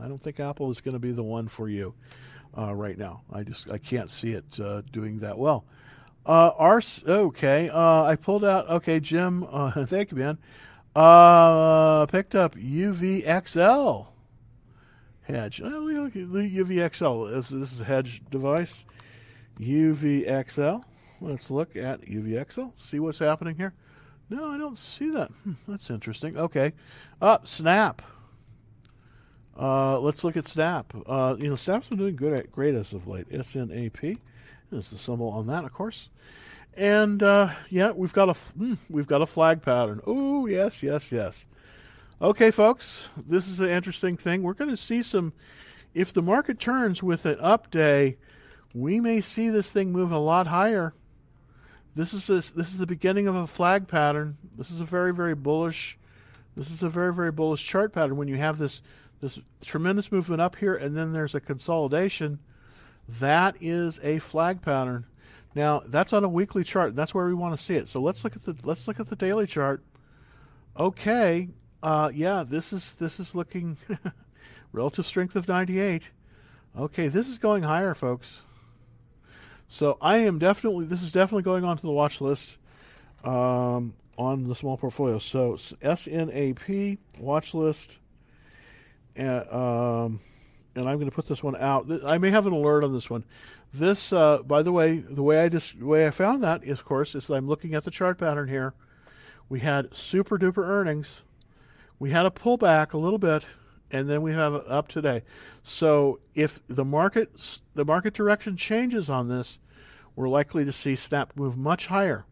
I 0.00 0.08
don't 0.08 0.22
think 0.22 0.40
Apple 0.40 0.70
is 0.70 0.80
going 0.80 0.94
to 0.94 0.98
be 0.98 1.12
the 1.12 1.22
one 1.22 1.48
for 1.48 1.68
you 1.68 1.92
uh, 2.56 2.74
right 2.74 2.96
now. 2.96 3.24
I 3.30 3.42
just 3.42 3.70
I 3.70 3.76
can't 3.76 4.08
see 4.08 4.30
it 4.30 4.58
uh, 4.58 4.80
doing 4.90 5.18
that 5.18 5.36
well. 5.36 5.66
Uh, 6.24 6.50
ours, 6.56 7.02
okay. 7.06 7.68
Uh, 7.68 8.04
I 8.04 8.16
pulled 8.16 8.44
out. 8.44 8.68
Okay, 8.68 9.00
Jim. 9.00 9.46
Uh, 9.50 9.84
thank 9.86 10.10
you, 10.10 10.18
man. 10.18 10.38
Uh, 10.94 12.06
picked 12.06 12.34
up 12.34 12.54
UVXL 12.54 14.06
hedge. 15.22 15.60
Oh, 15.64 15.68
UVXL. 15.68 17.30
This, 17.30 17.48
this 17.48 17.72
is 17.72 17.80
a 17.80 17.84
hedge 17.84 18.22
device. 18.30 18.84
UVXL. 19.58 20.82
Let's 21.20 21.50
look 21.50 21.76
at 21.76 22.02
UVXL. 22.02 22.72
See 22.78 22.98
what's 23.00 23.18
happening 23.18 23.56
here. 23.56 23.74
No, 24.28 24.48
I 24.48 24.58
don't 24.58 24.78
see 24.78 25.10
that. 25.10 25.30
Hmm, 25.44 25.52
that's 25.68 25.90
interesting. 25.90 26.36
Okay. 26.36 26.72
Up, 27.20 27.46
Snap. 27.46 28.02
Uh, 29.58 29.98
let's 30.00 30.24
look 30.24 30.36
at 30.36 30.48
Snap. 30.48 30.92
Uh, 31.06 31.36
you 31.38 31.48
know, 31.48 31.54
Snap's 31.54 31.88
been 31.88 31.98
doing 31.98 32.16
good, 32.16 32.32
at, 32.32 32.50
great 32.50 32.74
as 32.74 32.92
of 32.92 33.06
late. 33.06 33.26
SNAP 33.28 34.16
is 34.72 34.90
the 34.90 34.98
symbol 34.98 35.28
on 35.28 35.46
that, 35.48 35.64
of 35.64 35.72
course. 35.72 36.08
And 36.74 37.22
uh, 37.22 37.50
yeah, 37.68 37.92
we've 37.92 38.12
got 38.12 38.28
a 38.28 38.32
mm, 38.32 38.78
we've 38.88 39.06
got 39.06 39.22
a 39.22 39.26
flag 39.26 39.62
pattern. 39.62 40.00
Oh 40.06 40.46
yes, 40.46 40.82
yes, 40.82 41.12
yes. 41.12 41.46
Okay, 42.20 42.50
folks, 42.50 43.08
this 43.16 43.48
is 43.48 43.60
an 43.60 43.68
interesting 43.68 44.16
thing. 44.16 44.42
We're 44.42 44.54
going 44.54 44.70
to 44.70 44.76
see 44.76 45.02
some. 45.02 45.32
If 45.92 46.12
the 46.12 46.22
market 46.22 46.58
turns 46.58 47.02
with 47.02 47.26
an 47.26 47.36
up 47.40 47.70
day, 47.70 48.16
we 48.74 49.00
may 49.00 49.20
see 49.20 49.50
this 49.50 49.70
thing 49.70 49.92
move 49.92 50.10
a 50.10 50.18
lot 50.18 50.46
higher. 50.46 50.94
This 51.94 52.14
is 52.14 52.30
a, 52.30 52.34
this 52.56 52.70
is 52.70 52.78
the 52.78 52.86
beginning 52.86 53.26
of 53.26 53.34
a 53.34 53.46
flag 53.46 53.86
pattern. 53.86 54.38
This 54.56 54.70
is 54.70 54.80
a 54.80 54.84
very 54.84 55.12
very 55.12 55.34
bullish. 55.34 55.98
This 56.56 56.70
is 56.70 56.82
a 56.82 56.88
very 56.88 57.12
very 57.12 57.32
bullish 57.32 57.66
chart 57.66 57.92
pattern. 57.92 58.16
When 58.16 58.28
you 58.28 58.36
have 58.36 58.56
this 58.56 58.80
this 59.20 59.38
tremendous 59.62 60.10
movement 60.10 60.40
up 60.40 60.56
here, 60.56 60.74
and 60.74 60.96
then 60.96 61.12
there's 61.12 61.34
a 61.34 61.40
consolidation. 61.40 62.38
That 63.08 63.56
is 63.60 63.98
a 64.02 64.18
flag 64.18 64.62
pattern. 64.62 65.06
Now 65.54 65.82
that's 65.86 66.12
on 66.12 66.24
a 66.24 66.28
weekly 66.28 66.64
chart. 66.64 66.96
That's 66.96 67.14
where 67.14 67.26
we 67.26 67.34
want 67.34 67.56
to 67.56 67.62
see 67.62 67.74
it. 67.74 67.88
So 67.88 68.00
let's 68.00 68.24
look 68.24 68.36
at 68.36 68.44
the 68.44 68.56
let's 68.62 68.88
look 68.88 69.00
at 69.00 69.08
the 69.08 69.16
daily 69.16 69.46
chart. 69.46 69.82
Okay, 70.78 71.50
uh, 71.82 72.10
yeah, 72.14 72.44
this 72.46 72.72
is 72.72 72.94
this 72.94 73.20
is 73.20 73.34
looking 73.34 73.76
relative 74.72 75.04
strength 75.04 75.36
of 75.36 75.48
98. 75.48 76.10
Okay, 76.78 77.08
this 77.08 77.28
is 77.28 77.38
going 77.38 77.62
higher, 77.62 77.92
folks. 77.92 78.42
So 79.68 79.98
I 80.00 80.18
am 80.18 80.38
definitely 80.38 80.86
this 80.86 81.02
is 81.02 81.12
definitely 81.12 81.42
going 81.42 81.64
on 81.64 81.76
to 81.76 81.82
the 81.82 81.92
watch 81.92 82.20
list 82.20 82.56
um, 83.24 83.94
on 84.16 84.48
the 84.48 84.54
small 84.54 84.78
portfolio. 84.78 85.18
So 85.18 85.56
SNAP 85.56 86.98
watch 87.20 87.52
list 87.52 87.98
and, 89.14 89.46
um, 89.52 90.20
and 90.74 90.88
I'm 90.88 90.96
going 90.96 91.10
to 91.10 91.14
put 91.14 91.28
this 91.28 91.42
one 91.42 91.56
out. 91.56 91.86
I 92.04 92.18
may 92.18 92.30
have 92.30 92.46
an 92.46 92.52
alert 92.52 92.84
on 92.84 92.92
this 92.92 93.10
one. 93.10 93.24
This, 93.72 94.12
uh, 94.12 94.42
by 94.42 94.62
the 94.62 94.72
way, 94.72 94.96
the 94.96 95.22
way 95.22 95.40
I 95.40 95.48
just 95.48 95.78
the 95.78 95.86
way 95.86 96.06
I 96.06 96.10
found 96.10 96.42
that 96.42 96.64
is, 96.64 96.80
of 96.80 96.84
course, 96.84 97.14
is 97.14 97.30
I'm 97.30 97.48
looking 97.48 97.74
at 97.74 97.84
the 97.84 97.90
chart 97.90 98.18
pattern 98.18 98.48
here. 98.48 98.74
We 99.48 99.60
had 99.60 99.94
super 99.94 100.38
duper 100.38 100.66
earnings. 100.66 101.24
We 101.98 102.10
had 102.10 102.26
a 102.26 102.30
pullback 102.30 102.92
a 102.92 102.98
little 102.98 103.18
bit, 103.18 103.44
and 103.90 104.08
then 104.08 104.22
we 104.22 104.32
have 104.32 104.54
up 104.54 104.88
today. 104.88 105.22
So 105.62 106.20
if 106.34 106.60
the 106.66 106.84
market 106.84 107.60
the 107.74 107.84
market 107.84 108.14
direction 108.14 108.56
changes 108.56 109.08
on 109.08 109.28
this, 109.28 109.58
we're 110.16 110.28
likely 110.28 110.64
to 110.64 110.72
see 110.72 110.96
Snap 110.96 111.32
move 111.36 111.56
much 111.56 111.86
higher, 111.86 112.24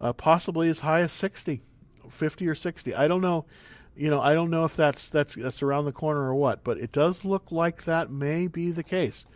uh, 0.00 0.12
possibly 0.12 0.68
as 0.68 0.80
high 0.80 1.00
as 1.00 1.12
60, 1.12 1.62
50 2.08 2.48
or 2.48 2.54
60. 2.54 2.94
I 2.94 3.08
don't 3.08 3.20
know 3.20 3.44
you 3.96 4.10
know, 4.10 4.20
I 4.20 4.34
don't 4.34 4.50
know 4.50 4.64
if 4.64 4.74
that's 4.76 5.08
that's 5.08 5.34
that's 5.34 5.62
around 5.62 5.84
the 5.84 5.92
corner 5.92 6.20
or 6.20 6.34
what, 6.34 6.64
but 6.64 6.78
it 6.78 6.92
does 6.92 7.24
look 7.24 7.52
like 7.52 7.84
that 7.84 8.10
may 8.10 8.46
be 8.46 8.70
the 8.70 8.82
case. 8.82 9.26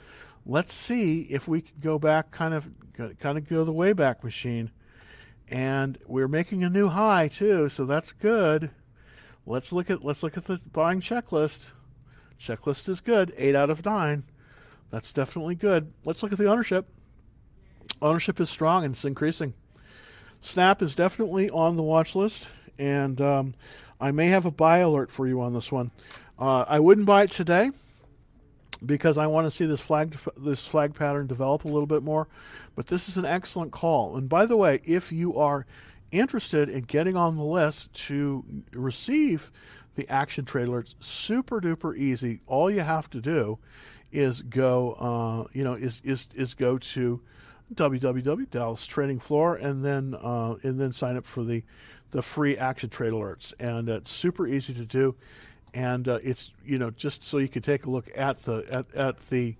Let's 0.45 0.73
see 0.73 1.23
if 1.23 1.49
we 1.49 1.63
can 1.63 1.75
go 1.81 1.99
back, 1.99 2.31
kind 2.31 2.55
of, 2.55 2.71
kind 2.95 3.37
of 3.37 3.49
go 3.49 3.65
the 3.65 3.73
way 3.73 3.93
back 3.93 4.23
Machine, 4.23 4.71
and 5.49 5.99
we're 6.07 6.29
making 6.29 6.63
a 6.63 6.71
new 6.71 6.89
high 6.89 7.29
too, 7.29 7.69
so 7.69 7.85
that's 7.85 8.13
good. 8.13 8.71
Let's 9.45 9.73
look 9.73 9.91
at 9.91 10.05
let's 10.05 10.23
look 10.23 10.37
at 10.37 10.45
the 10.45 10.61
buying 10.73 11.01
checklist. 11.01 11.71
Checklist 12.41 12.89
is 12.89 13.01
good, 13.01 13.35
eight 13.37 13.55
out 13.55 13.71
of 13.71 13.85
nine. 13.85 14.25
That's 14.91 15.13
definitely 15.13 15.55
good. 15.55 15.93
Let's 16.05 16.23
look 16.23 16.33
at 16.33 16.39
the 16.39 16.51
ownership. 16.51 16.89
Ownership 18.01 18.41
is 18.41 18.51
strong 18.51 18.85
and 18.85 18.95
it's 18.95 19.05
increasing. 19.05 19.55
Snap 20.41 20.83
is 20.83 20.95
definitely 20.95 21.51
on 21.51 21.77
the 21.77 21.83
watch 21.83 22.15
list, 22.15 22.49
and 22.79 23.21
um, 23.21 23.55
I 24.01 24.11
may 24.11 24.29
have 24.29 24.47
a 24.47 24.51
buy 24.51 24.79
alert 24.79 25.11
for 25.11 25.27
you 25.27 25.41
on 25.41 25.55
this 25.55 25.73
one. 25.73 25.91
Uh, 26.39 26.65
I 26.69 26.81
wouldn't 26.81 27.07
buy 27.07 27.25
it 27.25 27.31
today 27.31 27.71
because 28.85 29.17
I 29.17 29.27
want 29.27 29.47
to 29.47 29.51
see 29.51 29.65
this 29.65 29.81
flag 29.81 30.17
this 30.37 30.67
flag 30.67 30.95
pattern 30.95 31.27
develop 31.27 31.65
a 31.65 31.69
little 31.69 31.87
bit 31.87 32.03
more. 32.03 32.29
But 32.75 32.89
this 32.89 33.09
is 33.09 33.17
an 33.17 33.25
excellent 33.25 33.73
call. 33.73 34.17
And 34.17 34.29
by 34.29 34.47
the 34.47 34.57
way, 34.57 34.81
if 34.85 35.13
you 35.13 35.39
are 35.39 35.67
interested 36.11 36.69
in 36.69 36.83
getting 36.83 37.17
on 37.17 37.35
the 37.35 37.43
list 37.43 37.93
to 37.93 38.45
receive 38.75 39.51
the 39.95 40.09
action 40.09 40.45
trade 40.45 40.69
alerts, 40.69 40.95
super 41.01 41.61
duper 41.61 41.97
easy. 41.97 42.41
All 42.47 42.71
you 42.71 42.81
have 42.81 43.09
to 43.11 43.21
do 43.21 43.59
is 44.13 44.43
go, 44.43 44.93
uh, 44.93 45.51
you 45.53 45.65
know, 45.65 45.75
is 45.75 46.01
is 46.05 46.29
is 46.35 46.55
go 46.55 46.79
to 46.79 47.21
www 47.75 48.51
Dallas 48.51 48.87
Trading 48.87 49.19
Floor 49.19 49.57
and 49.57 49.85
then 49.85 50.15
uh, 50.15 50.57
and 50.63 50.79
then 50.79 50.93
sign 50.93 51.17
up 51.17 51.27
for 51.27 51.43
the 51.43 51.65
the 52.11 52.23
free 52.23 52.57
action 52.57 52.91
trade 52.91 53.13
alerts, 53.13 53.53
and 53.59 53.89
it's 53.89 54.11
super 54.11 54.47
easy 54.47 54.75
to 54.75 54.85
do. 54.85 55.15
And 55.75 56.09
uh, 56.09 56.19
it's 56.23 56.53
you 56.65 56.79
know 56.79 56.91
just 56.91 57.25
so 57.25 57.39
you 57.39 57.49
can 57.49 57.63
take 57.63 57.85
a 57.85 57.91
look 57.91 58.09
at 58.17 58.39
the 58.41 58.65
at, 58.71 58.95
at 58.95 59.31
the 59.31 59.57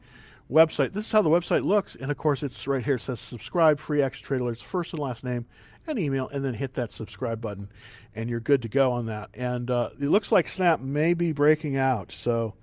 website. 0.51 0.93
This 0.93 1.07
is 1.07 1.13
how 1.13 1.23
the 1.23 1.31
website 1.31 1.65
looks, 1.65 1.95
and 1.95 2.11
of 2.11 2.17
course 2.17 2.43
it's 2.43 2.67
right 2.67 2.85
here. 2.85 2.95
It 2.95 3.01
says 3.01 3.21
subscribe, 3.21 3.79
free 3.79 4.03
action 4.03 4.25
trade 4.25 4.41
alerts, 4.41 4.63
first 4.63 4.93
and 4.93 5.01
last 5.01 5.25
name, 5.25 5.47
and 5.87 5.99
email, 5.99 6.29
and 6.29 6.45
then 6.45 6.55
hit 6.55 6.75
that 6.75 6.93
subscribe 6.93 7.41
button, 7.41 7.69
and 8.15 8.31
you're 8.31 8.41
good 8.41 8.63
to 8.63 8.69
go 8.69 8.93
on 8.93 9.07
that. 9.07 9.31
And 9.35 9.71
uh, 9.71 9.91
it 10.01 10.09
looks 10.09 10.33
like 10.33 10.49
Snap 10.49 10.81
may 10.81 11.15
be 11.15 11.33
breaking 11.33 11.77
out, 11.77 12.13
so. 12.13 12.55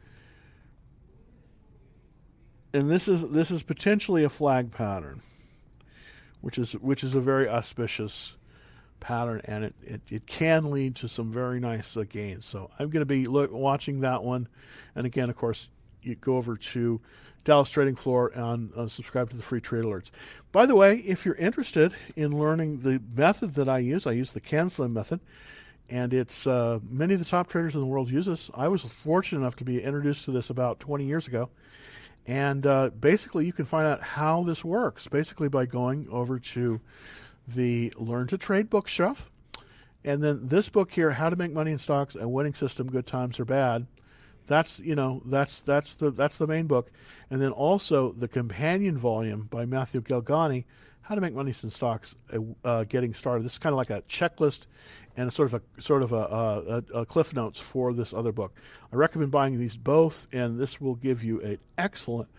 And 2.76 2.90
this 2.90 3.08
is 3.08 3.30
this 3.30 3.52
is 3.52 3.62
potentially 3.62 4.24
a 4.24 4.30
flag 4.30 4.72
pattern, 4.72 5.22
which 6.42 6.58
is 6.58 6.74
which 6.74 7.04
is 7.04 7.14
a 7.14 7.22
very 7.22 7.48
auspicious 7.48 8.36
pattern, 9.04 9.42
and 9.46 9.66
it, 9.66 9.76
it, 9.84 10.02
it 10.10 10.26
can 10.26 10.72
lead 10.72 10.96
to 10.96 11.08
some 11.08 11.32
very 11.32 11.60
nice 11.60 11.96
uh, 11.96 12.06
gains. 12.08 12.46
So 12.46 12.72
I'm 12.80 12.90
going 12.90 13.02
to 13.02 13.06
be 13.06 13.28
look, 13.28 13.52
watching 13.52 14.00
that 14.00 14.24
one. 14.24 14.48
And 14.96 15.06
again, 15.06 15.30
of 15.30 15.36
course, 15.36 15.70
you 16.02 16.16
go 16.16 16.38
over 16.38 16.56
to 16.56 17.02
Dallas 17.44 17.70
Trading 17.70 17.96
Floor 17.96 18.32
and 18.34 18.74
uh, 18.74 18.88
subscribe 18.88 19.30
to 19.30 19.36
the 19.36 19.44
free 19.44 19.62
trade 19.62 19.84
alerts. 19.84 20.10
By 20.52 20.66
the 20.66 20.76
way, 20.76 20.98
if 21.00 21.26
you're 21.26 21.36
interested 21.36 21.94
in 22.16 22.38
learning 22.38 22.82
the 22.82 23.02
method 23.16 23.56
that 23.56 23.68
I 23.68 23.80
use, 23.80 24.08
I 24.08 24.14
use 24.14 24.32
the 24.32 24.42
CanSlim 24.42 24.94
method, 24.94 25.20
and 25.90 26.14
it's 26.14 26.48
uh, 26.48 26.80
many 26.90 27.14
of 27.14 27.20
the 27.20 27.26
top 27.26 27.50
traders 27.50 27.76
in 27.76 27.82
the 27.82 27.88
world 27.88 28.10
use 28.10 28.26
this. 28.26 28.50
I 28.54 28.70
was 28.70 28.84
fortunate 28.84 29.42
enough 29.42 29.58
to 29.58 29.66
be 29.66 29.84
introduced 29.84 30.26
to 30.26 30.32
this 30.32 30.50
about 30.50 30.80
20 30.80 31.06
years 31.06 31.28
ago. 31.28 31.50
And 32.26 32.66
uh, 32.66 32.92
basically, 32.92 33.46
you 33.46 33.52
can 33.52 33.66
find 33.66 33.86
out 33.86 34.02
how 34.02 34.44
this 34.44 34.64
works 34.64 35.10
basically 35.10 35.50
by 35.50 35.66
going 35.66 36.08
over 36.10 36.40
to 36.40 36.80
the 37.48 37.94
Learn 37.98 38.28
to 38.28 38.38
Trade 38.38 38.70
bookshelf. 38.70 39.30
And 40.06 40.22
then 40.22 40.48
this 40.48 40.70
book 40.70 40.92
here, 40.92 41.12
How 41.12 41.30
to 41.30 41.36
Make 41.36 41.54
Money 41.54 41.72
in 41.72 41.80
Stocks: 41.80 42.16
A 42.16 42.28
Winning 42.28 42.54
System, 42.54 42.90
Good 42.90 43.08
Times 43.08 43.40
or 43.40 43.46
Bad. 43.46 43.88
That's 44.46 44.80
you 44.80 44.96
know 44.96 45.22
that's 45.26 45.62
that's 45.62 45.94
the 45.94 46.12
that's 46.12 46.38
the 46.38 46.48
main 46.48 46.68
book, 46.68 46.92
and 47.30 47.42
then 47.42 47.52
also 47.52 48.12
the 48.12 48.28
companion 48.28 48.98
volume 48.98 49.48
by 49.50 49.66
Matthew 49.66 50.02
Galgani, 50.02 50.66
How 51.04 51.16
to 51.16 51.22
Make 51.22 51.34
Money 51.34 51.54
in 51.64 51.70
Stocks: 51.70 52.16
uh, 52.34 52.40
uh 52.68 52.84
Getting 52.84 53.14
Started. 53.14 53.46
This 53.46 53.54
is 53.54 53.60
kind 53.60 53.74
of 53.74 53.78
like 53.78 53.90
a 53.90 54.02
checklist 54.02 54.66
and 55.16 55.30
a 55.30 55.32
sort 55.32 55.54
of 55.54 55.62
a 55.62 55.82
sort 55.82 56.04
of 56.04 56.12
a, 56.12 56.84
a, 56.94 57.00
a, 57.02 57.06
cliff 57.06 57.34
notes 57.34 57.60
for 57.60 57.94
this 57.94 58.14
other 58.14 58.32
book. 58.32 58.54
I 58.92 58.96
recommend 58.96 59.32
buying 59.32 59.58
these 59.58 59.78
both, 59.78 60.28
and 60.34 60.60
this 60.60 60.82
will 60.82 60.96
give 60.96 61.24
you 61.24 61.40
an 61.42 61.60
excellent, 61.78 62.30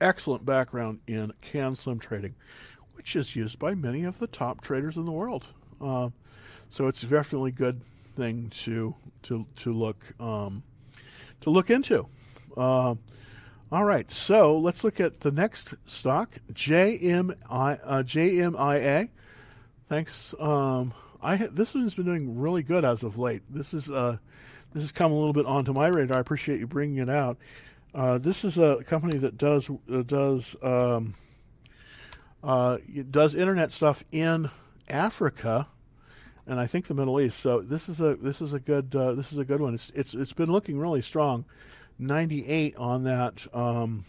excellent 0.00 0.44
background 0.44 1.00
in 1.06 1.32
can 1.42 1.76
slim 1.76 1.98
trading 1.98 2.34
which 3.02 3.16
is 3.16 3.34
used 3.34 3.58
by 3.58 3.74
many 3.74 4.04
of 4.04 4.20
the 4.20 4.28
top 4.28 4.60
traders 4.60 4.96
in 4.96 5.04
the 5.04 5.10
world. 5.10 5.48
Uh, 5.80 6.10
so 6.68 6.86
it's 6.86 7.00
definitely 7.02 7.50
a 7.50 7.52
good 7.52 7.80
thing 8.14 8.48
to 8.50 8.94
to 9.24 9.44
to 9.56 9.72
look 9.72 9.98
um, 10.20 10.62
to 11.40 11.50
look 11.50 11.68
into. 11.68 12.06
Uh, 12.56 12.94
All 13.72 13.84
right, 13.84 14.08
so 14.08 14.56
let's 14.56 14.84
look 14.84 15.00
at 15.00 15.20
the 15.20 15.32
next 15.32 15.74
stock, 15.84 16.36
JMI, 16.52 17.80
uh, 17.82 18.02
JMIA. 18.04 19.08
Thanks. 19.88 20.32
Um, 20.38 20.94
I 21.20 21.36
this 21.36 21.74
one's 21.74 21.96
been 21.96 22.04
doing 22.04 22.38
really 22.38 22.62
good 22.62 22.84
as 22.84 23.02
of 23.02 23.18
late. 23.18 23.42
This 23.50 23.74
is 23.74 23.90
uh, 23.90 24.18
this 24.72 24.84
has 24.84 24.92
come 24.92 25.10
a 25.10 25.18
little 25.18 25.32
bit 25.32 25.46
onto 25.46 25.72
my 25.72 25.88
radar. 25.88 26.18
I 26.18 26.20
appreciate 26.20 26.60
you 26.60 26.68
bringing 26.68 26.98
it 26.98 27.10
out. 27.10 27.36
Uh, 27.92 28.18
this 28.18 28.44
is 28.44 28.58
a 28.58 28.84
company 28.84 29.18
that 29.18 29.36
does 29.36 29.68
uh, 29.92 30.02
does 30.02 30.54
um, 30.62 31.14
uh, 32.42 32.78
does 33.10 33.34
internet 33.34 33.72
stuff 33.72 34.04
in 34.12 34.50
Africa, 34.88 35.68
and 36.46 36.58
I 36.58 36.66
think 36.66 36.86
the 36.86 36.94
Middle 36.94 37.20
East. 37.20 37.38
So 37.38 37.60
this 37.60 37.88
is 37.88 38.00
a 38.00 38.16
this 38.16 38.40
is 38.40 38.52
a 38.52 38.60
good 38.60 38.94
uh, 38.94 39.12
this 39.12 39.32
is 39.32 39.38
a 39.38 39.44
good 39.44 39.60
one. 39.60 39.74
It's 39.74 39.90
it's 39.90 40.14
it's 40.14 40.32
been 40.32 40.50
looking 40.50 40.78
really 40.78 41.02
strong. 41.02 41.44
98 41.98 42.76
on 42.76 43.04
that, 43.04 43.46
um, 43.54 44.04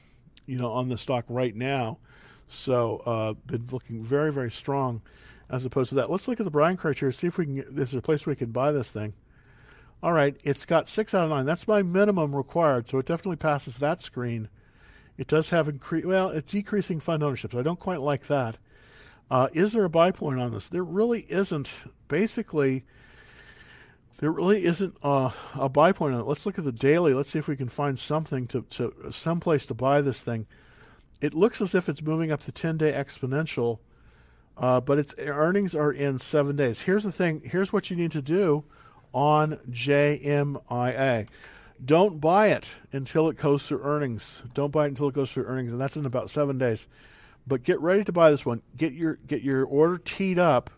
you 0.45 0.57
know, 0.57 0.71
on 0.71 0.89
the 0.89 0.97
stock 0.97 1.25
right 1.29 1.55
now. 1.55 1.99
So, 2.47 3.01
uh, 3.05 3.33
been 3.45 3.67
looking 3.71 4.03
very, 4.03 4.31
very 4.31 4.51
strong 4.51 5.01
as 5.49 5.65
opposed 5.65 5.89
to 5.89 5.95
that. 5.95 6.09
Let's 6.09 6.27
look 6.27 6.39
at 6.39 6.43
the 6.43 6.51
Bryan 6.51 6.77
criteria, 6.77 7.13
see 7.13 7.27
if 7.27 7.37
we 7.37 7.45
can, 7.45 7.55
get, 7.55 7.75
there's 7.75 7.93
a 7.93 8.01
place 8.01 8.25
we 8.25 8.35
can 8.35 8.51
buy 8.51 8.71
this 8.71 8.91
thing. 8.91 9.13
All 10.01 10.11
right, 10.11 10.35
it's 10.43 10.65
got 10.65 10.89
six 10.89 11.13
out 11.13 11.25
of 11.25 11.29
nine. 11.29 11.45
That's 11.45 11.67
my 11.67 11.81
minimum 11.81 12.35
required, 12.35 12.89
so 12.89 12.97
it 12.97 13.05
definitely 13.05 13.37
passes 13.37 13.77
that 13.77 14.01
screen. 14.01 14.49
It 15.17 15.27
does 15.27 15.49
have 15.49 15.67
increase. 15.67 16.05
Well, 16.05 16.29
it's 16.29 16.51
decreasing 16.51 16.99
fund 16.99 17.23
ownership, 17.23 17.51
so 17.51 17.59
I 17.59 17.63
don't 17.63 17.79
quite 17.79 18.01
like 18.01 18.27
that. 18.27 18.57
Uh, 19.29 19.47
is 19.53 19.73
there 19.73 19.83
a 19.83 19.89
buy 19.89 20.11
point 20.11 20.39
on 20.39 20.51
this? 20.51 20.67
There 20.67 20.83
really 20.83 21.25
isn't. 21.29 21.71
Basically, 22.07 22.83
there 24.17 24.31
really 24.31 24.65
isn't 24.65 24.95
a, 25.03 25.31
a 25.55 25.69
buy 25.69 25.91
point 25.91 26.13
on 26.13 26.21
it. 26.21 26.27
Let's 26.27 26.45
look 26.45 26.57
at 26.57 26.65
the 26.65 26.71
daily. 26.71 27.13
Let's 27.13 27.29
see 27.29 27.39
if 27.39 27.47
we 27.47 27.55
can 27.55 27.69
find 27.69 27.97
something 27.97 28.47
to, 28.47 28.61
to 28.71 28.93
some 29.11 29.39
place 29.39 29.65
to 29.67 29.73
buy 29.73 30.01
this 30.01 30.21
thing. 30.21 30.47
It 31.21 31.33
looks 31.33 31.61
as 31.61 31.73
if 31.73 31.87
it's 31.87 32.01
moving 32.01 32.31
up 32.31 32.41
the 32.41 32.51
10 32.51 32.77
day 32.77 32.91
exponential, 32.91 33.79
uh, 34.57 34.81
but 34.81 34.97
its 34.97 35.15
earnings 35.17 35.73
are 35.73 35.91
in 35.91 36.19
seven 36.19 36.55
days. 36.55 36.81
Here's 36.81 37.03
the 37.03 37.11
thing. 37.11 37.41
Here's 37.45 37.71
what 37.71 37.89
you 37.89 37.95
need 37.95 38.11
to 38.11 38.21
do 38.21 38.65
on 39.13 39.59
JMIA. 39.69 41.27
Don't 41.83 42.21
buy 42.21 42.47
it 42.49 42.73
until 42.91 43.27
it 43.29 43.37
goes 43.37 43.67
through 43.67 43.81
earnings. 43.83 44.43
Don't 44.53 44.71
buy 44.71 44.85
it 44.85 44.89
until 44.89 45.09
it 45.09 45.15
goes 45.15 45.31
through 45.31 45.45
earnings, 45.45 45.71
and 45.71 45.81
that's 45.81 45.97
in 45.97 46.05
about 46.05 46.29
seven 46.29 46.57
days. 46.57 46.87
But 47.45 47.63
get 47.63 47.81
ready 47.81 48.03
to 48.05 48.11
buy 48.11 48.31
this 48.31 48.45
one. 48.45 48.61
Get 48.77 48.93
your 48.93 49.15
get 49.15 49.41
your 49.41 49.65
order 49.65 49.97
teed 49.97 50.39
up 50.39 50.69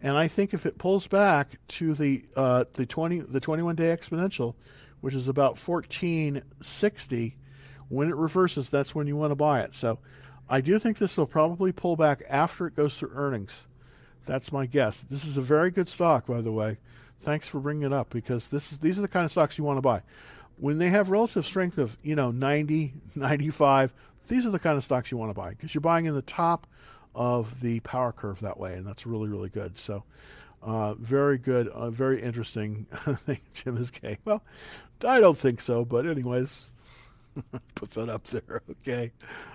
and 0.00 0.16
I 0.16 0.28
think 0.28 0.52
if 0.52 0.66
it 0.66 0.78
pulls 0.78 1.06
back 1.06 1.58
to 1.68 1.94
the 1.94 2.24
uh, 2.36 2.64
the 2.74 2.86
twenty 2.86 3.20
the 3.20 3.40
twenty 3.40 3.62
one 3.62 3.76
day 3.76 3.94
exponential, 3.96 4.54
which 5.00 5.14
is 5.14 5.28
about 5.28 5.58
fourteen 5.58 6.42
sixty, 6.60 7.36
when 7.88 8.08
it 8.08 8.16
reverses, 8.16 8.68
that's 8.68 8.94
when 8.94 9.06
you 9.06 9.16
want 9.16 9.30
to 9.30 9.36
buy 9.36 9.60
it. 9.60 9.74
So 9.74 9.98
I 10.48 10.60
do 10.60 10.78
think 10.78 10.98
this 10.98 11.16
will 11.16 11.26
probably 11.26 11.72
pull 11.72 11.96
back 11.96 12.22
after 12.28 12.66
it 12.66 12.76
goes 12.76 12.96
through 12.96 13.12
earnings. 13.14 13.66
That's 14.26 14.52
my 14.52 14.66
guess. 14.66 15.04
This 15.08 15.24
is 15.24 15.36
a 15.36 15.42
very 15.42 15.70
good 15.70 15.88
stock, 15.88 16.26
by 16.26 16.40
the 16.40 16.52
way. 16.52 16.78
Thanks 17.20 17.48
for 17.48 17.60
bringing 17.60 17.84
it 17.84 17.92
up 17.92 18.10
because 18.10 18.48
this 18.48 18.72
is 18.72 18.78
these 18.78 18.98
are 18.98 19.02
the 19.02 19.08
kind 19.08 19.24
of 19.24 19.30
stocks 19.30 19.56
you 19.56 19.64
want 19.64 19.78
to 19.78 19.82
buy. 19.82 20.02
When 20.58 20.78
they 20.78 20.88
have 20.88 21.10
relative 21.10 21.44
strength 21.44 21.78
of, 21.78 21.98
you 22.02 22.14
know, 22.14 22.30
90, 22.30 22.94
95, 23.14 23.92
these 24.28 24.46
are 24.46 24.50
the 24.50 24.58
kind 24.58 24.76
of 24.76 24.84
stocks 24.84 25.10
you 25.10 25.18
want 25.18 25.30
to 25.30 25.34
buy 25.34 25.50
because 25.50 25.74
you're 25.74 25.80
buying 25.80 26.06
in 26.06 26.14
the 26.14 26.22
top 26.22 26.66
of 27.14 27.60
the 27.60 27.80
power 27.80 28.12
curve 28.12 28.40
that 28.40 28.58
way, 28.58 28.74
and 28.74 28.86
that's 28.86 29.06
really 29.06 29.28
really 29.28 29.48
good. 29.48 29.78
So. 29.78 30.04
Uh, 30.62 30.94
very 30.94 31.38
good, 31.38 31.68
uh, 31.68 31.90
very 31.90 32.20
interesting 32.20 32.86
thing, 33.26 33.38
Jim 33.54 33.76
is 33.76 33.92
gay. 33.92 34.18
Well, 34.24 34.42
I 35.06 35.20
don't 35.20 35.38
think 35.38 35.60
so, 35.60 35.84
but 35.84 36.06
anyways, 36.06 36.72
put 37.76 37.90
that 37.92 38.08
up 38.08 38.24
there. 38.24 38.62
Okay, 38.82 39.12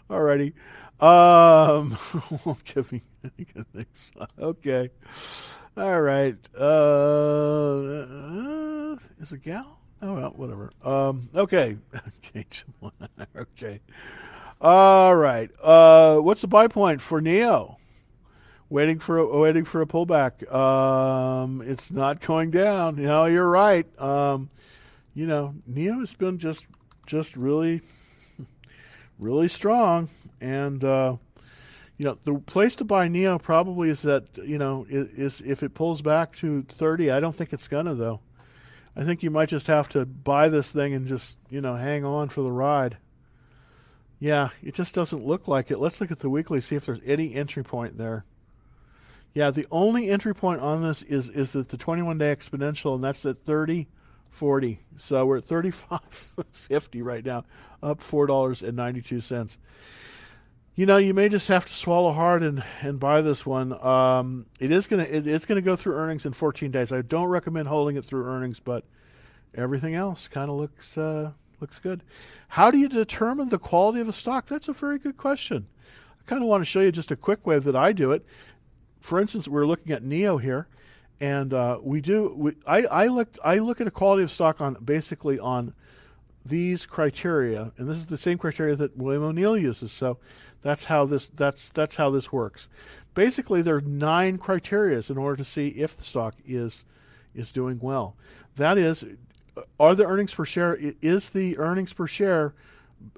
alrighty. 0.10 0.54
Um, 1.02 1.98
won't 2.46 2.64
give 2.64 2.92
me. 2.92 3.02
Okay, 4.40 4.90
all 5.76 6.02
right. 6.02 6.38
Uh, 6.58 7.76
uh, 7.78 8.96
is 9.20 9.32
it 9.34 9.44
gal? 9.44 9.81
Oh 10.02 10.14
well, 10.14 10.34
whatever. 10.36 10.72
Um, 10.84 11.30
okay, 11.36 11.78
okay. 13.36 13.82
All 14.60 15.16
right. 15.16 15.50
Uh, 15.62 16.18
what's 16.18 16.42
the 16.42 16.48
buy 16.48 16.68
point 16.68 17.02
for 17.02 17.22
NIO? 17.22 17.78
Waiting 18.70 19.00
for 19.00 19.18
a, 19.18 19.40
waiting 19.40 19.66
for 19.66 19.82
a 19.82 19.86
pullback. 19.86 20.52
Um, 20.52 21.62
it's 21.62 21.92
not 21.92 22.22
going 22.22 22.52
down. 22.52 22.98
You 22.98 23.04
know, 23.04 23.26
you're 23.26 23.50
right. 23.50 23.86
Um, 24.00 24.50
you 25.14 25.28
know, 25.28 25.56
NIO 25.70 26.00
has 26.00 26.14
been 26.14 26.38
just 26.38 26.66
just 27.06 27.36
really 27.36 27.82
really 29.20 29.50
strong, 29.50 30.10
and 30.40 30.84
uh, 30.84 31.18
you 31.98 32.06
know 32.06 32.18
the 32.24 32.36
place 32.40 32.76
to 32.78 32.86
buy 32.86 33.08
NIO 33.08 33.42
probably 33.42 33.90
is 33.90 34.02
that 34.04 34.38
you 34.38 34.58
know 34.58 34.86
is, 34.90 35.08
is 35.10 35.42
if 35.42 35.62
it 35.64 35.74
pulls 35.74 36.02
back 36.02 36.36
to 36.38 36.64
30. 36.64 37.12
I 37.12 37.20
don't 37.20 37.36
think 37.36 37.54
it's 37.54 37.68
gonna 37.68 37.94
though. 37.94 38.22
I 38.96 39.04
think 39.04 39.24
you 39.24 39.32
might 39.32 39.50
just 39.50 39.68
have 39.68 39.88
to 39.90 40.06
buy 40.06 40.50
this 40.50 40.72
thing 40.72 40.94
and 40.94 41.08
just 41.08 41.38
you 41.50 41.62
know 41.62 41.76
hang 41.76 42.04
on 42.06 42.30
for 42.30 42.42
the 42.42 42.52
ride. 42.52 42.98
Yeah, 44.20 44.50
it 44.62 44.76
just 44.76 44.94
doesn't 44.94 45.26
look 45.26 45.48
like 45.48 45.72
it. 45.72 45.80
Let's 45.80 46.00
look 46.00 46.12
at 46.12 46.20
the 46.20 46.30
weekly, 46.30 46.62
see 46.62 46.76
if 46.76 46.86
there's 46.86 47.02
any 47.06 47.34
entry 47.34 47.64
point 47.64 47.98
there. 47.98 48.24
Yeah, 49.34 49.50
the 49.50 49.66
only 49.72 50.10
entry 50.10 50.36
point 50.36 50.62
on 50.62 50.84
this 50.84 51.02
is 51.04 51.30
is 51.30 51.54
that 51.54 51.70
the 51.70 51.78
21 51.78 52.18
day 52.18 52.36
exponential, 52.36 52.96
and 52.96 53.04
that's 53.04 53.26
at 53.26 53.44
30, 53.46 53.88
40. 54.30 54.80
So 54.98 55.26
we're 55.26 55.38
at 55.38 55.46
35, 55.46 56.00
50 56.52 57.02
right 57.02 57.26
now, 57.26 57.46
up 57.82 58.02
four 58.02 58.28
dollars 58.28 58.62
and 58.62 58.76
92 58.76 59.22
cents. 59.22 59.58
You 60.82 60.88
know, 60.88 60.98
you 60.98 61.14
may 61.14 61.30
just 61.30 61.48
have 61.50 61.68
to 61.68 61.76
swallow 61.76 62.12
hard 62.12 62.42
and, 62.42 62.64
and 62.82 63.00
buy 63.00 63.22
this 63.22 63.46
one. 63.46 63.72
Um, 63.86 64.48
it 64.60 64.72
is 64.72 64.88
gonna 64.88 65.04
it, 65.04 65.28
it's 65.28 65.46
gonna 65.46 65.62
go 65.62 65.76
through 65.76 65.94
earnings 65.94 66.26
in 66.26 66.34
14 66.34 66.72
days. 66.72 66.92
I 66.92 67.04
don't 67.04 67.28
recommend 67.28 67.68
holding 67.68 67.98
it 67.98 68.04
through 68.04 68.26
earnings, 68.26 68.60
but 68.60 68.84
everything 69.54 69.94
else 69.94 70.28
kind 70.28 70.50
of 70.50 70.56
looks 70.56 70.98
uh, 70.98 71.34
looks 71.60 71.78
good. 71.78 72.02
How 72.48 72.72
do 72.72 72.80
you 72.80 72.90
determine 72.90 73.50
the 73.50 73.60
quality 73.60 74.00
of 74.00 74.10
a 74.10 74.14
stock? 74.14 74.48
That's 74.48 74.68
a 74.68 74.74
very 74.74 74.98
good 74.98 75.18
question. 75.18 75.68
I 76.20 76.28
kind 76.28 76.42
of 76.42 76.48
want 76.48 76.62
to 76.62 76.66
show 76.66 76.80
you 76.80 76.92
just 76.92 77.12
a 77.12 77.16
quick 77.16 77.46
way 77.46 77.60
that 77.60 77.76
I 77.76 77.94
do 77.94 78.12
it. 78.12 78.26
For 79.02 79.22
instance, 79.22 79.48
we're 79.48 79.68
looking 79.68 79.92
at 79.92 80.02
NIO 80.02 80.42
here, 80.42 80.68
and 81.20 81.54
uh, 81.54 81.78
we 81.84 82.02
do. 82.02 82.34
We, 82.36 82.54
I, 82.66 82.86
I 82.86 83.06
looked. 83.06 83.38
I 83.46 83.60
look 83.60 83.82
at 83.82 83.86
a 83.86 83.92
quality 83.92 84.24
of 84.24 84.32
stock 84.32 84.60
on 84.60 84.78
basically 84.84 85.38
on 85.38 85.76
these 86.46 86.86
criteria, 86.86 87.72
and 87.78 87.88
this 87.90 87.98
is 87.98 88.08
the 88.08 88.18
same 88.18 88.38
criteria 88.38 88.76
that 88.76 88.98
William 88.98 89.24
O'Neill 89.24 89.58
uses. 89.58 89.92
So 89.92 90.18
that's 90.62 90.86
how 90.86 91.06
this 91.06 91.28
that's 91.36 91.70
that's 91.70 91.96
how 91.96 92.10
this 92.10 92.32
works. 92.32 92.70
Basically, 93.14 93.62
there 93.62 93.76
are 93.76 93.82
nine 93.82 94.38
criteria 94.38 95.02
in 95.10 95.18
order 95.18 95.36
to 95.38 95.46
see 95.46 95.70
if 95.70 95.98
the 95.98 96.04
stock 96.04 96.36
is 96.46 96.86
is 97.34 97.52
doing 97.52 97.80
well. 97.82 98.16
That 98.56 98.78
is, 98.78 99.06
are 99.80 99.96
the 99.96 100.06
earnings 100.06 100.34
per 100.34 100.46
share 100.46 100.78
is 101.02 101.30
the 101.30 101.58
earnings 101.58 101.94
per 101.94 102.08
share 102.08 102.54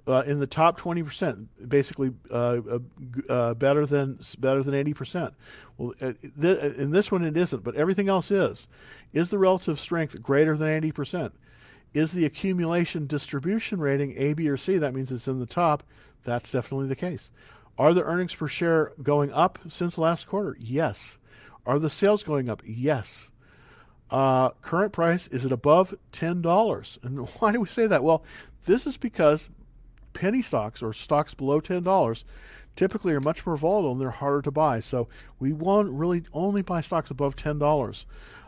uh, 0.07 0.23
in 0.25 0.39
the 0.39 0.47
top 0.47 0.79
20% 0.79 1.47
basically 1.67 2.13
uh, 2.31 2.33
uh, 2.69 2.79
uh 3.27 3.53
better 3.53 3.85
than 3.85 4.17
better 4.39 4.63
than 4.63 4.73
80% 4.73 5.33
well 5.77 5.93
uh, 6.01 6.13
in 6.23 6.91
this 6.91 7.11
one 7.11 7.23
it 7.23 7.35
isn't 7.35 7.63
but 7.63 7.75
everything 7.75 8.07
else 8.07 8.31
is 8.31 8.67
is 9.11 9.29
the 9.29 9.37
relative 9.37 9.77
strength 9.77 10.21
greater 10.23 10.55
than 10.55 10.81
80% 10.81 11.31
is 11.93 12.11
the 12.11 12.25
accumulation 12.25 13.07
distribution 13.07 13.79
rating 13.79 14.13
a 14.17 14.33
b 14.33 14.47
or 14.49 14.57
c 14.57 14.77
that 14.77 14.93
means 14.93 15.11
it's 15.11 15.27
in 15.27 15.39
the 15.39 15.45
top 15.45 15.83
that's 16.23 16.51
definitely 16.51 16.87
the 16.87 16.95
case 16.95 17.31
are 17.77 17.93
the 17.93 18.03
earnings 18.03 18.35
per 18.35 18.47
share 18.47 18.93
going 19.01 19.31
up 19.31 19.59
since 19.67 19.97
last 19.97 20.27
quarter 20.27 20.55
yes 20.59 21.17
are 21.65 21.79
the 21.79 21.89
sales 21.89 22.23
going 22.23 22.49
up 22.49 22.61
yes 22.65 23.29
uh, 24.13 24.51
current 24.61 24.93
price 24.93 25.27
is 25.29 25.43
it 25.43 25.51
above 25.51 25.95
ten 26.11 26.41
dollars? 26.41 26.99
And 27.01 27.17
why 27.39 27.51
do 27.51 27.59
we 27.59 27.67
say 27.67 27.87
that? 27.87 28.03
Well, 28.03 28.23
this 28.65 28.85
is 28.87 28.95
because 28.95 29.49
penny 30.13 30.43
stocks 30.43 30.83
or 30.83 30.93
stocks 30.93 31.33
below 31.33 31.59
ten 31.59 31.83
dollars 31.83 32.23
typically 32.75 33.13
are 33.13 33.19
much 33.19 33.45
more 33.45 33.57
volatile 33.57 33.91
and 33.91 34.01
they're 34.01 34.11
harder 34.11 34.43
to 34.43 34.51
buy. 34.51 34.79
So 34.79 35.07
we 35.39 35.51
won't 35.51 35.89
really 35.89 36.23
only 36.31 36.61
buy 36.61 36.81
stocks 36.81 37.09
above 37.09 37.35
ten 37.35 37.57
dollars. 37.57 38.05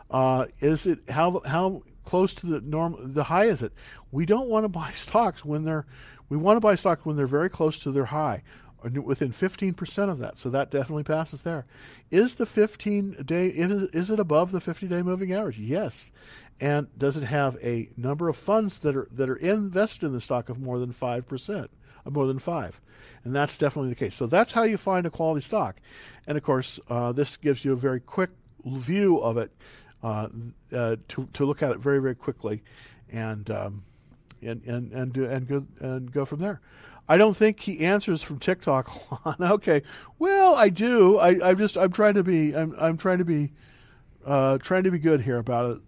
Uh, 0.08 0.46
is 0.60 0.86
it 0.86 1.10
how 1.10 1.42
how 1.44 1.82
close 2.06 2.34
to 2.36 2.46
the 2.46 2.60
norm 2.62 2.96
the 2.98 3.24
high 3.24 3.44
is 3.44 3.60
it? 3.60 3.72
We 4.10 4.24
don't 4.24 4.48
want 4.48 4.64
to 4.64 4.68
buy 4.68 4.90
stocks 4.94 5.44
when 5.44 5.64
they're 5.64 5.86
we 6.28 6.36
want 6.36 6.56
to 6.56 6.60
buy 6.60 6.74
stocks 6.74 7.04
when 7.04 7.16
they're 7.16 7.26
very 7.26 7.50
close 7.50 7.78
to 7.80 7.92
their 7.92 8.06
high 8.06 8.42
within 8.82 9.32
15% 9.32 10.10
of 10.10 10.18
that. 10.18 10.38
So 10.38 10.50
that 10.50 10.70
definitely 10.70 11.04
passes 11.04 11.42
there. 11.42 11.66
Is 12.10 12.34
the 12.34 12.46
15 12.46 13.22
day, 13.24 13.48
is 13.48 14.10
it 14.10 14.20
above 14.20 14.52
the 14.52 14.60
50 14.60 14.86
day 14.86 15.02
moving 15.02 15.32
average? 15.32 15.58
Yes. 15.58 16.12
And 16.60 16.86
does 16.96 17.16
it 17.16 17.24
have 17.24 17.56
a 17.62 17.90
number 17.96 18.28
of 18.28 18.36
funds 18.36 18.78
that 18.78 18.96
are, 18.96 19.08
that 19.12 19.28
are 19.28 19.36
invested 19.36 20.06
in 20.06 20.12
the 20.12 20.20
stock 20.20 20.48
of 20.48 20.60
more 20.60 20.78
than 20.78 20.92
5%, 20.92 21.68
of 22.04 22.12
more 22.12 22.26
than 22.26 22.38
five? 22.38 22.80
And 23.24 23.34
that's 23.34 23.58
definitely 23.58 23.90
the 23.90 23.96
case. 23.96 24.14
So 24.14 24.26
that's 24.26 24.52
how 24.52 24.62
you 24.62 24.76
find 24.76 25.04
a 25.06 25.10
quality 25.10 25.42
stock. 25.42 25.76
And 26.26 26.38
of 26.38 26.44
course, 26.44 26.78
uh, 26.88 27.12
this 27.12 27.36
gives 27.36 27.64
you 27.64 27.72
a 27.72 27.76
very 27.76 28.00
quick 28.00 28.30
view 28.64 29.18
of 29.18 29.36
it 29.36 29.52
uh, 30.06 30.28
uh, 30.72 30.96
to, 31.08 31.28
to 31.32 31.44
look 31.44 31.62
at 31.62 31.72
it 31.72 31.78
very, 31.78 31.98
very 31.98 32.14
quickly 32.14 32.62
and, 33.10 33.50
um, 33.50 33.82
and, 34.40 34.62
and, 34.64 34.92
and, 34.92 35.12
do, 35.12 35.24
and, 35.24 35.48
go, 35.48 35.66
and 35.80 36.12
go 36.12 36.24
from 36.24 36.38
there. 36.38 36.60
I 37.08 37.16
don't 37.16 37.36
think 37.36 37.60
he 37.60 37.84
answers 37.84 38.22
from 38.22 38.38
TikTok 38.38 38.88
on. 39.26 39.36
okay, 39.40 39.82
well, 40.18 40.54
I 40.54 40.68
do. 40.68 41.18
I, 41.18 41.50
I'm 41.50 41.58
just 41.58 41.76
I'm 41.76 41.92
trying 41.92 42.14
to 42.14 42.24
be 42.24 42.52
I'm 42.52 42.74
I'm 42.80 42.96
trying 42.96 43.18
to 43.18 43.24
be 43.24 43.52
uh, 44.24 44.58
trying 44.58 44.82
to 44.84 44.90
be 44.90 44.98
good 44.98 45.22
here 45.22 45.38
about 45.38 45.76
it. 45.76 45.82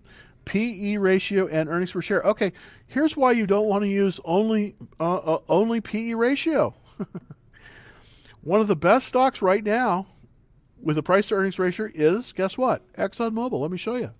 PE 0.44 0.96
ratio 0.96 1.48
and 1.48 1.68
earnings 1.68 1.90
per 1.90 2.00
share. 2.00 2.22
Okay, 2.22 2.52
here's 2.86 3.16
why 3.16 3.32
you 3.32 3.46
don't 3.48 3.66
want 3.66 3.82
to 3.82 3.88
use 3.88 4.20
only 4.24 4.76
uh, 5.00 5.16
uh, 5.16 5.38
only 5.48 5.80
PE 5.80 6.14
ratio. 6.14 6.74
One 8.42 8.60
of 8.60 8.68
the 8.68 8.76
best 8.76 9.08
stocks 9.08 9.42
right 9.42 9.64
now 9.64 10.06
with 10.82 10.98
a 10.98 11.02
price 11.02 11.28
to 11.28 11.34
earnings 11.34 11.58
ratio 11.58 11.88
is 11.94 12.32
guess 12.32 12.56
what? 12.56 12.90
ExxonMobil. 12.94 13.60
Let 13.60 13.70
me 13.70 13.78
show 13.78 13.96
you. 13.96 14.12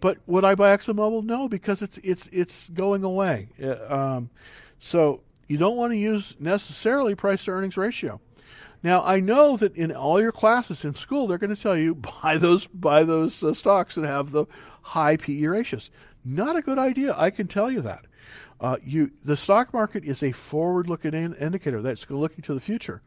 But 0.00 0.18
would 0.26 0.44
I 0.44 0.54
buy 0.54 0.76
ExxonMobil? 0.76 1.24
No, 1.24 1.48
because 1.48 1.82
it's 1.82 1.98
it's 1.98 2.26
it's 2.28 2.68
going 2.70 3.04
away. 3.04 3.48
Uh, 3.62 3.76
um, 3.88 4.30
so 4.78 5.20
you 5.46 5.58
don't 5.58 5.76
want 5.76 5.92
to 5.92 5.96
use 5.96 6.36
necessarily 6.38 7.14
price 7.14 7.44
to 7.44 7.50
earnings 7.50 7.76
ratio. 7.76 8.20
Now 8.82 9.02
I 9.04 9.20
know 9.20 9.56
that 9.58 9.76
in 9.76 9.92
all 9.92 10.20
your 10.20 10.32
classes 10.32 10.84
in 10.84 10.94
school, 10.94 11.26
they're 11.26 11.38
going 11.38 11.54
to 11.54 11.60
tell 11.60 11.76
you 11.76 11.94
buy 12.22 12.38
those 12.38 12.66
buy 12.66 13.04
those 13.04 13.42
uh, 13.42 13.54
stocks 13.54 13.94
that 13.96 14.06
have 14.06 14.32
the 14.32 14.46
high 14.82 15.16
PE 15.16 15.44
ratios. 15.44 15.90
Not 16.24 16.56
a 16.56 16.62
good 16.62 16.78
idea. 16.78 17.14
I 17.16 17.30
can 17.30 17.46
tell 17.46 17.70
you 17.70 17.80
that. 17.82 18.04
Uh, 18.60 18.76
you 18.82 19.10
the 19.24 19.36
stock 19.36 19.72
market 19.72 20.04
is 20.04 20.22
a 20.22 20.32
forward-looking 20.32 21.14
in, 21.14 21.34
indicator 21.34 21.80
that's 21.80 22.08
looking 22.10 22.42
to 22.42 22.52
the 22.52 22.60
future. 22.60 23.00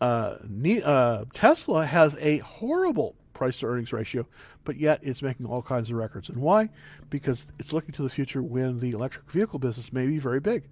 Uh, 0.00 0.36
uh, 0.84 1.24
Tesla 1.32 1.86
has 1.86 2.16
a 2.18 2.38
horrible 2.38 3.14
price 3.34 3.58
to 3.58 3.66
earnings 3.66 3.92
ratio, 3.92 4.26
but 4.64 4.76
yet 4.76 5.00
it's 5.02 5.22
making 5.22 5.46
all 5.46 5.62
kinds 5.62 5.90
of 5.90 5.96
records. 5.96 6.28
And 6.28 6.38
why? 6.38 6.68
Because 7.08 7.46
it's 7.58 7.72
looking 7.72 7.92
to 7.92 8.02
the 8.02 8.10
future 8.10 8.42
when 8.42 8.80
the 8.80 8.90
electric 8.90 9.30
vehicle 9.30 9.58
business 9.58 9.92
may 9.92 10.06
be 10.06 10.18
very 10.18 10.40
big. 10.40 10.68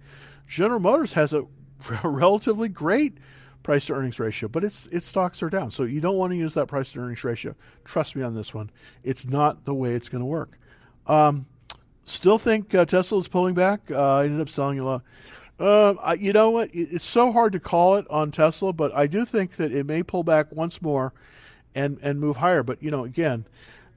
General 0.47 0.79
Motors 0.79 1.13
has 1.13 1.33
a 1.33 1.45
relatively 2.03 2.69
great 2.69 3.17
price 3.63 3.85
to 3.85 3.93
earnings 3.93 4.19
ratio, 4.19 4.47
but 4.47 4.63
its 4.63 4.87
its 4.87 5.05
stocks 5.05 5.43
are 5.43 5.49
down. 5.49 5.71
So 5.71 5.83
you 5.83 6.01
don't 6.01 6.17
want 6.17 6.31
to 6.31 6.37
use 6.37 6.53
that 6.53 6.67
price 6.67 6.91
to 6.93 6.99
earnings 6.99 7.23
ratio. 7.23 7.55
Trust 7.85 8.15
me 8.15 8.23
on 8.23 8.35
this 8.35 8.53
one. 8.53 8.69
It's 9.03 9.25
not 9.25 9.65
the 9.65 9.73
way 9.73 9.93
it's 9.93 10.09
going 10.09 10.21
to 10.21 10.25
work. 10.25 10.57
Um, 11.07 11.45
still 12.03 12.37
think 12.37 12.73
uh, 12.73 12.85
Tesla 12.85 13.19
is 13.19 13.27
pulling 13.27 13.55
back. 13.55 13.91
Uh, 13.91 14.17
I 14.17 14.25
ended 14.25 14.41
up 14.41 14.49
selling 14.49 14.79
a 14.79 14.83
lot. 14.83 15.03
Um, 15.59 15.99
I, 16.01 16.13
you 16.13 16.31
know 16.31 16.49
what? 16.49 16.69
It's 16.73 17.05
so 17.05 17.31
hard 17.31 17.53
to 17.53 17.59
call 17.59 17.95
it 17.97 18.07
on 18.09 18.31
Tesla, 18.31 18.71
but 18.71 18.95
I 18.95 19.07
do 19.07 19.25
think 19.25 19.53
that 19.57 19.73
it 19.73 19.85
may 19.85 20.03
pull 20.03 20.23
back 20.23 20.51
once 20.51 20.81
more 20.81 21.13
and 21.75 21.97
and 22.01 22.19
move 22.19 22.37
higher. 22.37 22.63
But 22.63 22.81
you 22.81 22.89
know, 22.89 23.03
again, 23.03 23.45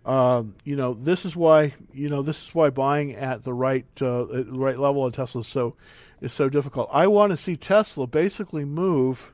um, 0.04 0.56
you 0.64 0.74
know, 0.74 0.94
this 0.94 1.24
is 1.24 1.36
why 1.36 1.74
you 1.92 2.08
know 2.08 2.22
this 2.22 2.48
is 2.48 2.54
why 2.54 2.70
buying 2.70 3.14
at 3.14 3.44
the 3.44 3.54
right 3.54 3.86
uh, 4.00 4.44
right 4.46 4.78
level 4.78 5.06
of 5.06 5.12
Tesla 5.12 5.42
is 5.42 5.46
so 5.46 5.76
is 6.20 6.32
so 6.32 6.48
difficult. 6.48 6.88
I 6.92 7.06
want 7.06 7.30
to 7.30 7.36
see 7.36 7.56
Tesla 7.56 8.06
basically 8.06 8.64
move 8.64 9.32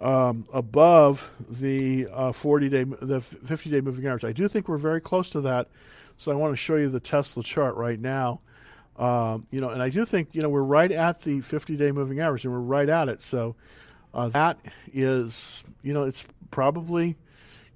um, 0.00 0.46
above 0.52 1.30
the 1.48 2.08
uh, 2.12 2.32
40 2.32 2.68
day, 2.68 2.84
the 2.84 3.20
50 3.20 3.70
day 3.70 3.80
moving 3.80 4.06
average. 4.06 4.24
I 4.24 4.32
do 4.32 4.48
think 4.48 4.68
we're 4.68 4.76
very 4.76 5.00
close 5.00 5.30
to 5.30 5.40
that. 5.42 5.68
So 6.16 6.30
I 6.32 6.34
want 6.34 6.52
to 6.52 6.56
show 6.56 6.76
you 6.76 6.88
the 6.88 7.00
Tesla 7.00 7.42
chart 7.42 7.76
right 7.76 7.98
now. 7.98 8.40
Um, 8.98 9.46
you 9.50 9.60
know, 9.60 9.70
and 9.70 9.82
I 9.82 9.88
do 9.88 10.04
think 10.04 10.28
you 10.32 10.42
know 10.42 10.48
we're 10.48 10.62
right 10.62 10.92
at 10.92 11.22
the 11.22 11.40
50 11.40 11.76
day 11.76 11.92
moving 11.92 12.20
average, 12.20 12.44
and 12.44 12.52
we're 12.52 12.60
right 12.60 12.88
at 12.88 13.08
it. 13.08 13.22
So 13.22 13.56
uh, 14.14 14.28
that 14.28 14.58
is, 14.92 15.64
you 15.82 15.92
know, 15.92 16.04
it's 16.04 16.24
probably, 16.50 17.16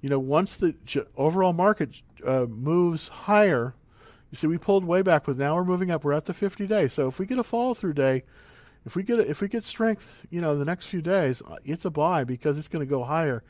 you 0.01 0.09
know, 0.09 0.19
once 0.19 0.55
the 0.55 0.75
overall 1.15 1.53
market 1.53 2.01
uh, 2.25 2.45
moves 2.47 3.07
higher. 3.07 3.73
You 4.31 4.37
see, 4.37 4.47
we 4.47 4.57
pulled 4.57 4.83
way 4.83 5.01
back, 5.01 5.23
but 5.25 5.37
now 5.37 5.55
we're 5.55 5.63
moving 5.63 5.89
up. 5.89 6.03
We're 6.03 6.13
at 6.13 6.25
the 6.25 6.33
50 6.33 6.67
day. 6.67 6.87
So 6.87 7.07
if 7.07 7.17
we 7.17 7.25
get 7.25 7.39
a 7.39 7.43
follow 7.43 7.73
through 7.73 7.93
day, 7.93 8.23
if 8.85 8.95
we 8.95 9.03
get 9.03 9.19
a, 9.19 9.29
if 9.29 9.41
we 9.41 9.47
get 9.47 9.63
strength, 9.63 10.25
you 10.29 10.41
know, 10.41 10.55
the 10.57 10.65
next 10.65 10.87
few 10.87 11.01
days, 11.01 11.41
uh, 11.41 11.55
it's 11.63 11.85
a 11.85 11.89
buy 11.89 12.23
because 12.23 12.57
it's 12.57 12.67
going 12.67 12.85
to 12.85 12.89
go 12.89 13.03
higher. 13.03 13.43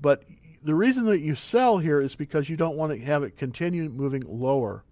But 0.00 0.22
the 0.62 0.74
reason 0.74 1.06
that 1.06 1.20
you 1.20 1.34
sell 1.34 1.78
here 1.78 2.00
is 2.00 2.14
because 2.14 2.48
you 2.48 2.56
don't 2.56 2.76
want 2.76 2.92
to 2.92 3.04
have 3.04 3.22
it 3.22 3.36
continue 3.36 3.88
moving 3.88 4.22
lower. 4.26 4.84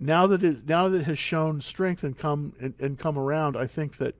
Now 0.00 0.26
that 0.28 0.42
it 0.42 0.66
now 0.66 0.88
that 0.88 1.02
it 1.02 1.04
has 1.04 1.18
shown 1.18 1.60
strength 1.60 2.02
and 2.02 2.16
come 2.16 2.54
and, 2.58 2.74
and 2.80 2.98
come 2.98 3.18
around, 3.18 3.54
I 3.54 3.66
think 3.66 3.98
that 3.98 4.14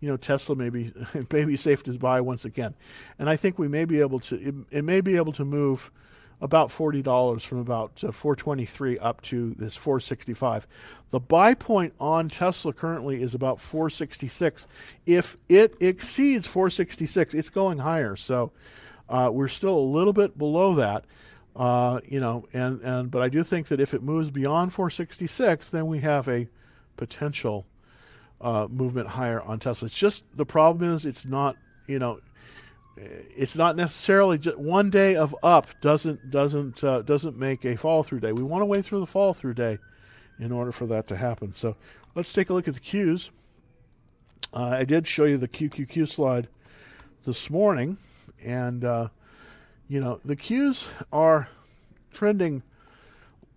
you 0.00 0.08
know 0.08 0.16
Tesla 0.16 0.56
may 0.56 0.70
be 0.70 0.92
may 1.32 1.44
be 1.44 1.56
safe 1.56 1.82
to 1.84 1.92
buy 1.98 2.22
once 2.22 2.46
again, 2.46 2.74
and 3.18 3.28
I 3.28 3.36
think 3.36 3.58
we 3.58 3.68
may 3.68 3.84
be 3.84 4.00
able 4.00 4.20
to 4.20 4.36
it, 4.36 4.54
it 4.70 4.84
may 4.84 5.02
be 5.02 5.16
able 5.16 5.32
to 5.34 5.44
move 5.44 5.90
about 6.40 6.70
forty 6.70 7.02
dollars 7.02 7.44
from 7.44 7.58
about 7.58 8.02
uh, 8.02 8.10
four 8.10 8.34
twenty 8.34 8.64
three 8.64 8.98
up 8.98 9.20
to 9.22 9.54
this 9.58 9.76
four 9.76 10.00
sixty 10.00 10.32
five. 10.32 10.66
The 11.10 11.20
buy 11.20 11.52
point 11.52 11.92
on 12.00 12.30
Tesla 12.30 12.72
currently 12.72 13.20
is 13.20 13.34
about 13.34 13.60
four 13.60 13.90
sixty 13.90 14.28
six. 14.28 14.66
If 15.04 15.36
it 15.50 15.74
exceeds 15.78 16.46
four 16.46 16.70
sixty 16.70 17.04
six, 17.04 17.34
it's 17.34 17.50
going 17.50 17.78
higher. 17.78 18.16
So 18.16 18.52
uh, 19.10 19.28
we're 19.30 19.48
still 19.48 19.76
a 19.76 19.80
little 19.80 20.14
bit 20.14 20.38
below 20.38 20.74
that. 20.76 21.04
Uh, 21.58 22.00
you 22.04 22.20
know, 22.20 22.46
and, 22.52 22.80
and 22.82 23.10
but 23.10 23.20
I 23.20 23.28
do 23.28 23.42
think 23.42 23.66
that 23.66 23.80
if 23.80 23.92
it 23.92 24.00
moves 24.00 24.30
beyond 24.30 24.72
466, 24.72 25.68
then 25.70 25.88
we 25.88 25.98
have 25.98 26.28
a 26.28 26.46
potential 26.96 27.66
uh, 28.40 28.68
movement 28.70 29.08
higher 29.08 29.42
on 29.42 29.58
Tesla. 29.58 29.86
It's 29.86 29.94
just 29.98 30.24
the 30.36 30.46
problem 30.46 30.94
is 30.94 31.04
it's 31.04 31.26
not 31.26 31.56
you 31.88 31.98
know 31.98 32.20
it's 32.96 33.56
not 33.56 33.76
necessarily 33.76 34.38
just 34.38 34.58
one 34.58 34.90
day 34.90 35.16
of 35.16 35.34
up 35.42 35.66
doesn't 35.80 36.30
doesn't 36.30 36.82
uh, 36.82 37.02
doesn't 37.02 37.36
make 37.36 37.64
a 37.64 37.76
follow 37.76 38.02
through 38.02 38.20
day. 38.20 38.32
We 38.32 38.44
want 38.44 38.62
to 38.62 38.66
wait 38.66 38.84
through 38.84 39.00
the 39.00 39.06
follow 39.06 39.32
through 39.32 39.54
day 39.54 39.78
in 40.38 40.52
order 40.52 40.72
for 40.72 40.86
that 40.86 41.06
to 41.08 41.16
happen. 41.16 41.52
So 41.52 41.76
let's 42.14 42.32
take 42.32 42.50
a 42.50 42.54
look 42.54 42.68
at 42.68 42.74
the 42.74 42.80
Qs. 42.80 43.30
Uh, 44.52 44.62
I 44.62 44.84
did 44.84 45.06
show 45.06 45.24
you 45.24 45.36
the 45.36 45.48
QQQ 45.48 46.08
slide 46.08 46.48
this 47.24 47.50
morning, 47.50 47.98
and 48.44 48.84
uh, 48.84 49.08
you 49.88 50.00
know 50.00 50.20
the 50.24 50.36
Qs 50.36 50.88
are 51.12 51.48
trending 52.12 52.62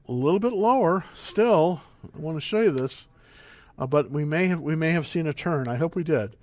a 0.07 0.11
little 0.11 0.39
bit 0.39 0.53
lower 0.53 1.03
still. 1.15 1.81
I 2.03 2.19
want 2.19 2.37
to 2.37 2.41
show 2.41 2.61
you 2.61 2.71
this, 2.71 3.07
uh, 3.77 3.85
but 3.85 4.09
we 4.09 4.25
may 4.25 4.47
have 4.47 4.61
we 4.61 4.75
may 4.75 4.91
have 4.91 5.07
seen 5.07 5.27
a 5.27 5.33
turn. 5.33 5.67
I 5.67 5.75
hope 5.75 5.95
we 5.95 6.03
did. 6.03 6.35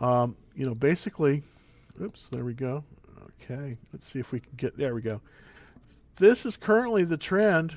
Um, 0.00 0.36
you 0.54 0.66
know, 0.66 0.74
basically 0.74 1.42
Oops, 2.00 2.28
there 2.28 2.44
we 2.44 2.54
go. 2.54 2.84
Okay, 3.42 3.76
let's 3.92 4.08
see 4.08 4.20
if 4.20 4.30
we 4.30 4.40
can 4.40 4.52
get. 4.56 4.76
There 4.76 4.94
we 4.94 5.02
go. 5.02 5.20
This 6.16 6.46
is 6.46 6.56
currently 6.56 7.04
the 7.04 7.16
trend. 7.16 7.76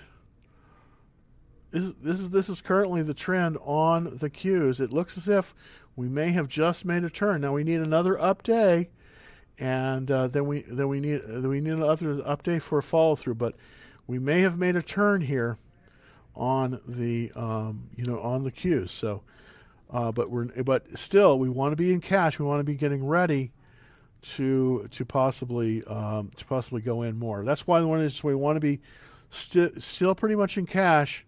This, 1.71 1.93
this 2.01 2.19
is 2.19 2.29
this 2.29 2.49
is 2.49 2.61
currently 2.61 3.01
the 3.01 3.15
trend 3.15 3.57
on 3.63 4.17
the 4.17 4.29
Qs. 4.29 4.79
It 4.79 4.93
looks 4.93 5.17
as 5.17 5.27
if 5.27 5.55
we 5.95 6.07
may 6.07 6.31
have 6.31 6.47
just 6.47 6.85
made 6.85 7.03
a 7.03 7.09
turn. 7.09 7.41
Now 7.41 7.53
we 7.53 7.63
need 7.63 7.79
another 7.79 8.19
up 8.19 8.43
day, 8.43 8.89
and 9.59 10.09
uh, 10.09 10.27
then 10.27 10.47
we 10.47 10.61
then 10.61 10.87
we 10.87 10.99
need 10.99 11.21
then 11.25 11.47
we 11.47 11.61
need 11.61 11.73
another 11.73 12.15
update 12.15 12.61
for 12.61 12.79
a 12.79 12.83
follow 12.83 13.15
through. 13.15 13.35
But 13.35 13.55
we 14.07 14.19
may 14.19 14.41
have 14.41 14.57
made 14.57 14.75
a 14.75 14.81
turn 14.81 15.21
here 15.21 15.57
on 16.35 16.79
the 16.87 17.31
um, 17.35 17.89
you 17.95 18.05
know 18.05 18.19
on 18.19 18.43
the 18.43 18.51
Qs. 18.51 18.89
So, 18.89 19.21
uh, 19.91 20.11
but 20.11 20.29
we're 20.29 20.45
but 20.63 20.97
still 20.97 21.37
we 21.37 21.49
want 21.49 21.71
to 21.71 21.75
be 21.75 21.93
in 21.93 22.01
cash. 22.01 22.39
We 22.39 22.45
want 22.45 22.59
to 22.59 22.63
be 22.65 22.75
getting 22.75 23.05
ready 23.05 23.51
to 24.21 24.87
to 24.91 25.05
possibly 25.05 25.83
um, 25.85 26.31
to 26.37 26.45
possibly 26.45 26.81
go 26.81 27.01
in 27.01 27.17
more. 27.17 27.43
That's 27.43 27.65
why 27.67 27.81
one 27.81 28.01
is 28.01 28.23
we 28.23 28.35
want 28.35 28.55
to 28.55 28.61
be 28.61 28.79
sti- 29.29 29.79
still 29.79 30.15
pretty 30.15 30.35
much 30.35 30.57
in 30.57 30.65
cash, 30.65 31.25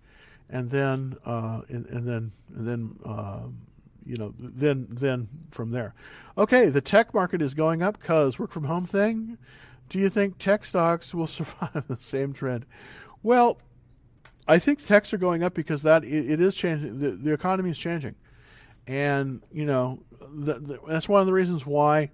and 0.49 0.69
then 0.69 1.17
uh, 1.25 1.61
and, 1.69 1.85
and, 1.87 2.07
then 2.07 2.31
and 2.55 2.67
then 2.67 2.99
um, 3.05 3.57
you 4.05 4.17
know 4.17 4.33
then 4.37 4.87
then 4.89 5.27
from 5.51 5.71
there. 5.71 5.93
Okay, 6.37 6.69
the 6.69 6.81
tech 6.81 7.13
market 7.13 7.41
is 7.41 7.53
going 7.53 7.81
up 7.81 7.99
because 7.99 8.39
work 8.39 8.51
from 8.51 8.65
home 8.65 8.85
thing. 8.85 9.37
Do 9.89 9.99
you 9.99 10.09
think 10.09 10.37
tech 10.37 10.65
stocks 10.65 11.13
will 11.13 11.27
survive 11.27 11.87
the 11.87 11.97
same 11.97 12.33
trend? 12.33 12.65
Well, 13.21 13.59
I 14.47 14.59
think 14.59 14.85
techs 14.85 15.13
are 15.13 15.17
going 15.17 15.43
up 15.43 15.53
because 15.53 15.83
that 15.83 16.03
it, 16.03 16.31
it 16.31 16.41
is 16.41 16.55
changing. 16.55 16.99
The, 16.99 17.11
the 17.11 17.33
economy 17.33 17.69
is 17.69 17.77
changing, 17.77 18.15
and 18.87 19.41
you 19.51 19.65
know 19.65 19.99
the, 20.19 20.59
the, 20.59 20.79
that's 20.87 21.09
one 21.09 21.21
of 21.21 21.27
the 21.27 21.33
reasons 21.33 21.65
why 21.65 22.11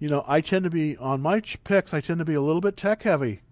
you 0.00 0.08
know, 0.08 0.24
I 0.26 0.40
tend 0.40 0.64
to 0.64 0.70
be 0.70 0.96
on 0.96 1.20
my 1.20 1.40
picks. 1.62 1.94
I 1.94 2.00
tend 2.00 2.18
to 2.18 2.24
be 2.24 2.34
a 2.34 2.40
little 2.40 2.62
bit 2.62 2.76
tech 2.76 3.02
heavy 3.02 3.42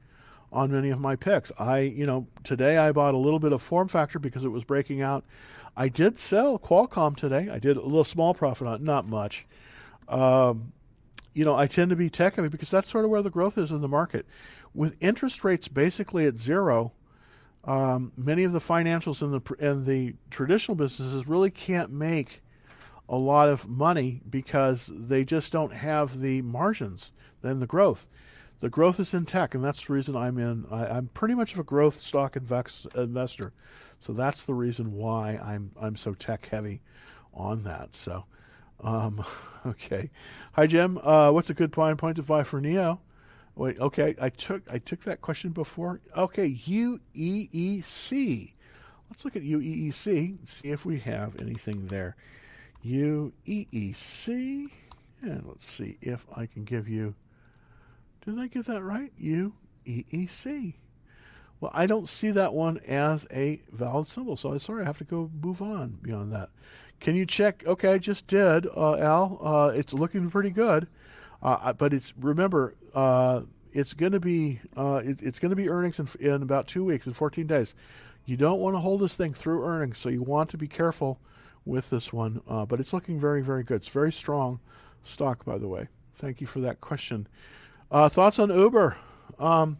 on 0.52 0.70
many 0.70 0.90
of 0.90 1.00
my 1.00 1.16
picks. 1.16 1.52
I, 1.58 1.80
you 1.80 2.06
know, 2.06 2.26
today 2.44 2.78
I 2.78 2.92
bought 2.92 3.14
a 3.14 3.18
little 3.18 3.38
bit 3.38 3.52
of 3.52 3.62
FormFactor 3.62 4.20
because 4.20 4.44
it 4.44 4.48
was 4.48 4.64
breaking 4.64 5.02
out. 5.02 5.24
I 5.76 5.88
did 5.88 6.18
sell 6.18 6.58
Qualcomm 6.58 7.16
today. 7.16 7.48
I 7.50 7.58
did 7.58 7.76
a 7.76 7.82
little 7.82 8.04
small 8.04 8.34
profit 8.34 8.66
on 8.66 8.74
it, 8.74 8.80
not 8.82 9.06
much. 9.06 9.46
Um, 10.08 10.72
you 11.32 11.44
know, 11.44 11.54
I 11.54 11.66
tend 11.66 11.90
to 11.90 11.96
be 11.96 12.10
tech 12.10 12.34
heavy 12.34 12.48
because 12.48 12.70
that's 12.70 12.88
sort 12.88 13.04
of 13.04 13.10
where 13.10 13.22
the 13.22 13.30
growth 13.30 13.56
is 13.58 13.70
in 13.70 13.80
the 13.80 13.88
market. 13.88 14.26
With 14.74 14.96
interest 15.00 15.44
rates 15.44 15.68
basically 15.68 16.26
at 16.26 16.38
zero, 16.38 16.92
um, 17.64 18.12
many 18.16 18.44
of 18.44 18.52
the 18.52 18.58
financials 18.58 19.22
in 19.22 19.30
the 19.30 19.54
in 19.64 19.84
the 19.84 20.14
traditional 20.30 20.74
businesses 20.74 21.28
really 21.28 21.50
can't 21.50 21.90
make 21.90 22.42
a 23.08 23.16
lot 23.16 23.48
of 23.48 23.68
money 23.68 24.20
because 24.28 24.90
they 24.92 25.24
just 25.24 25.52
don't 25.52 25.72
have 25.72 26.20
the 26.20 26.42
margins 26.42 27.12
and 27.42 27.62
the 27.62 27.66
growth. 27.66 28.06
The 28.60 28.68
growth 28.68 28.98
is 28.98 29.14
in 29.14 29.24
tech, 29.24 29.54
and 29.54 29.64
that's 29.64 29.84
the 29.86 29.92
reason 29.92 30.16
I'm 30.16 30.36
in. 30.38 30.66
I, 30.70 30.98
am 30.98 31.10
pretty 31.14 31.34
much 31.34 31.52
of 31.52 31.60
a 31.60 31.64
growth 31.64 32.00
stock 32.00 32.36
invest, 32.36 32.86
investor, 32.96 33.52
so 34.00 34.12
that's 34.12 34.42
the 34.42 34.54
reason 34.54 34.94
why 34.94 35.36
I'm 35.36 35.70
I'm 35.80 35.94
so 35.96 36.14
tech 36.14 36.46
heavy 36.46 36.80
on 37.32 37.62
that. 37.64 37.94
So, 37.94 38.24
Um, 38.80 39.24
okay. 39.66 40.10
Hi, 40.52 40.66
Jim. 40.66 40.98
Uh, 41.02 41.30
what's 41.30 41.50
a 41.50 41.54
good 41.54 41.72
point 41.72 41.98
point 41.98 42.16
to 42.16 42.22
buy 42.22 42.42
for 42.42 42.60
NIO? 42.60 42.98
Wait, 43.54 43.78
okay. 43.78 44.14
I 44.20 44.28
took 44.30 44.62
I 44.70 44.78
took 44.78 45.02
that 45.02 45.20
question 45.20 45.50
before. 45.50 46.00
Okay, 46.16 46.50
UEEC. 46.66 48.54
Let's 49.10 49.24
look 49.24 49.36
at 49.36 49.42
UEEC 49.42 50.48
see 50.48 50.68
if 50.68 50.84
we 50.84 50.98
have 51.00 51.40
anything 51.40 51.86
there. 51.86 52.16
UEEC. 52.84 54.70
And 55.20 55.44
let's 55.46 55.66
see 55.66 55.96
if 56.00 56.24
I 56.34 56.46
can 56.46 56.64
give 56.64 56.88
you. 56.88 57.14
Did 58.28 58.38
I 58.38 58.46
get 58.46 58.66
that 58.66 58.82
right? 58.82 59.10
UEEC. 59.18 60.74
Well, 61.60 61.70
I 61.72 61.86
don't 61.86 62.06
see 62.06 62.30
that 62.32 62.52
one 62.52 62.76
as 62.86 63.26
a 63.32 63.62
valid 63.72 64.06
symbol, 64.06 64.36
so 64.36 64.52
I'm 64.52 64.58
sorry. 64.58 64.82
I 64.82 64.84
have 64.84 64.98
to 64.98 65.04
go 65.04 65.30
move 65.40 65.62
on 65.62 65.98
beyond 66.02 66.34
that. 66.34 66.50
Can 67.00 67.16
you 67.16 67.24
check? 67.24 67.64
Okay, 67.66 67.94
I 67.94 67.96
just 67.96 68.26
did, 68.26 68.66
uh, 68.66 68.96
Al. 68.98 69.38
Uh, 69.40 69.72
it's 69.74 69.94
looking 69.94 70.28
pretty 70.28 70.50
good, 70.50 70.88
uh, 71.42 71.72
but 71.72 71.94
it's 71.94 72.12
remember 72.20 72.74
uh, 72.94 73.44
it's 73.72 73.94
going 73.94 74.12
to 74.12 74.20
be 74.20 74.60
uh, 74.76 75.00
it, 75.02 75.22
it's 75.22 75.38
going 75.38 75.48
to 75.48 75.56
be 75.56 75.70
earnings 75.70 75.98
in, 75.98 76.06
in 76.20 76.42
about 76.42 76.68
two 76.68 76.84
weeks 76.84 77.06
in 77.06 77.14
14 77.14 77.46
days. 77.46 77.74
You 78.26 78.36
don't 78.36 78.60
want 78.60 78.74
to 78.74 78.80
hold 78.80 79.00
this 79.00 79.14
thing 79.14 79.32
through 79.32 79.64
earnings, 79.64 79.96
so 79.96 80.10
you 80.10 80.22
want 80.22 80.50
to 80.50 80.58
be 80.58 80.68
careful 80.68 81.18
with 81.64 81.88
this 81.88 82.12
one. 82.12 82.42
Uh, 82.46 82.66
but 82.66 82.78
it's 82.78 82.92
looking 82.92 83.18
very 83.18 83.40
very 83.40 83.62
good. 83.62 83.76
It's 83.76 83.88
very 83.88 84.12
strong 84.12 84.60
stock, 85.02 85.46
by 85.46 85.56
the 85.56 85.66
way. 85.66 85.88
Thank 86.14 86.42
you 86.42 86.46
for 86.46 86.60
that 86.60 86.82
question. 86.82 87.26
Thoughts 87.90 88.38
on 88.38 88.50
Uber? 88.50 88.96
Um, 89.38 89.78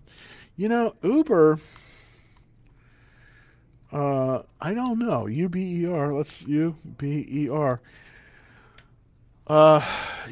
you 0.56 0.68
know, 0.68 0.94
Uber. 1.02 1.58
Uh, 3.90 4.42
I 4.60 4.74
don't 4.74 4.98
know. 4.98 5.26
U 5.26 5.48
B 5.48 5.82
E 5.82 5.86
R. 5.86 6.12
Let's 6.12 6.42
U 6.46 6.76
B 6.98 7.26
E 7.28 7.48
R. 7.48 7.80
Uh, 9.46 9.82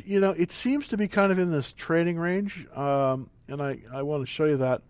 you 0.04 0.20
know, 0.20 0.30
it 0.30 0.52
seems 0.52 0.88
to 0.88 0.96
be 0.96 1.08
kind 1.08 1.32
of 1.32 1.38
in 1.38 1.50
this 1.50 1.72
trading 1.72 2.18
range, 2.18 2.66
um, 2.74 3.30
and 3.48 3.62
I, 3.62 3.78
I 3.90 4.02
want 4.02 4.22
to 4.22 4.26
show 4.26 4.44
you 4.44 4.58
that 4.58 4.82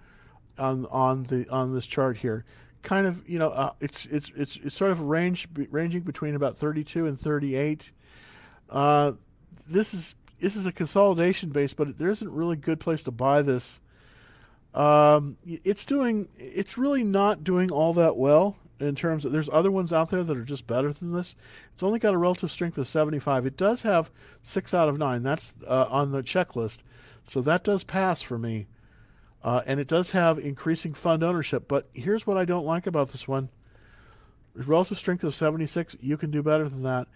on 0.58 0.86
on 0.86 1.24
the 1.24 1.48
on 1.48 1.74
this 1.74 1.86
chart 1.86 2.16
here. 2.16 2.44
Kind 2.82 3.06
of, 3.06 3.28
you 3.28 3.38
know, 3.38 3.50
uh, 3.50 3.72
it's 3.80 4.06
it's 4.06 4.32
it's 4.34 4.58
it's 4.64 4.74
sort 4.74 4.90
of 4.90 5.00
range 5.00 5.48
ranging 5.70 6.02
between 6.02 6.34
about 6.34 6.56
32 6.56 7.06
and 7.06 7.18
38. 7.18 7.92
Uh, 8.68 9.12
this 9.68 9.94
is 9.94 10.16
this 10.40 10.56
is 10.56 10.66
a 10.66 10.72
consolidation 10.72 11.50
base, 11.50 11.74
but 11.74 11.98
there 11.98 12.10
isn't 12.10 12.30
really 12.30 12.54
a 12.54 12.56
good 12.56 12.80
place 12.80 13.02
to 13.04 13.10
buy 13.10 13.42
this 13.42 13.80
um, 14.76 15.38
it's 15.46 15.86
doing. 15.86 16.28
It's 16.36 16.76
really 16.76 17.02
not 17.02 17.42
doing 17.42 17.72
all 17.72 17.94
that 17.94 18.16
well 18.16 18.58
in 18.78 18.94
terms 18.94 19.24
of. 19.24 19.32
There's 19.32 19.48
other 19.48 19.70
ones 19.70 19.90
out 19.90 20.10
there 20.10 20.22
that 20.22 20.36
are 20.36 20.44
just 20.44 20.66
better 20.66 20.92
than 20.92 21.14
this. 21.14 21.34
It's 21.72 21.82
only 21.82 21.98
got 21.98 22.12
a 22.12 22.18
relative 22.18 22.50
strength 22.50 22.76
of 22.76 22.86
75. 22.86 23.46
It 23.46 23.56
does 23.56 23.82
have 23.82 24.10
six 24.42 24.74
out 24.74 24.90
of 24.90 24.98
nine. 24.98 25.22
That's 25.22 25.54
uh, 25.66 25.86
on 25.88 26.12
the 26.12 26.22
checklist, 26.22 26.80
so 27.24 27.40
that 27.40 27.64
does 27.64 27.84
pass 27.84 28.20
for 28.20 28.38
me. 28.38 28.66
Uh, 29.42 29.62
and 29.64 29.80
it 29.80 29.88
does 29.88 30.10
have 30.10 30.38
increasing 30.38 30.92
fund 30.92 31.22
ownership. 31.22 31.68
But 31.68 31.88
here's 31.94 32.26
what 32.26 32.36
I 32.36 32.44
don't 32.44 32.66
like 32.66 32.86
about 32.86 33.12
this 33.12 33.26
one: 33.26 33.48
relative 34.54 34.98
strength 34.98 35.24
of 35.24 35.34
76. 35.34 35.96
You 36.00 36.18
can 36.18 36.30
do 36.30 36.42
better 36.42 36.68
than 36.68 36.82
that. 36.82 37.08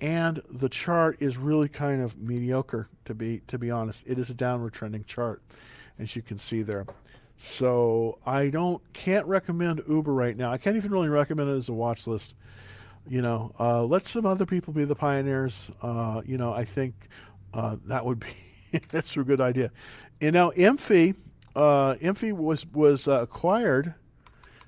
And 0.00 0.42
the 0.48 0.68
chart 0.68 1.16
is 1.20 1.36
really 1.36 1.68
kind 1.68 2.00
of 2.00 2.16
mediocre 2.16 2.88
to 3.06 3.14
be 3.14 3.42
to 3.48 3.58
be 3.58 3.70
honest. 3.70 4.04
It 4.06 4.18
is 4.18 4.30
a 4.30 4.34
downward 4.34 4.72
trending 4.72 5.04
chart, 5.04 5.42
as 5.98 6.14
you 6.14 6.22
can 6.22 6.38
see 6.38 6.62
there. 6.62 6.86
So 7.36 8.18
I 8.26 8.50
don't 8.50 8.80
can't 8.92 9.26
recommend 9.26 9.82
Uber 9.88 10.12
right 10.12 10.36
now. 10.36 10.52
I 10.52 10.58
can't 10.58 10.76
even 10.76 10.90
really 10.90 11.08
recommend 11.08 11.50
it 11.50 11.56
as 11.56 11.68
a 11.68 11.72
watch 11.72 12.06
list. 12.06 12.34
You 13.08 13.22
know, 13.22 13.52
uh, 13.58 13.84
let 13.84 14.06
some 14.06 14.26
other 14.26 14.44
people 14.44 14.72
be 14.72 14.84
the 14.84 14.94
pioneers. 14.94 15.70
Uh, 15.80 16.22
you 16.26 16.36
know, 16.36 16.52
I 16.52 16.64
think 16.64 16.94
uh, 17.54 17.76
that 17.86 18.04
would 18.04 18.20
be 18.20 18.80
that's 18.90 19.16
a 19.16 19.22
good 19.22 19.40
idea. 19.40 19.70
You 20.20 20.32
know, 20.32 20.52
Inphi, 20.56 21.14
uh, 21.54 21.96
was 22.34 22.66
was 22.72 23.08
uh, 23.08 23.22
acquired, 23.22 23.94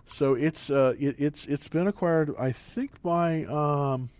so 0.07 0.35
it's 0.35 0.71
uh, 0.71 0.95
it, 0.99 1.17
it's 1.19 1.47
it's 1.47 1.69
been 1.69 1.87
acquired. 1.87 2.35
I 2.39 2.53
think 2.53 3.03
by 3.03 3.45
um, 3.45 4.11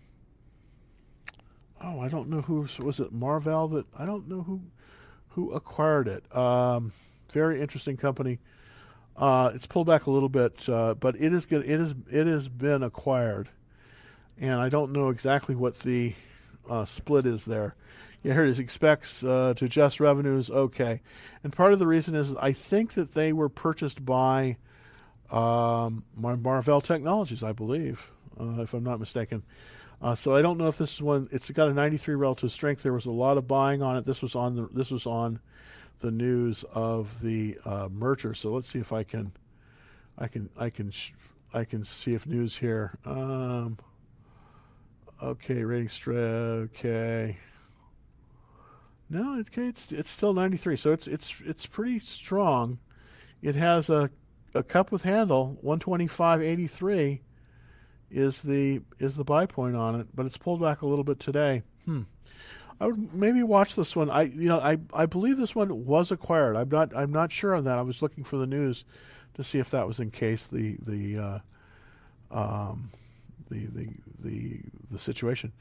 oh 1.83 1.99
I 1.99 2.07
don't 2.07 2.29
know 2.29 2.41
who 2.41 2.67
was 2.83 2.99
it 2.99 3.11
Marvell 3.11 3.67
that 3.69 3.85
I 3.97 4.05
don't 4.05 4.27
know 4.27 4.43
who 4.43 4.61
who 5.29 5.51
acquired 5.51 6.07
it. 6.07 6.35
Um, 6.35 6.91
very 7.29 7.61
interesting 7.61 7.97
company. 7.97 8.39
Uh, 9.15 9.51
it's 9.53 9.67
pulled 9.67 9.87
back 9.87 10.05
a 10.05 10.11
little 10.11 10.29
bit, 10.29 10.67
uh, 10.67 10.93
but 10.95 11.15
it 11.15 11.33
is 11.33 11.45
good. 11.45 11.63
It 11.63 11.79
is 11.79 11.93
it 12.09 12.27
has 12.27 12.49
been 12.49 12.83
acquired, 12.83 13.49
and 14.39 14.59
I 14.59 14.69
don't 14.69 14.91
know 14.91 15.09
exactly 15.09 15.55
what 15.55 15.79
the 15.79 16.15
uh, 16.69 16.85
split 16.85 17.25
is 17.25 17.45
there. 17.45 17.75
Yeah, 18.23 18.33
here 18.33 18.45
it 18.45 18.49
is. 18.49 18.59
Expects 18.59 19.23
uh, 19.23 19.53
to 19.57 19.65
adjust 19.65 19.99
revenues. 19.99 20.49
Okay, 20.49 21.01
and 21.43 21.53
part 21.53 21.73
of 21.73 21.79
the 21.79 21.87
reason 21.87 22.15
is 22.15 22.35
I 22.37 22.51
think 22.51 22.93
that 22.93 23.13
they 23.13 23.33
were 23.33 23.49
purchased 23.49 24.05
by 24.05 24.57
um, 25.31 26.03
Marvell 26.15 26.81
Technologies, 26.81 27.43
I 27.43 27.51
believe, 27.51 28.09
uh, 28.39 28.61
if 28.61 28.73
I'm 28.73 28.83
not 28.83 28.99
mistaken. 28.99 29.43
Uh, 30.01 30.15
so 30.15 30.35
I 30.35 30.41
don't 30.41 30.57
know 30.57 30.67
if 30.67 30.77
this 30.77 30.93
is 30.93 31.01
one. 31.01 31.29
It's 31.31 31.49
got 31.51 31.69
a 31.69 31.73
93 31.73 32.15
relative 32.15 32.51
strength. 32.51 32.81
There 32.81 32.93
was 32.93 33.05
a 33.05 33.11
lot 33.11 33.37
of 33.37 33.47
buying 33.47 33.81
on 33.83 33.97
it. 33.97 34.05
This 34.05 34.21
was 34.21 34.35
on 34.35 34.55
the. 34.55 34.67
This 34.73 34.89
was 34.89 35.05
on 35.05 35.39
the 35.99 36.09
news 36.09 36.65
of 36.73 37.21
the 37.21 37.57
uh, 37.63 37.87
merger. 37.91 38.33
So 38.33 38.51
let's 38.51 38.69
see 38.69 38.79
if 38.79 38.91
I 38.91 39.03
can, 39.03 39.33
I 40.17 40.27
can, 40.27 40.49
I 40.57 40.71
can, 40.71 40.91
I 41.53 41.63
can 41.63 41.85
see 41.85 42.15
if 42.15 42.25
news 42.25 42.57
here. 42.57 42.97
Um, 43.05 43.77
okay, 45.21 45.63
rating 45.63 45.89
straight. 45.89 46.17
Okay. 46.17 47.37
No, 49.07 49.43
it's 49.53 49.91
it's 49.91 50.09
still 50.09 50.33
93, 50.33 50.77
so 50.77 50.91
it's 50.91 51.05
it's 51.05 51.33
it's 51.45 51.65
pretty 51.65 51.99
strong. 51.99 52.79
It 53.41 53.55
has 53.55 53.89
a 53.89 54.09
a 54.53 54.63
cup 54.63 54.91
with 54.91 55.03
handle 55.03 55.59
125.83 55.63 57.19
is 58.11 58.41
the 58.41 58.81
is 58.99 59.15
the 59.15 59.23
buy 59.23 59.45
point 59.45 59.75
on 59.75 59.99
it, 59.99 60.07
but 60.13 60.25
it's 60.25 60.37
pulled 60.37 60.61
back 60.61 60.81
a 60.81 60.85
little 60.85 61.03
bit 61.03 61.19
today. 61.19 61.63
Hmm. 61.85 62.01
I 62.79 62.87
would 62.87 63.13
maybe 63.13 63.43
watch 63.43 63.75
this 63.75 63.95
one. 63.95 64.09
I 64.09 64.23
you 64.23 64.49
know 64.49 64.59
I, 64.59 64.77
I 64.93 65.05
believe 65.05 65.37
this 65.37 65.55
one 65.55 65.85
was 65.85 66.11
acquired. 66.11 66.55
I'm 66.55 66.69
not 66.69 66.95
I'm 66.95 67.11
not 67.11 67.31
sure 67.31 67.55
on 67.55 67.63
that. 67.63 67.77
I 67.77 67.81
was 67.83 68.01
looking 68.01 68.23
for 68.23 68.37
the 68.37 68.47
news 68.47 68.85
to 69.35 69.43
see 69.43 69.59
if 69.59 69.69
that 69.71 69.87
was 69.87 69.99
in 69.99 70.11
case 70.11 70.47
the 70.47 70.77
the 70.81 71.17
uh, 71.17 71.39
um, 72.31 72.91
the, 73.49 73.65
the 73.67 73.87
the 74.19 74.61
the 74.91 74.99
situation. 74.99 75.53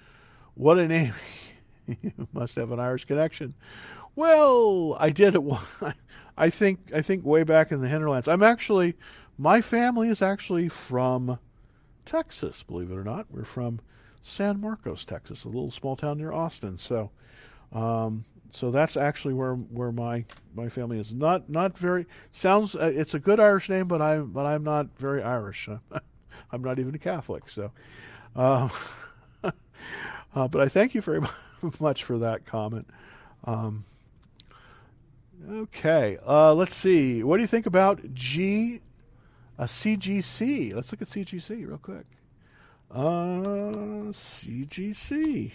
What 0.55 0.79
a 0.79 0.89
name! 0.89 1.15
you 1.87 2.29
must 2.33 2.57
have 2.57 2.71
an 2.73 2.81
Irish 2.81 3.05
connection. 3.05 3.55
Well, 4.17 4.97
I 4.99 5.11
did 5.11 5.35
it. 5.35 5.43
I 6.37 6.51
think 6.51 6.91
I 6.95 7.03
think 7.03 7.25
way 7.25 7.43
back 7.43 7.71
in 7.71 7.81
the 7.81 7.89
hinterlands. 7.89 8.29
I'm 8.29 8.43
actually 8.43 8.97
my 9.39 9.61
family 9.61 10.09
is 10.09 10.21
actually 10.23 10.69
from 10.69 11.39
Texas. 12.05 12.63
Believe 12.63 12.91
it 12.91 12.97
or 12.97 13.05
not, 13.05 13.27
we're 13.31 13.45
from 13.45 13.81
San 14.23 14.61
Marcos, 14.61 15.05
Texas, 15.05 15.45
a 15.45 15.49
little 15.49 15.71
small 15.71 15.97
town 15.97 16.19
near 16.19 16.33
Austin. 16.33 16.77
So, 16.77 17.11
um, 17.73 18.25
so 18.53 18.71
that's 18.71 18.97
actually 18.97 19.35
where 19.35 19.55
where 19.55 19.93
my 19.93 20.25
my 20.55 20.69
family 20.69 20.99
is. 20.99 21.13
Not 21.13 21.49
not 21.49 21.77
very 21.77 22.07
sounds. 22.33 22.75
Uh, 22.75 22.93
it's 22.95 23.15
a 23.15 23.19
good 23.19 23.41
Irish 23.41 23.69
name, 23.69 23.87
but 23.87 24.03
I 24.03 24.19
but 24.19 24.47
I'm 24.47 24.65
not 24.65 24.99
very 24.99 25.23
Irish. 25.23 25.69
I'm 26.53 26.63
not 26.63 26.79
even 26.79 26.95
a 26.95 26.99
Catholic. 26.99 27.49
So, 27.49 27.73
uh, 28.35 28.69
uh, 29.43 30.49
but 30.49 30.61
I 30.61 30.69
thank 30.69 30.95
you 30.95 31.01
very 31.01 31.23
much 31.81 32.05
for 32.05 32.19
that 32.19 32.45
comment. 32.45 32.89
Um, 33.45 33.85
okay, 35.49 36.19
uh, 36.27 36.55
let's 36.55 36.75
see. 36.75 37.23
What 37.23 37.37
do 37.37 37.43
you 37.43 37.49
think 37.49 37.67
about 37.67 38.15
G, 38.15 38.81
a 39.61 39.65
CGC? 39.65 40.75
Let's 40.75 40.91
look 40.91 41.03
at 41.03 41.09
CGC 41.09 41.69
real 41.69 41.77
quick. 41.77 42.07
Uh, 42.91 44.09
CGC. 44.11 45.53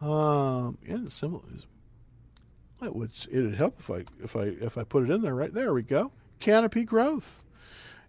Um, 0.00 0.78
yeah, 0.86 1.04
is. 1.04 1.66
It 2.82 2.96
would 2.96 3.10
it'd 3.30 3.54
help 3.54 3.78
if 3.80 3.90
I 3.90 4.04
if 4.22 4.36
I 4.36 4.44
if 4.44 4.78
I 4.78 4.84
put 4.84 5.02
it 5.02 5.10
in 5.10 5.20
there 5.20 5.34
right 5.34 5.52
there. 5.52 5.74
We 5.74 5.82
go. 5.82 6.12
Canopy 6.38 6.84
growth. 6.84 7.44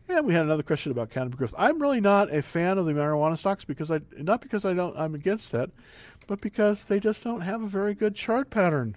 And 0.07 0.25
we 0.25 0.33
had 0.33 0.43
another 0.43 0.63
question 0.63 0.91
about 0.91 1.09
canopy 1.09 1.37
growth. 1.37 1.55
I'm 1.57 1.81
really 1.81 1.99
not 1.99 2.33
a 2.33 2.41
fan 2.41 2.77
of 2.77 2.85
the 2.85 2.93
marijuana 2.93 3.37
stocks 3.37 3.65
because 3.65 3.89
I 3.89 4.01
not 4.17 4.41
because 4.41 4.63
I 4.63 4.73
don't 4.75 4.97
I'm 4.97 5.15
against 5.15 5.51
that, 5.53 5.71
but 6.27 6.39
because 6.39 6.83
they 6.83 6.99
just 6.99 7.23
don't 7.23 7.41
have 7.41 7.63
a 7.63 7.67
very 7.67 7.95
good 7.95 8.15
chart 8.15 8.51
pattern. 8.51 8.95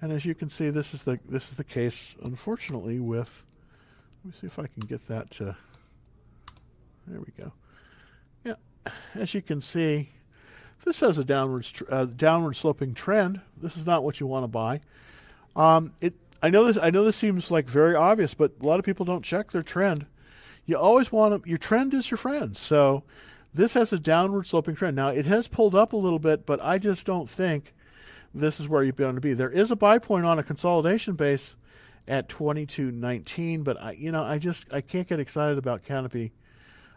And 0.00 0.12
as 0.12 0.24
you 0.24 0.34
can 0.34 0.48
see, 0.48 0.70
this 0.70 0.94
is 0.94 1.02
the 1.02 1.18
this 1.28 1.50
is 1.50 1.56
the 1.56 1.64
case, 1.64 2.16
unfortunately, 2.22 3.00
with. 3.00 3.44
Let 4.26 4.34
me 4.34 4.40
see 4.40 4.46
if 4.48 4.58
I 4.58 4.66
can 4.66 4.88
get 4.88 5.06
that 5.06 5.30
to 5.32 5.56
there 7.06 7.20
we 7.20 7.32
go. 7.38 7.52
Yeah, 8.44 8.56
as 9.14 9.34
you 9.34 9.40
can 9.40 9.60
see, 9.60 10.08
this 10.84 10.98
has 10.98 11.16
a 11.16 11.24
downward 11.24 11.64
uh, 11.88 12.06
downward 12.06 12.54
sloping 12.54 12.92
trend. 12.92 13.40
This 13.56 13.76
is 13.76 13.86
not 13.86 14.02
what 14.02 14.18
you 14.18 14.26
want 14.26 14.42
to 14.42 14.48
buy. 14.48 14.80
Um, 15.54 15.92
it 16.00 16.14
I 16.42 16.50
know 16.50 16.64
this 16.64 16.76
I 16.76 16.90
know 16.90 17.04
this 17.04 17.14
seems 17.14 17.52
like 17.52 17.68
very 17.68 17.94
obvious, 17.94 18.34
but 18.34 18.54
a 18.60 18.66
lot 18.66 18.80
of 18.80 18.84
people 18.84 19.06
don't 19.06 19.24
check 19.24 19.52
their 19.52 19.62
trend. 19.62 20.06
You 20.64 20.76
always 20.76 21.12
want 21.12 21.44
to, 21.44 21.48
your 21.48 21.58
trend 21.58 21.94
is 21.94 22.10
your 22.10 22.18
friend. 22.18 22.56
So 22.56 23.04
this 23.54 23.74
has 23.74 23.92
a 23.92 23.98
downward 24.00 24.48
sloping 24.48 24.74
trend. 24.74 24.96
Now, 24.96 25.10
it 25.10 25.26
has 25.26 25.46
pulled 25.46 25.76
up 25.76 25.92
a 25.92 25.96
little 25.96 26.18
bit, 26.18 26.46
but 26.46 26.58
I 26.64 26.78
just 26.78 27.06
don't 27.06 27.30
think 27.30 27.74
this 28.34 28.58
is 28.58 28.66
where 28.66 28.82
you're 28.82 28.90
going 28.90 29.14
to 29.14 29.20
be. 29.20 29.34
There 29.34 29.50
is 29.50 29.70
a 29.70 29.76
buy 29.76 30.00
point 30.00 30.26
on 30.26 30.40
a 30.40 30.42
consolidation 30.42 31.14
base 31.14 31.54
at 32.08 32.28
22.19, 32.28 33.64
but 33.64 33.80
I, 33.80 33.92
you 33.92 34.12
know, 34.12 34.22
I 34.22 34.38
just 34.38 34.72
I 34.72 34.80
can't 34.80 35.08
get 35.08 35.20
excited 35.20 35.58
about 35.58 35.84
Canopy. 35.84 36.32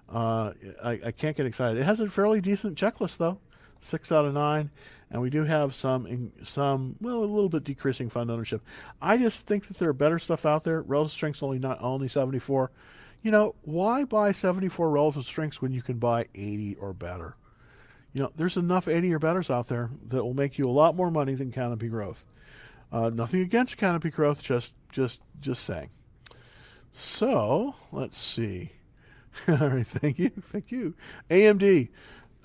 Uh, 0.07 0.53
I, 0.84 0.99
I 1.05 1.12
can't 1.12 1.38
get 1.38 1.45
excited. 1.45 1.80
It 1.80 1.86
has 1.86 1.99
a 1.99 2.10
fairly 2.10 2.41
decent 2.41 2.78
checklist 2.78 3.18
though, 3.18 3.39
six 3.80 4.12
out 4.12 4.26
of 4.26 4.34
nine, 4.34 4.72
and 5.12 5.22
we 5.22 5.30
do 5.30 5.43
have 5.43 5.74
some 5.74 6.32
some 6.43 6.95
well 7.01 7.18
a 7.18 7.26
little 7.26 7.49
bit 7.49 7.64
decreasing 7.64 8.10
fund 8.10 8.30
ownership. 8.32 8.64
I 9.01 9.18
just 9.18 9.45
think 9.45 9.68
that 9.68 9.78
there 9.78 9.89
are 9.89 9.93
better 9.93 10.20
stuff 10.20 10.45
out 10.45 10.64
there. 10.64 10.82
Relative 10.82 11.14
strength's 11.14 11.43
only 11.43 11.60
not 11.60 11.80
only 11.82 12.07
74. 12.07 12.72
You 13.22 13.32
know, 13.32 13.55
why 13.64 14.05
buy 14.05 14.32
74 14.32 14.89
relative 14.89 15.26
strengths 15.26 15.62
when 15.62 15.74
you 15.74 15.82
can 15.82 15.97
buy 15.97 16.28
80 16.34 16.76
or 16.76 16.93
better? 16.93 17.36
You 18.14 18.24
know, 18.24 18.32
there's 18.36 18.57
enough 18.57 18.88
80 18.88 19.14
or 19.14 19.20
betters 19.20 19.49
out 19.49 19.68
there 19.68 19.89
that 20.07 20.24
will 20.24 20.34
make 20.34 20.57
you 20.57 20.68
a 20.68 20.72
lot 20.72 20.95
more 20.95 21.12
money 21.12 21.36
than 21.36 21.51
Canopy 21.51 21.89
Growth. 21.89 22.26
Uh, 22.91 23.09
nothing 23.09 23.41
against 23.41 23.77
Canopy 23.77 24.09
Growth, 24.09 24.41
just 24.41 24.73
just 24.91 25.21
just 25.39 25.63
saying. 25.63 25.89
So 26.91 27.75
let's 27.91 28.17
see. 28.17 28.71
All 29.47 29.69
right, 29.69 29.85
thank 29.85 30.19
you, 30.19 30.29
thank 30.29 30.71
you. 30.71 30.95
AMD, 31.29 31.89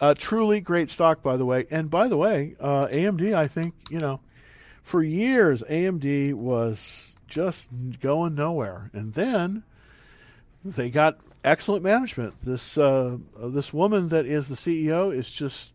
uh, 0.00 0.14
truly 0.16 0.60
great 0.60 0.90
stock, 0.90 1.22
by 1.22 1.36
the 1.36 1.46
way. 1.46 1.66
And 1.70 1.90
by 1.90 2.08
the 2.08 2.16
way, 2.16 2.56
uh, 2.60 2.86
AMD, 2.86 3.34
I 3.34 3.46
think 3.46 3.74
you 3.90 3.98
know, 3.98 4.20
for 4.82 5.02
years 5.02 5.62
AMD 5.62 6.34
was 6.34 7.14
just 7.26 7.68
going 8.00 8.34
nowhere, 8.34 8.90
and 8.92 9.14
then 9.14 9.64
they 10.64 10.90
got 10.90 11.18
excellent 11.42 11.82
management. 11.82 12.34
This 12.42 12.78
uh, 12.78 13.18
this 13.38 13.72
woman 13.72 14.08
that 14.08 14.26
is 14.26 14.48
the 14.48 14.54
CEO 14.54 15.14
is 15.14 15.30
just 15.30 15.72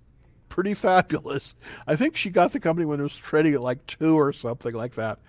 pretty 0.50 0.74
fabulous. 0.74 1.56
I 1.88 1.96
think 1.96 2.18
she 2.18 2.30
got 2.30 2.52
the 2.52 2.60
company 2.60 2.86
when 2.86 3.00
it 3.00 3.04
was 3.04 3.16
trading 3.16 3.54
at 3.54 3.62
like 3.62 3.86
two 3.88 4.20
or 4.20 4.34
something 4.34 4.74
like 4.74 4.96
that, 4.96 5.20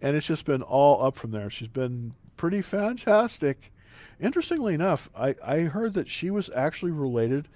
and 0.00 0.16
it's 0.16 0.26
just 0.26 0.44
been 0.44 0.62
all 0.62 1.04
up 1.04 1.16
from 1.16 1.30
there. 1.30 1.50
She's 1.50 1.68
been 1.68 2.14
pretty 2.36 2.62
fantastic. 2.62 3.72
Interestingly 4.20 4.74
enough, 4.74 5.08
I, 5.16 5.34
I 5.44 5.60
heard 5.60 5.94
that 5.94 6.08
she 6.08 6.30
was 6.30 6.50
actually 6.54 6.92
related 6.92 7.48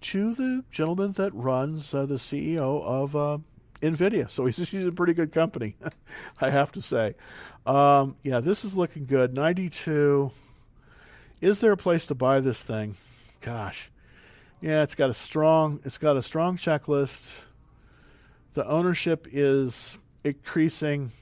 to 0.00 0.34
the 0.34 0.64
gentleman 0.70 1.12
that 1.12 1.34
runs 1.34 1.92
uh, 1.92 2.06
the 2.06 2.16
CEO 2.16 2.82
of 2.82 3.16
uh, 3.16 3.38
NVIDIA. 3.80 4.30
So 4.30 4.46
he's, 4.50 4.66
she's 4.68 4.86
a 4.86 4.92
pretty 4.92 5.14
good 5.14 5.32
company, 5.32 5.76
I 6.40 6.50
have 6.50 6.72
to 6.72 6.82
say. 6.82 7.14
Um, 7.66 8.16
yeah, 8.22 8.40
this 8.40 8.64
is 8.64 8.74
looking 8.74 9.06
good. 9.06 9.34
92. 9.34 10.30
Is 11.40 11.60
there 11.60 11.72
a 11.72 11.76
place 11.76 12.06
to 12.06 12.14
buy 12.14 12.40
this 12.40 12.62
thing? 12.62 12.96
Gosh. 13.40 13.90
Yeah, 14.60 14.82
it's 14.82 14.96
got 14.96 15.10
a 15.10 15.14
strong 15.14 15.80
it's 15.84 15.98
got 15.98 16.16
a 16.16 16.22
strong 16.22 16.56
checklist. 16.56 17.42
The 18.54 18.66
ownership 18.66 19.28
is 19.30 19.98
increasing. 20.24 21.12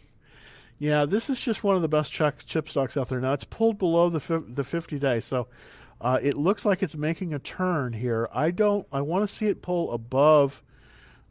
Yeah, 0.78 1.05
this 1.05 1.28
is 1.28 1.41
just 1.41 1.62
one 1.62 1.76
of 1.76 1.82
the 1.82 1.89
best 1.89 2.12
chip 2.12 2.68
stocks 2.68 2.97
out 2.97 3.09
there. 3.09 3.20
Now 3.20 3.34
it's 3.34 3.45
pulled 3.45 3.78
below 3.78 4.09
the 4.09 4.45
the 4.49 4.64
50 4.64 4.99
day, 4.99 5.20
so 5.20 5.49
uh, 6.01 6.18
it 6.22 6.37
looks 6.37 6.64
like 6.64 6.82
it's 6.82 6.95
making 6.95 7.34
a 7.34 7.39
turn 7.39 7.93
here. 7.93 8.28
I 8.32 8.51
don't. 8.51 8.87
I 8.91 9.03
want 9.03 9.28
to 9.28 9.34
see 9.34 9.47
it 9.47 9.62
pull 9.62 9.93
above. 9.93 10.62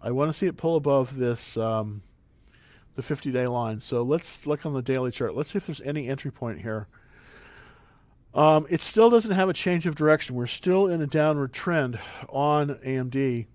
I 0.01 0.11
want 0.11 0.31
to 0.31 0.37
see 0.37 0.45
it 0.45 0.57
pull 0.57 0.75
above 0.75 1.15
this 1.17 1.57
um, 1.57 2.03
the 2.95 3.01
50 3.01 3.31
day 3.31 3.47
line. 3.47 3.81
So 3.81 4.03
let's 4.03 4.45
look 4.45 4.65
on 4.65 4.73
the 4.73 4.81
daily 4.83 5.11
chart. 5.11 5.35
Let's 5.35 5.51
see 5.51 5.57
if 5.57 5.65
there's 5.65 5.81
any 5.81 6.07
entry 6.07 6.31
point 6.31 6.61
here. 6.61 6.87
Um, 8.35 8.67
it 8.69 8.81
still 8.81 9.09
doesn't 9.09 9.31
have 9.31 9.47
a 9.47 9.53
change 9.53 9.87
of 9.87 9.95
direction. 9.95 10.35
We're 10.35 10.45
still 10.45 10.87
in 10.87 11.01
a 11.01 11.07
downward 11.07 11.53
trend 11.53 11.97
on 12.27 12.75
AMD, 12.85 13.47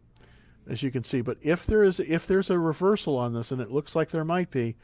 as 0.66 0.82
you 0.82 0.90
can 0.90 1.04
see. 1.04 1.20
But 1.20 1.36
if 1.42 1.66
there 1.66 1.84
is 1.84 2.00
if 2.00 2.26
there's 2.26 2.48
a 2.48 2.58
reversal 2.58 3.18
on 3.18 3.34
this, 3.34 3.50
and 3.50 3.60
it 3.60 3.70
looks 3.70 3.94
like 3.94 4.10
there 4.10 4.24
might 4.24 4.50
be, 4.50 4.76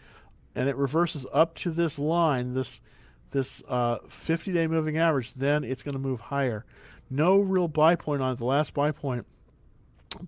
and 0.55 0.69
it 0.69 0.77
reverses 0.77 1.25
up 1.33 1.55
to 1.57 1.71
this 1.71 1.99
line, 1.99 2.53
this 2.53 2.83
this 3.31 3.63
50-day 3.63 4.65
uh, 4.65 4.69
moving 4.69 4.99
average, 4.99 5.33
then 5.35 5.65
it's 5.65 5.83
going 5.83 5.95
to 5.95 5.99
move 5.99 6.21
higher. 6.21 6.67
No 7.09 7.39
real 7.39 7.67
buy 7.67 7.97
point 7.97 8.23
on 8.23 8.35
it. 8.35 8.39
The 8.39 8.45
last 8.45 8.75
buy 8.75 8.91
point, 8.91 9.27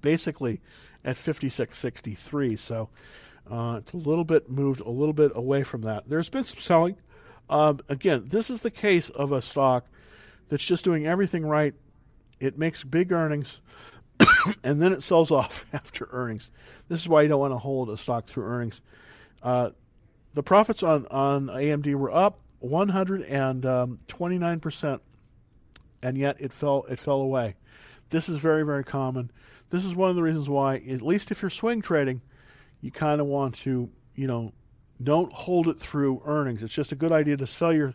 basically, 0.01 0.61
at 1.05 1.17
56.63. 1.17 2.59
So 2.59 2.89
uh, 3.51 3.77
it's 3.79 3.93
a 3.93 3.97
little 3.97 4.25
bit 4.25 4.51
moved 4.51 4.81
a 4.81 4.91
little 4.91 5.13
bit 5.13 5.33
away 5.35 5.63
from 5.63 5.83
that. 5.83 6.09
There's 6.09 6.31
been 6.31 6.45
some 6.45 6.59
selling 6.59 6.97
um, 7.51 7.81
again, 7.89 8.25
this 8.29 8.51
is 8.51 8.61
the 8.61 8.71
case 8.71 9.11
of 9.11 9.33
a 9.33 9.43
stock 9.43 9.87
that's 10.49 10.65
just 10.65 10.85
doing 10.85 11.07
everything 11.07 11.47
right. 11.47 11.75
It 12.41 12.59
makes 12.59 12.85
big 12.85 13.13
earnings, 13.13 13.61
and 14.65 14.81
then 14.81 14.93
it 14.93 15.03
sells 15.03 15.31
off 15.31 15.67
after 15.73 16.09
earnings. 16.13 16.51
This 16.89 17.01
is 17.01 17.09
why 17.09 17.23
you 17.23 17.29
don't 17.29 17.41
want 17.41 17.53
to 17.53 17.59
hold 17.59 17.91
a 17.91 17.97
stock 17.97 18.27
through 18.27 18.45
earnings. 18.45 18.81
Uh, 19.43 19.71
the 20.35 20.43
profits 20.43 20.83
on, 20.83 21.07
on 21.11 21.47
AMD 21.47 21.95
were 21.95 22.13
up 22.13 22.39
129 22.61 24.61
percent, 24.61 25.03
and 26.03 26.19
yet 26.19 26.41
it 26.41 26.53
fell 26.53 26.85
it 26.89 26.99
fell 26.99 27.21
away. 27.21 27.55
This 28.11 28.29
is 28.29 28.39
very 28.39 28.65
very 28.65 28.85
common. 28.85 29.31
This 29.71 29.85
is 29.85 29.95
one 29.95 30.11
of 30.11 30.17
the 30.17 30.23
reasons 30.23 30.49
why, 30.49 30.77
at 30.77 31.03
least 31.03 31.31
if 31.31 31.43
you're 31.43 31.51
swing 31.51 31.83
trading, 31.83 32.23
you 32.81 32.91
kind 32.91 33.21
of 33.21 33.27
want 33.27 33.55
to 33.57 33.91
you 34.15 34.27
know 34.27 34.53
don't 35.03 35.33
hold 35.33 35.69
it 35.69 35.79
through 35.79 36.23
earnings. 36.25 36.63
It's 36.63 36.75
just 36.75 36.93
a 36.93 36.97
good 36.97 37.13
idea 37.13 37.37
to 37.37 37.47
sell 37.47 37.73
your 37.73 37.95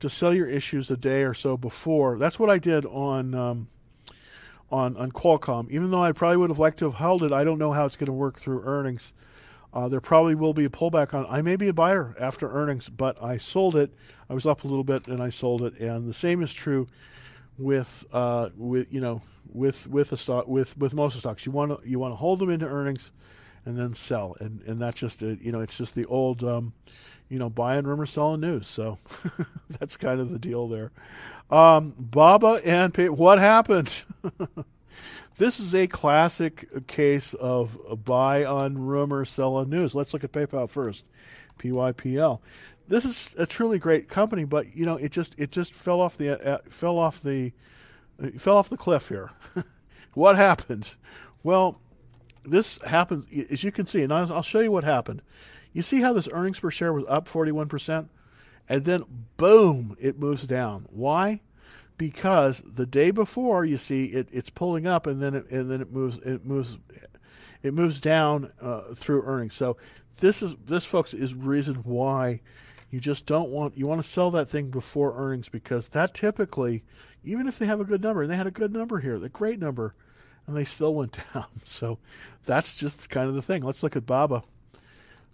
to 0.00 0.10
sell 0.10 0.34
your 0.34 0.46
issues 0.46 0.90
a 0.90 0.96
day 0.96 1.22
or 1.22 1.34
so 1.34 1.56
before. 1.56 2.18
That's 2.18 2.38
what 2.38 2.50
I 2.50 2.58
did 2.58 2.84
on 2.86 3.34
um, 3.34 3.68
on 4.70 4.96
on 4.96 5.12
Qualcomm. 5.12 5.70
Even 5.70 5.90
though 5.90 6.02
I 6.02 6.12
probably 6.12 6.36
would 6.38 6.50
have 6.50 6.58
liked 6.58 6.78
to 6.80 6.86
have 6.86 6.94
held 6.94 7.22
it, 7.22 7.32
I 7.32 7.44
don't 7.44 7.58
know 7.58 7.72
how 7.72 7.86
it's 7.86 7.96
going 7.96 8.06
to 8.06 8.12
work 8.12 8.38
through 8.38 8.62
earnings. 8.64 9.12
Uh, 9.72 9.88
there 9.88 10.00
probably 10.00 10.36
will 10.36 10.54
be 10.54 10.64
a 10.64 10.68
pullback 10.68 11.14
on. 11.14 11.26
I 11.28 11.42
may 11.42 11.56
be 11.56 11.68
a 11.68 11.72
buyer 11.72 12.14
after 12.20 12.50
earnings, 12.50 12.88
but 12.88 13.20
I 13.22 13.38
sold 13.38 13.74
it. 13.74 13.92
I 14.30 14.34
was 14.34 14.46
up 14.46 14.64
a 14.64 14.68
little 14.68 14.84
bit 14.84 15.08
and 15.08 15.20
I 15.20 15.30
sold 15.30 15.62
it, 15.62 15.78
and 15.80 16.08
the 16.08 16.14
same 16.14 16.42
is 16.42 16.52
true 16.52 16.86
with 17.58 18.04
uh, 18.12 18.50
with 18.56 18.92
you 18.92 19.00
know 19.00 19.22
with 19.52 19.86
with 19.88 20.12
a 20.12 20.16
stock 20.16 20.46
with 20.46 20.76
with 20.78 20.94
most 20.94 21.12
of 21.12 21.22
the 21.22 21.28
stocks. 21.28 21.46
You 21.46 21.52
want 21.52 21.82
to 21.82 21.88
you 21.88 21.98
want 21.98 22.12
to 22.12 22.16
hold 22.16 22.38
them 22.38 22.50
into 22.50 22.66
earnings 22.66 23.10
and 23.64 23.78
then 23.78 23.94
sell. 23.94 24.36
And 24.40 24.62
and 24.62 24.80
that's 24.80 24.98
just 24.98 25.22
a, 25.22 25.36
you 25.40 25.52
know 25.52 25.60
it's 25.60 25.76
just 25.76 25.94
the 25.94 26.06
old 26.06 26.42
um, 26.42 26.72
you 27.28 27.38
know 27.38 27.50
buying 27.50 27.84
rumor, 27.84 28.06
selling 28.06 28.40
news. 28.40 28.66
So 28.66 28.98
that's 29.70 29.96
kind 29.96 30.20
of 30.20 30.30
the 30.30 30.38
deal 30.38 30.68
there. 30.68 30.92
Um, 31.50 31.94
Baba 31.98 32.60
and 32.64 32.96
what 33.16 33.38
happened? 33.38 34.04
this 35.36 35.60
is 35.60 35.74
a 35.74 35.86
classic 35.86 36.86
case 36.86 37.34
of 37.34 37.78
buy 38.04 38.44
on 38.44 38.78
rumor, 38.78 39.24
sell 39.24 39.56
on 39.56 39.70
news. 39.70 39.94
Let's 39.94 40.12
look 40.12 40.24
at 40.24 40.32
PayPal 40.32 40.68
first. 40.68 41.04
PYPL. 41.58 42.40
This 42.86 43.04
is 43.04 43.30
a 43.38 43.46
truly 43.46 43.78
great 43.78 44.08
company, 44.08 44.44
but 44.44 44.76
you 44.76 44.84
know 44.84 44.96
it 44.96 45.10
just 45.12 45.34
it 45.38 45.50
just 45.50 45.72
fell 45.72 46.00
off 46.00 46.18
the 46.18 46.40
uh, 46.40 46.58
fell 46.68 46.98
off 46.98 47.22
the 47.22 47.52
uh, 48.22 48.28
fell 48.38 48.56
off 48.56 48.68
the 48.68 48.76
cliff 48.76 49.08
here. 49.08 49.30
what 50.14 50.36
happened? 50.36 50.94
Well, 51.42 51.80
this 52.44 52.78
happens, 52.82 53.26
as 53.50 53.64
you 53.64 53.72
can 53.72 53.86
see, 53.86 54.02
and 54.02 54.12
I'll, 54.12 54.42
show 54.42 54.60
you 54.60 54.72
what 54.72 54.84
happened. 54.84 55.22
You 55.72 55.82
see 55.82 56.00
how 56.00 56.12
this 56.12 56.28
earnings 56.32 56.60
per 56.60 56.70
share 56.70 56.92
was 56.92 57.04
up 57.08 57.28
41%? 57.28 58.08
And 58.68 58.84
then, 58.84 59.04
boom, 59.36 59.96
it 60.00 60.18
moves 60.18 60.44
down. 60.44 60.86
Why? 60.90 61.40
Because 61.96 62.60
the 62.60 62.86
day 62.86 63.10
before, 63.10 63.64
you 63.64 63.76
see, 63.76 64.06
it, 64.06 64.28
it's 64.32 64.50
pulling 64.50 64.86
up, 64.86 65.06
and 65.06 65.22
then 65.22 65.34
it, 65.34 65.50
and 65.50 65.70
then 65.70 65.80
it 65.80 65.92
moves 65.92 66.18
it 66.18 66.44
moves 66.44 66.78
it 67.62 67.72
moves 67.72 68.00
down 68.00 68.52
uh, 68.60 68.94
through 68.94 69.22
earnings. 69.24 69.54
So 69.54 69.76
this 70.18 70.42
is 70.42 70.56
this, 70.64 70.84
folks, 70.84 71.14
is 71.14 71.34
reason 71.34 71.76
why 71.76 72.40
you 72.90 73.00
just 73.00 73.26
don't 73.26 73.50
want 73.50 73.76
you 73.76 73.86
want 73.86 74.02
to 74.02 74.08
sell 74.08 74.30
that 74.32 74.48
thing 74.48 74.70
before 74.70 75.16
earnings 75.16 75.48
because 75.48 75.88
that 75.88 76.14
typically, 76.14 76.84
even 77.22 77.46
if 77.46 77.58
they 77.58 77.66
have 77.66 77.80
a 77.80 77.84
good 77.84 78.02
number, 78.02 78.22
and 78.22 78.30
they 78.30 78.36
had 78.36 78.46
a 78.46 78.52
good 78.52 78.72
number 78.72 79.00
here, 79.00 79.18
the 79.18 79.28
great 79.28 79.60
number, 79.60 79.94
and 80.46 80.56
they 80.56 80.64
still 80.64 80.94
went 80.94 81.16
down. 81.34 81.46
So 81.64 81.98
that's 82.44 82.76
just 82.76 83.08
kind 83.10 83.28
of 83.28 83.34
the 83.34 83.42
thing. 83.42 83.62
Let's 83.62 83.82
look 83.82 83.96
at 83.96 84.06
Baba. 84.06 84.42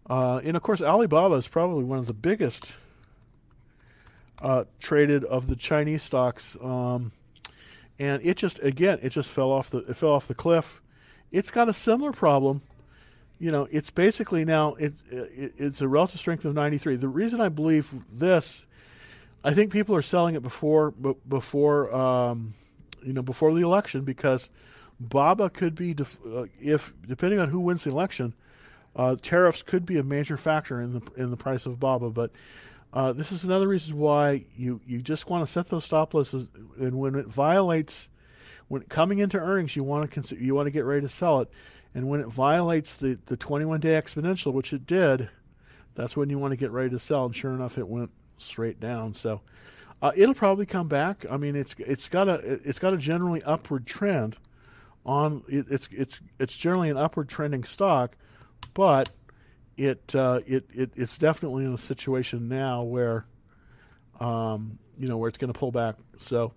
Uh, 0.09 0.41
and 0.43 0.57
of 0.57 0.63
course, 0.63 0.81
Alibaba 0.81 1.37
is 1.37 1.49
probably 1.49 1.85
one 1.85 1.99
of 1.99 2.07
the 2.07 2.15
biggest 2.15 2.73
uh, 4.43 4.65
traded 4.81 5.25
of 5.25 5.47
the 5.47 5.57
Chinese 5.57 6.03
stocks. 6.03 6.57
Um, 6.61 7.13
and 7.99 8.25
it 8.25 8.37
just 8.37 8.59
again, 8.61 8.99
it 9.03 9.11
just 9.11 9.29
fell 9.29 9.51
off 9.51 9.71
the 9.71 9.81
it 9.81 9.97
fell 9.97 10.13
off 10.13 10.27
the 10.27 10.35
cliff. 10.35 10.81
It's 11.31 11.51
got 11.51 11.69
a 11.69 11.75
similar 11.75 12.13
problem. 12.13 12.63
You 13.39 13.51
know, 13.51 13.69
it's 13.71 13.91
basically 13.91 14.45
now 14.45 14.75
it, 14.75 14.95
it 15.11 15.53
it's 15.57 15.81
a 15.81 15.89
relative 15.89 16.19
strength 16.19 16.45
of 16.45 16.55
93. 16.55 16.97
The 16.97 17.09
reason 17.09 17.41
I 17.41 17.49
believe 17.49 17.93
this, 18.11 18.67
I 19.45 19.55
think 19.55 19.71
people 19.71 19.95
are 19.95 20.03
selling 20.03 20.35
it 20.35 20.43
before 20.43 20.91
before 20.91 21.95
um, 21.95 22.55
you 23.03 23.13
know 23.13 23.23
before 23.23 23.55
the 23.55 23.63
election 23.63 24.03
because 24.03 24.49
Baba 25.01 25.49
could 25.49 25.75
be, 25.75 25.95
def- 25.95 26.19
uh, 26.27 26.45
if 26.61 26.93
depending 27.07 27.41
on 27.41 27.49
who 27.49 27.61
wins 27.61 27.85
the 27.85 27.91
election, 27.91 28.35
uh, 28.95 29.17
tariffs 29.21 29.63
could 29.63 29.87
be 29.87 29.99
a 29.99 30.03
major 30.03 30.37
factor 30.37 30.81
in 30.81 30.93
the 30.93 31.03
in 31.17 31.31
the 31.31 31.37
price 31.37 31.65
of 31.65 31.81
Baba. 31.81 32.11
But 32.11 32.31
uh, 32.93 33.13
this 33.13 33.33
is 33.33 33.45
another 33.45 33.67
reason 33.67 33.97
why 33.97 34.45
you 34.57 34.81
you 34.87 35.01
just 35.01 35.31
want 35.31 35.47
to 35.47 35.51
set 35.51 35.69
those 35.69 35.85
stop 35.85 36.13
losses, 36.13 36.49
and 36.79 36.99
when 36.99 37.15
it 37.15 37.27
violates 37.27 38.09
when 38.69 38.83
coming 38.83 39.19
into 39.19 39.37
earnings, 39.37 39.75
you 39.75 39.83
want 39.83 40.13
to 40.13 40.37
you 40.37 40.55
want 40.55 40.67
to 40.67 40.73
get 40.73 40.85
ready 40.85 41.01
to 41.03 41.09
sell 41.09 41.41
it, 41.41 41.49
and 41.95 42.09
when 42.09 42.21
it 42.21 42.29
violates 42.29 42.97
the 42.97 43.19
the 43.27 43.37
21 43.37 43.81
day 43.81 44.01
exponential, 44.01 44.53
which 44.53 44.73
it 44.73 44.87
did, 44.87 45.29
that's 45.95 46.17
when 46.17 46.31
you 46.31 46.39
want 46.39 46.53
to 46.53 46.57
get 46.57 46.71
ready 46.71 46.91
to 46.91 46.99
sell. 46.99 47.27
And 47.27 47.35
sure 47.35 47.53
enough, 47.53 47.79
it 47.79 47.89
went 47.89 48.11
straight 48.39 48.79
down. 48.81 49.15
So 49.15 49.41
uh, 50.03 50.13
it'll 50.15 50.35
probably 50.35 50.67
come 50.67 50.89
back. 50.89 51.27
I 51.31 51.37
mean, 51.37 51.57
it's 51.57 51.75
it's 51.79 52.09
got 52.09 52.29
a 52.29 52.35
it's 52.65 52.79
got 52.79 52.93
a 52.93 52.97
generally 52.97 53.43
upward 53.43 53.87
trend. 53.87 54.37
On 55.07 55.43
it, 55.49 55.67
it's 55.71 55.89
it's 55.91 56.21
it's 56.39 56.57
generally 56.57 56.91
an 56.91 56.97
upward 56.97 57.29
trending 57.29 57.65
stock, 57.65 58.17
but 58.75 59.11
it 59.77 60.15
uh, 60.15 60.41
it, 60.47 60.67
it 60.73 60.93
it's 60.95 61.17
definitely 61.17 61.65
in 61.65 61.73
a 61.73 61.79
situation 61.79 62.49
now 62.49 62.83
where 62.83 63.25
um, 64.21 64.79
you 64.99 65.09
know 65.09 65.17
where 65.17 65.29
it's 65.29 65.39
going 65.39 65.53
to 65.53 65.59
pull 65.59 65.73
back. 65.73 65.97
So 66.19 66.53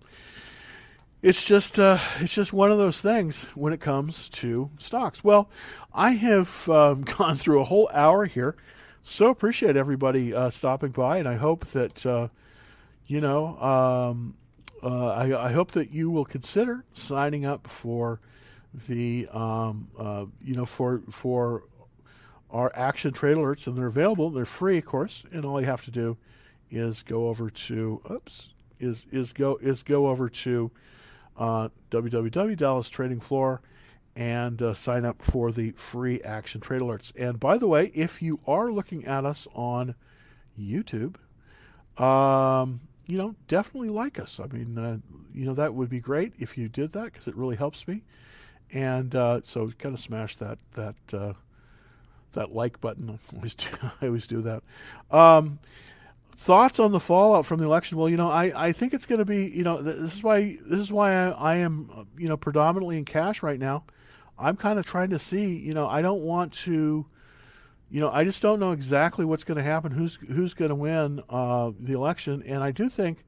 it's 1.22 1.46
just 1.46 1.78
uh, 1.78 1.98
it's 2.20 2.34
just 2.34 2.52
one 2.52 2.70
of 2.70 2.76
those 2.76 3.00
things 3.00 3.44
when 3.54 3.72
it 3.72 3.80
comes 3.80 4.28
to 4.28 4.70
stocks. 4.78 5.24
Well, 5.24 5.48
I 5.94 6.10
have 6.10 6.68
um, 6.68 7.02
gone 7.18 7.36
through 7.36 7.62
a 7.62 7.64
whole 7.64 7.90
hour 7.94 8.26
here, 8.26 8.56
so 9.02 9.30
appreciate 9.30 9.74
everybody 9.74 10.34
uh, 10.34 10.50
stopping 10.50 10.90
by, 10.90 11.16
and 11.16 11.26
I 11.26 11.36
hope 11.36 11.64
that 11.68 12.04
uh, 12.04 12.28
you 13.06 13.22
know 13.22 13.58
um, 13.58 14.36
uh, 14.82 15.14
I, 15.14 15.46
I, 15.46 15.52
hope 15.52 15.70
that 15.70 15.92
you 15.92 16.10
will 16.10 16.26
consider 16.26 16.84
signing 16.92 17.46
up 17.46 17.68
for 17.68 18.20
the 18.88 19.28
um, 19.32 19.88
uh, 19.98 20.26
you 20.42 20.56
know 20.56 20.66
for 20.66 21.02
for 21.10 21.64
our 22.50 22.72
action 22.74 23.12
trade 23.12 23.36
alerts, 23.36 23.66
and 23.66 23.76
they're 23.76 23.86
available. 23.86 24.30
They're 24.30 24.44
free, 24.44 24.78
of 24.78 24.86
course, 24.86 25.24
and 25.32 25.44
all 25.44 25.60
you 25.60 25.66
have 25.66 25.84
to 25.84 25.90
do 25.90 26.16
is 26.70 27.02
go 27.02 27.28
over 27.28 27.50
to 27.50 28.00
oops 28.10 28.54
is 28.80 29.06
is 29.10 29.32
go 29.32 29.56
is 29.56 29.82
go 29.82 30.08
over 30.08 30.28
to 30.28 30.70
uh, 31.36 31.68
www 31.90 32.56
Dallas 32.56 32.90
Trading 32.90 33.20
Floor 33.20 33.60
and 34.16 34.62
uh, 34.62 34.74
sign 34.74 35.04
up 35.04 35.22
for 35.22 35.50
the 35.50 35.72
free 35.72 36.22
action 36.22 36.60
trade 36.60 36.80
alerts. 36.80 37.12
And 37.16 37.40
by 37.40 37.58
the 37.58 37.66
way, 37.66 37.90
if 37.94 38.22
you 38.22 38.38
are 38.46 38.70
looking 38.70 39.04
at 39.04 39.24
us 39.24 39.48
on 39.54 39.96
YouTube, 40.58 41.16
um, 42.00 42.80
you 43.06 43.18
know, 43.18 43.34
definitely 43.48 43.88
like 43.88 44.20
us. 44.20 44.38
I 44.38 44.46
mean, 44.46 44.78
uh, 44.78 44.98
you 45.32 45.44
know, 45.44 45.54
that 45.54 45.74
would 45.74 45.90
be 45.90 45.98
great 45.98 46.34
if 46.38 46.56
you 46.56 46.68
did 46.68 46.92
that 46.92 47.12
because 47.12 47.26
it 47.26 47.34
really 47.34 47.56
helps 47.56 47.88
me. 47.88 48.02
And 48.74 49.14
uh, 49.14 49.40
so, 49.44 49.70
kind 49.78 49.94
of 49.94 50.00
smash 50.00 50.36
that 50.36 50.58
that 50.74 50.96
uh, 51.12 51.32
that 52.32 52.54
like 52.54 52.80
button. 52.80 53.08
I 53.08 53.36
always 53.36 53.54
do, 53.54 53.68
I 54.02 54.06
always 54.06 54.26
do 54.26 54.42
that. 54.42 54.62
Um, 55.10 55.60
thoughts 56.36 56.78
on 56.78 56.92
the 56.92 57.00
fallout 57.00 57.46
from 57.46 57.60
the 57.60 57.64
election? 57.64 57.96
Well, 57.96 58.08
you 58.08 58.16
know, 58.16 58.28
I, 58.28 58.68
I 58.68 58.72
think 58.72 58.92
it's 58.92 59.06
going 59.06 59.20
to 59.20 59.24
be, 59.24 59.48
you 59.48 59.62
know, 59.62 59.80
this 59.80 60.16
is 60.16 60.22
why 60.22 60.56
this 60.60 60.80
is 60.80 60.92
why 60.92 61.14
I, 61.14 61.30
I 61.30 61.56
am, 61.56 62.06
you 62.18 62.28
know, 62.28 62.36
predominantly 62.36 62.98
in 62.98 63.04
cash 63.04 63.42
right 63.42 63.58
now. 63.58 63.84
I'm 64.38 64.56
kind 64.56 64.78
of 64.78 64.84
trying 64.86 65.10
to 65.10 65.18
see, 65.18 65.56
you 65.56 65.74
know, 65.74 65.86
I 65.86 66.02
don't 66.02 66.22
want 66.22 66.52
to, 66.64 67.06
you 67.90 68.00
know, 68.00 68.10
I 68.10 68.24
just 68.24 68.42
don't 68.42 68.58
know 68.58 68.72
exactly 68.72 69.24
what's 69.24 69.44
going 69.44 69.58
to 69.58 69.62
happen, 69.62 69.92
who's 69.92 70.16
who's 70.16 70.54
going 70.54 70.70
to 70.70 70.74
win 70.74 71.22
uh, 71.30 71.70
the 71.78 71.92
election, 71.92 72.42
and 72.44 72.62
I 72.62 72.72
do 72.72 72.88
think 72.88 73.24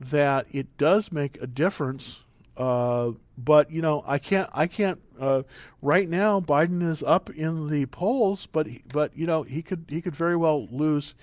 that 0.00 0.46
it 0.50 0.76
does 0.76 1.12
make 1.12 1.40
a 1.40 1.46
difference. 1.46 2.22
Uh, 2.56 3.12
but 3.44 3.70
you 3.70 3.82
know, 3.82 4.04
I 4.06 4.18
can't, 4.18 4.48
I 4.52 4.66
can't. 4.66 5.00
Uh, 5.18 5.42
right 5.80 6.08
now, 6.08 6.40
Biden 6.40 6.86
is 6.88 7.02
up 7.02 7.30
in 7.30 7.68
the 7.68 7.86
polls, 7.86 8.46
but 8.46 8.66
but 8.92 9.16
you 9.16 9.26
know, 9.26 9.42
he 9.42 9.62
could 9.62 9.86
he 9.88 10.00
could 10.00 10.14
very 10.14 10.36
well 10.36 10.68
lose 10.70 11.14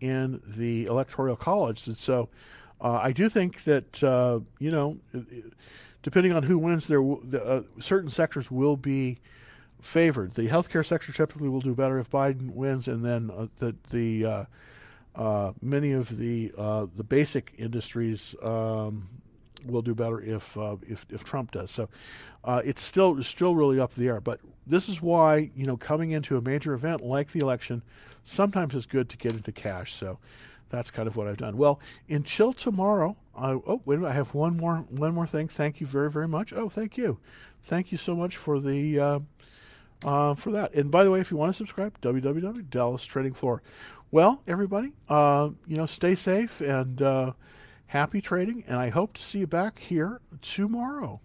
in 0.00 0.42
the 0.44 0.86
electoral 0.86 1.36
college, 1.36 1.86
and 1.86 1.96
so 1.96 2.28
uh, 2.80 3.00
I 3.02 3.12
do 3.12 3.28
think 3.28 3.64
that 3.64 4.02
uh, 4.02 4.40
you 4.58 4.70
know, 4.70 4.98
depending 6.02 6.32
on 6.32 6.44
who 6.44 6.58
wins, 6.58 6.86
there 6.86 7.02
uh, 7.02 7.62
certain 7.80 8.10
sectors 8.10 8.50
will 8.50 8.76
be 8.76 9.18
favored. 9.80 10.34
The 10.34 10.48
healthcare 10.48 10.84
sector 10.84 11.12
typically 11.12 11.48
will 11.48 11.60
do 11.60 11.74
better 11.74 11.98
if 11.98 12.10
Biden 12.10 12.54
wins, 12.54 12.88
and 12.88 13.04
then 13.04 13.30
uh, 13.30 13.46
the 13.58 13.74
the 13.90 14.46
uh, 15.14 15.52
many 15.62 15.92
of 15.92 16.16
the 16.16 16.52
the 16.94 17.04
basic 17.04 17.54
industries. 17.58 18.34
Um, 18.42 19.08
will 19.70 19.82
do 19.82 19.94
better 19.94 20.20
if 20.20 20.56
if, 20.88 21.06
if 21.10 21.24
Trump 21.24 21.52
does. 21.52 21.70
So 21.70 21.88
it's 22.46 22.82
still 22.82 23.18
it's 23.18 23.28
still 23.28 23.54
really 23.54 23.80
up 23.80 23.96
in 23.96 24.02
the 24.02 24.08
air. 24.08 24.20
But 24.20 24.40
this 24.66 24.88
is 24.88 25.00
why 25.02 25.50
you 25.54 25.66
know 25.66 25.76
coming 25.76 26.10
into 26.10 26.36
a 26.36 26.40
major 26.40 26.74
event 26.74 27.02
like 27.02 27.32
the 27.32 27.40
election, 27.40 27.82
sometimes 28.24 28.74
it's 28.74 28.86
good 28.86 29.08
to 29.10 29.16
get 29.16 29.32
into 29.32 29.52
cash. 29.52 29.94
So 29.94 30.18
that's 30.70 30.90
kind 30.90 31.06
of 31.06 31.16
what 31.16 31.28
I've 31.28 31.36
done. 31.36 31.56
Well, 31.56 31.80
until 32.08 32.52
tomorrow. 32.52 33.16
I, 33.38 33.50
oh, 33.50 33.82
wait 33.84 33.98
minute. 33.98 34.10
I 34.10 34.14
have 34.14 34.32
one 34.32 34.56
more 34.56 34.86
one 34.88 35.14
more 35.14 35.26
thing. 35.26 35.48
Thank 35.48 35.80
you 35.80 35.86
very 35.86 36.10
very 36.10 36.26
much. 36.26 36.54
Oh, 36.54 36.70
thank 36.70 36.96
you, 36.96 37.18
thank 37.62 37.92
you 37.92 37.98
so 37.98 38.16
much 38.16 38.38
for 38.38 38.58
the 38.58 38.98
uh, 38.98 39.18
uh, 40.04 40.34
for 40.34 40.50
that. 40.52 40.74
And 40.74 40.90
by 40.90 41.04
the 41.04 41.10
way, 41.10 41.20
if 41.20 41.30
you 41.30 41.36
want 41.36 41.52
to 41.52 41.56
subscribe, 41.56 42.00
www 42.00 42.70
Dallas 42.70 43.04
Trading 43.04 43.34
Floor. 43.34 43.62
Well, 44.10 44.40
everybody, 44.46 44.92
uh, 45.08 45.50
you 45.66 45.76
know, 45.76 45.86
stay 45.86 46.14
safe 46.14 46.60
and 46.60 47.02
uh, 47.02 47.32
happy 47.88 48.20
trading. 48.20 48.64
And 48.66 48.78
I 48.78 48.88
hope 48.90 49.14
to 49.14 49.22
see 49.22 49.40
you 49.40 49.46
back 49.46 49.78
here 49.78 50.20
tomorrow. 50.42 51.20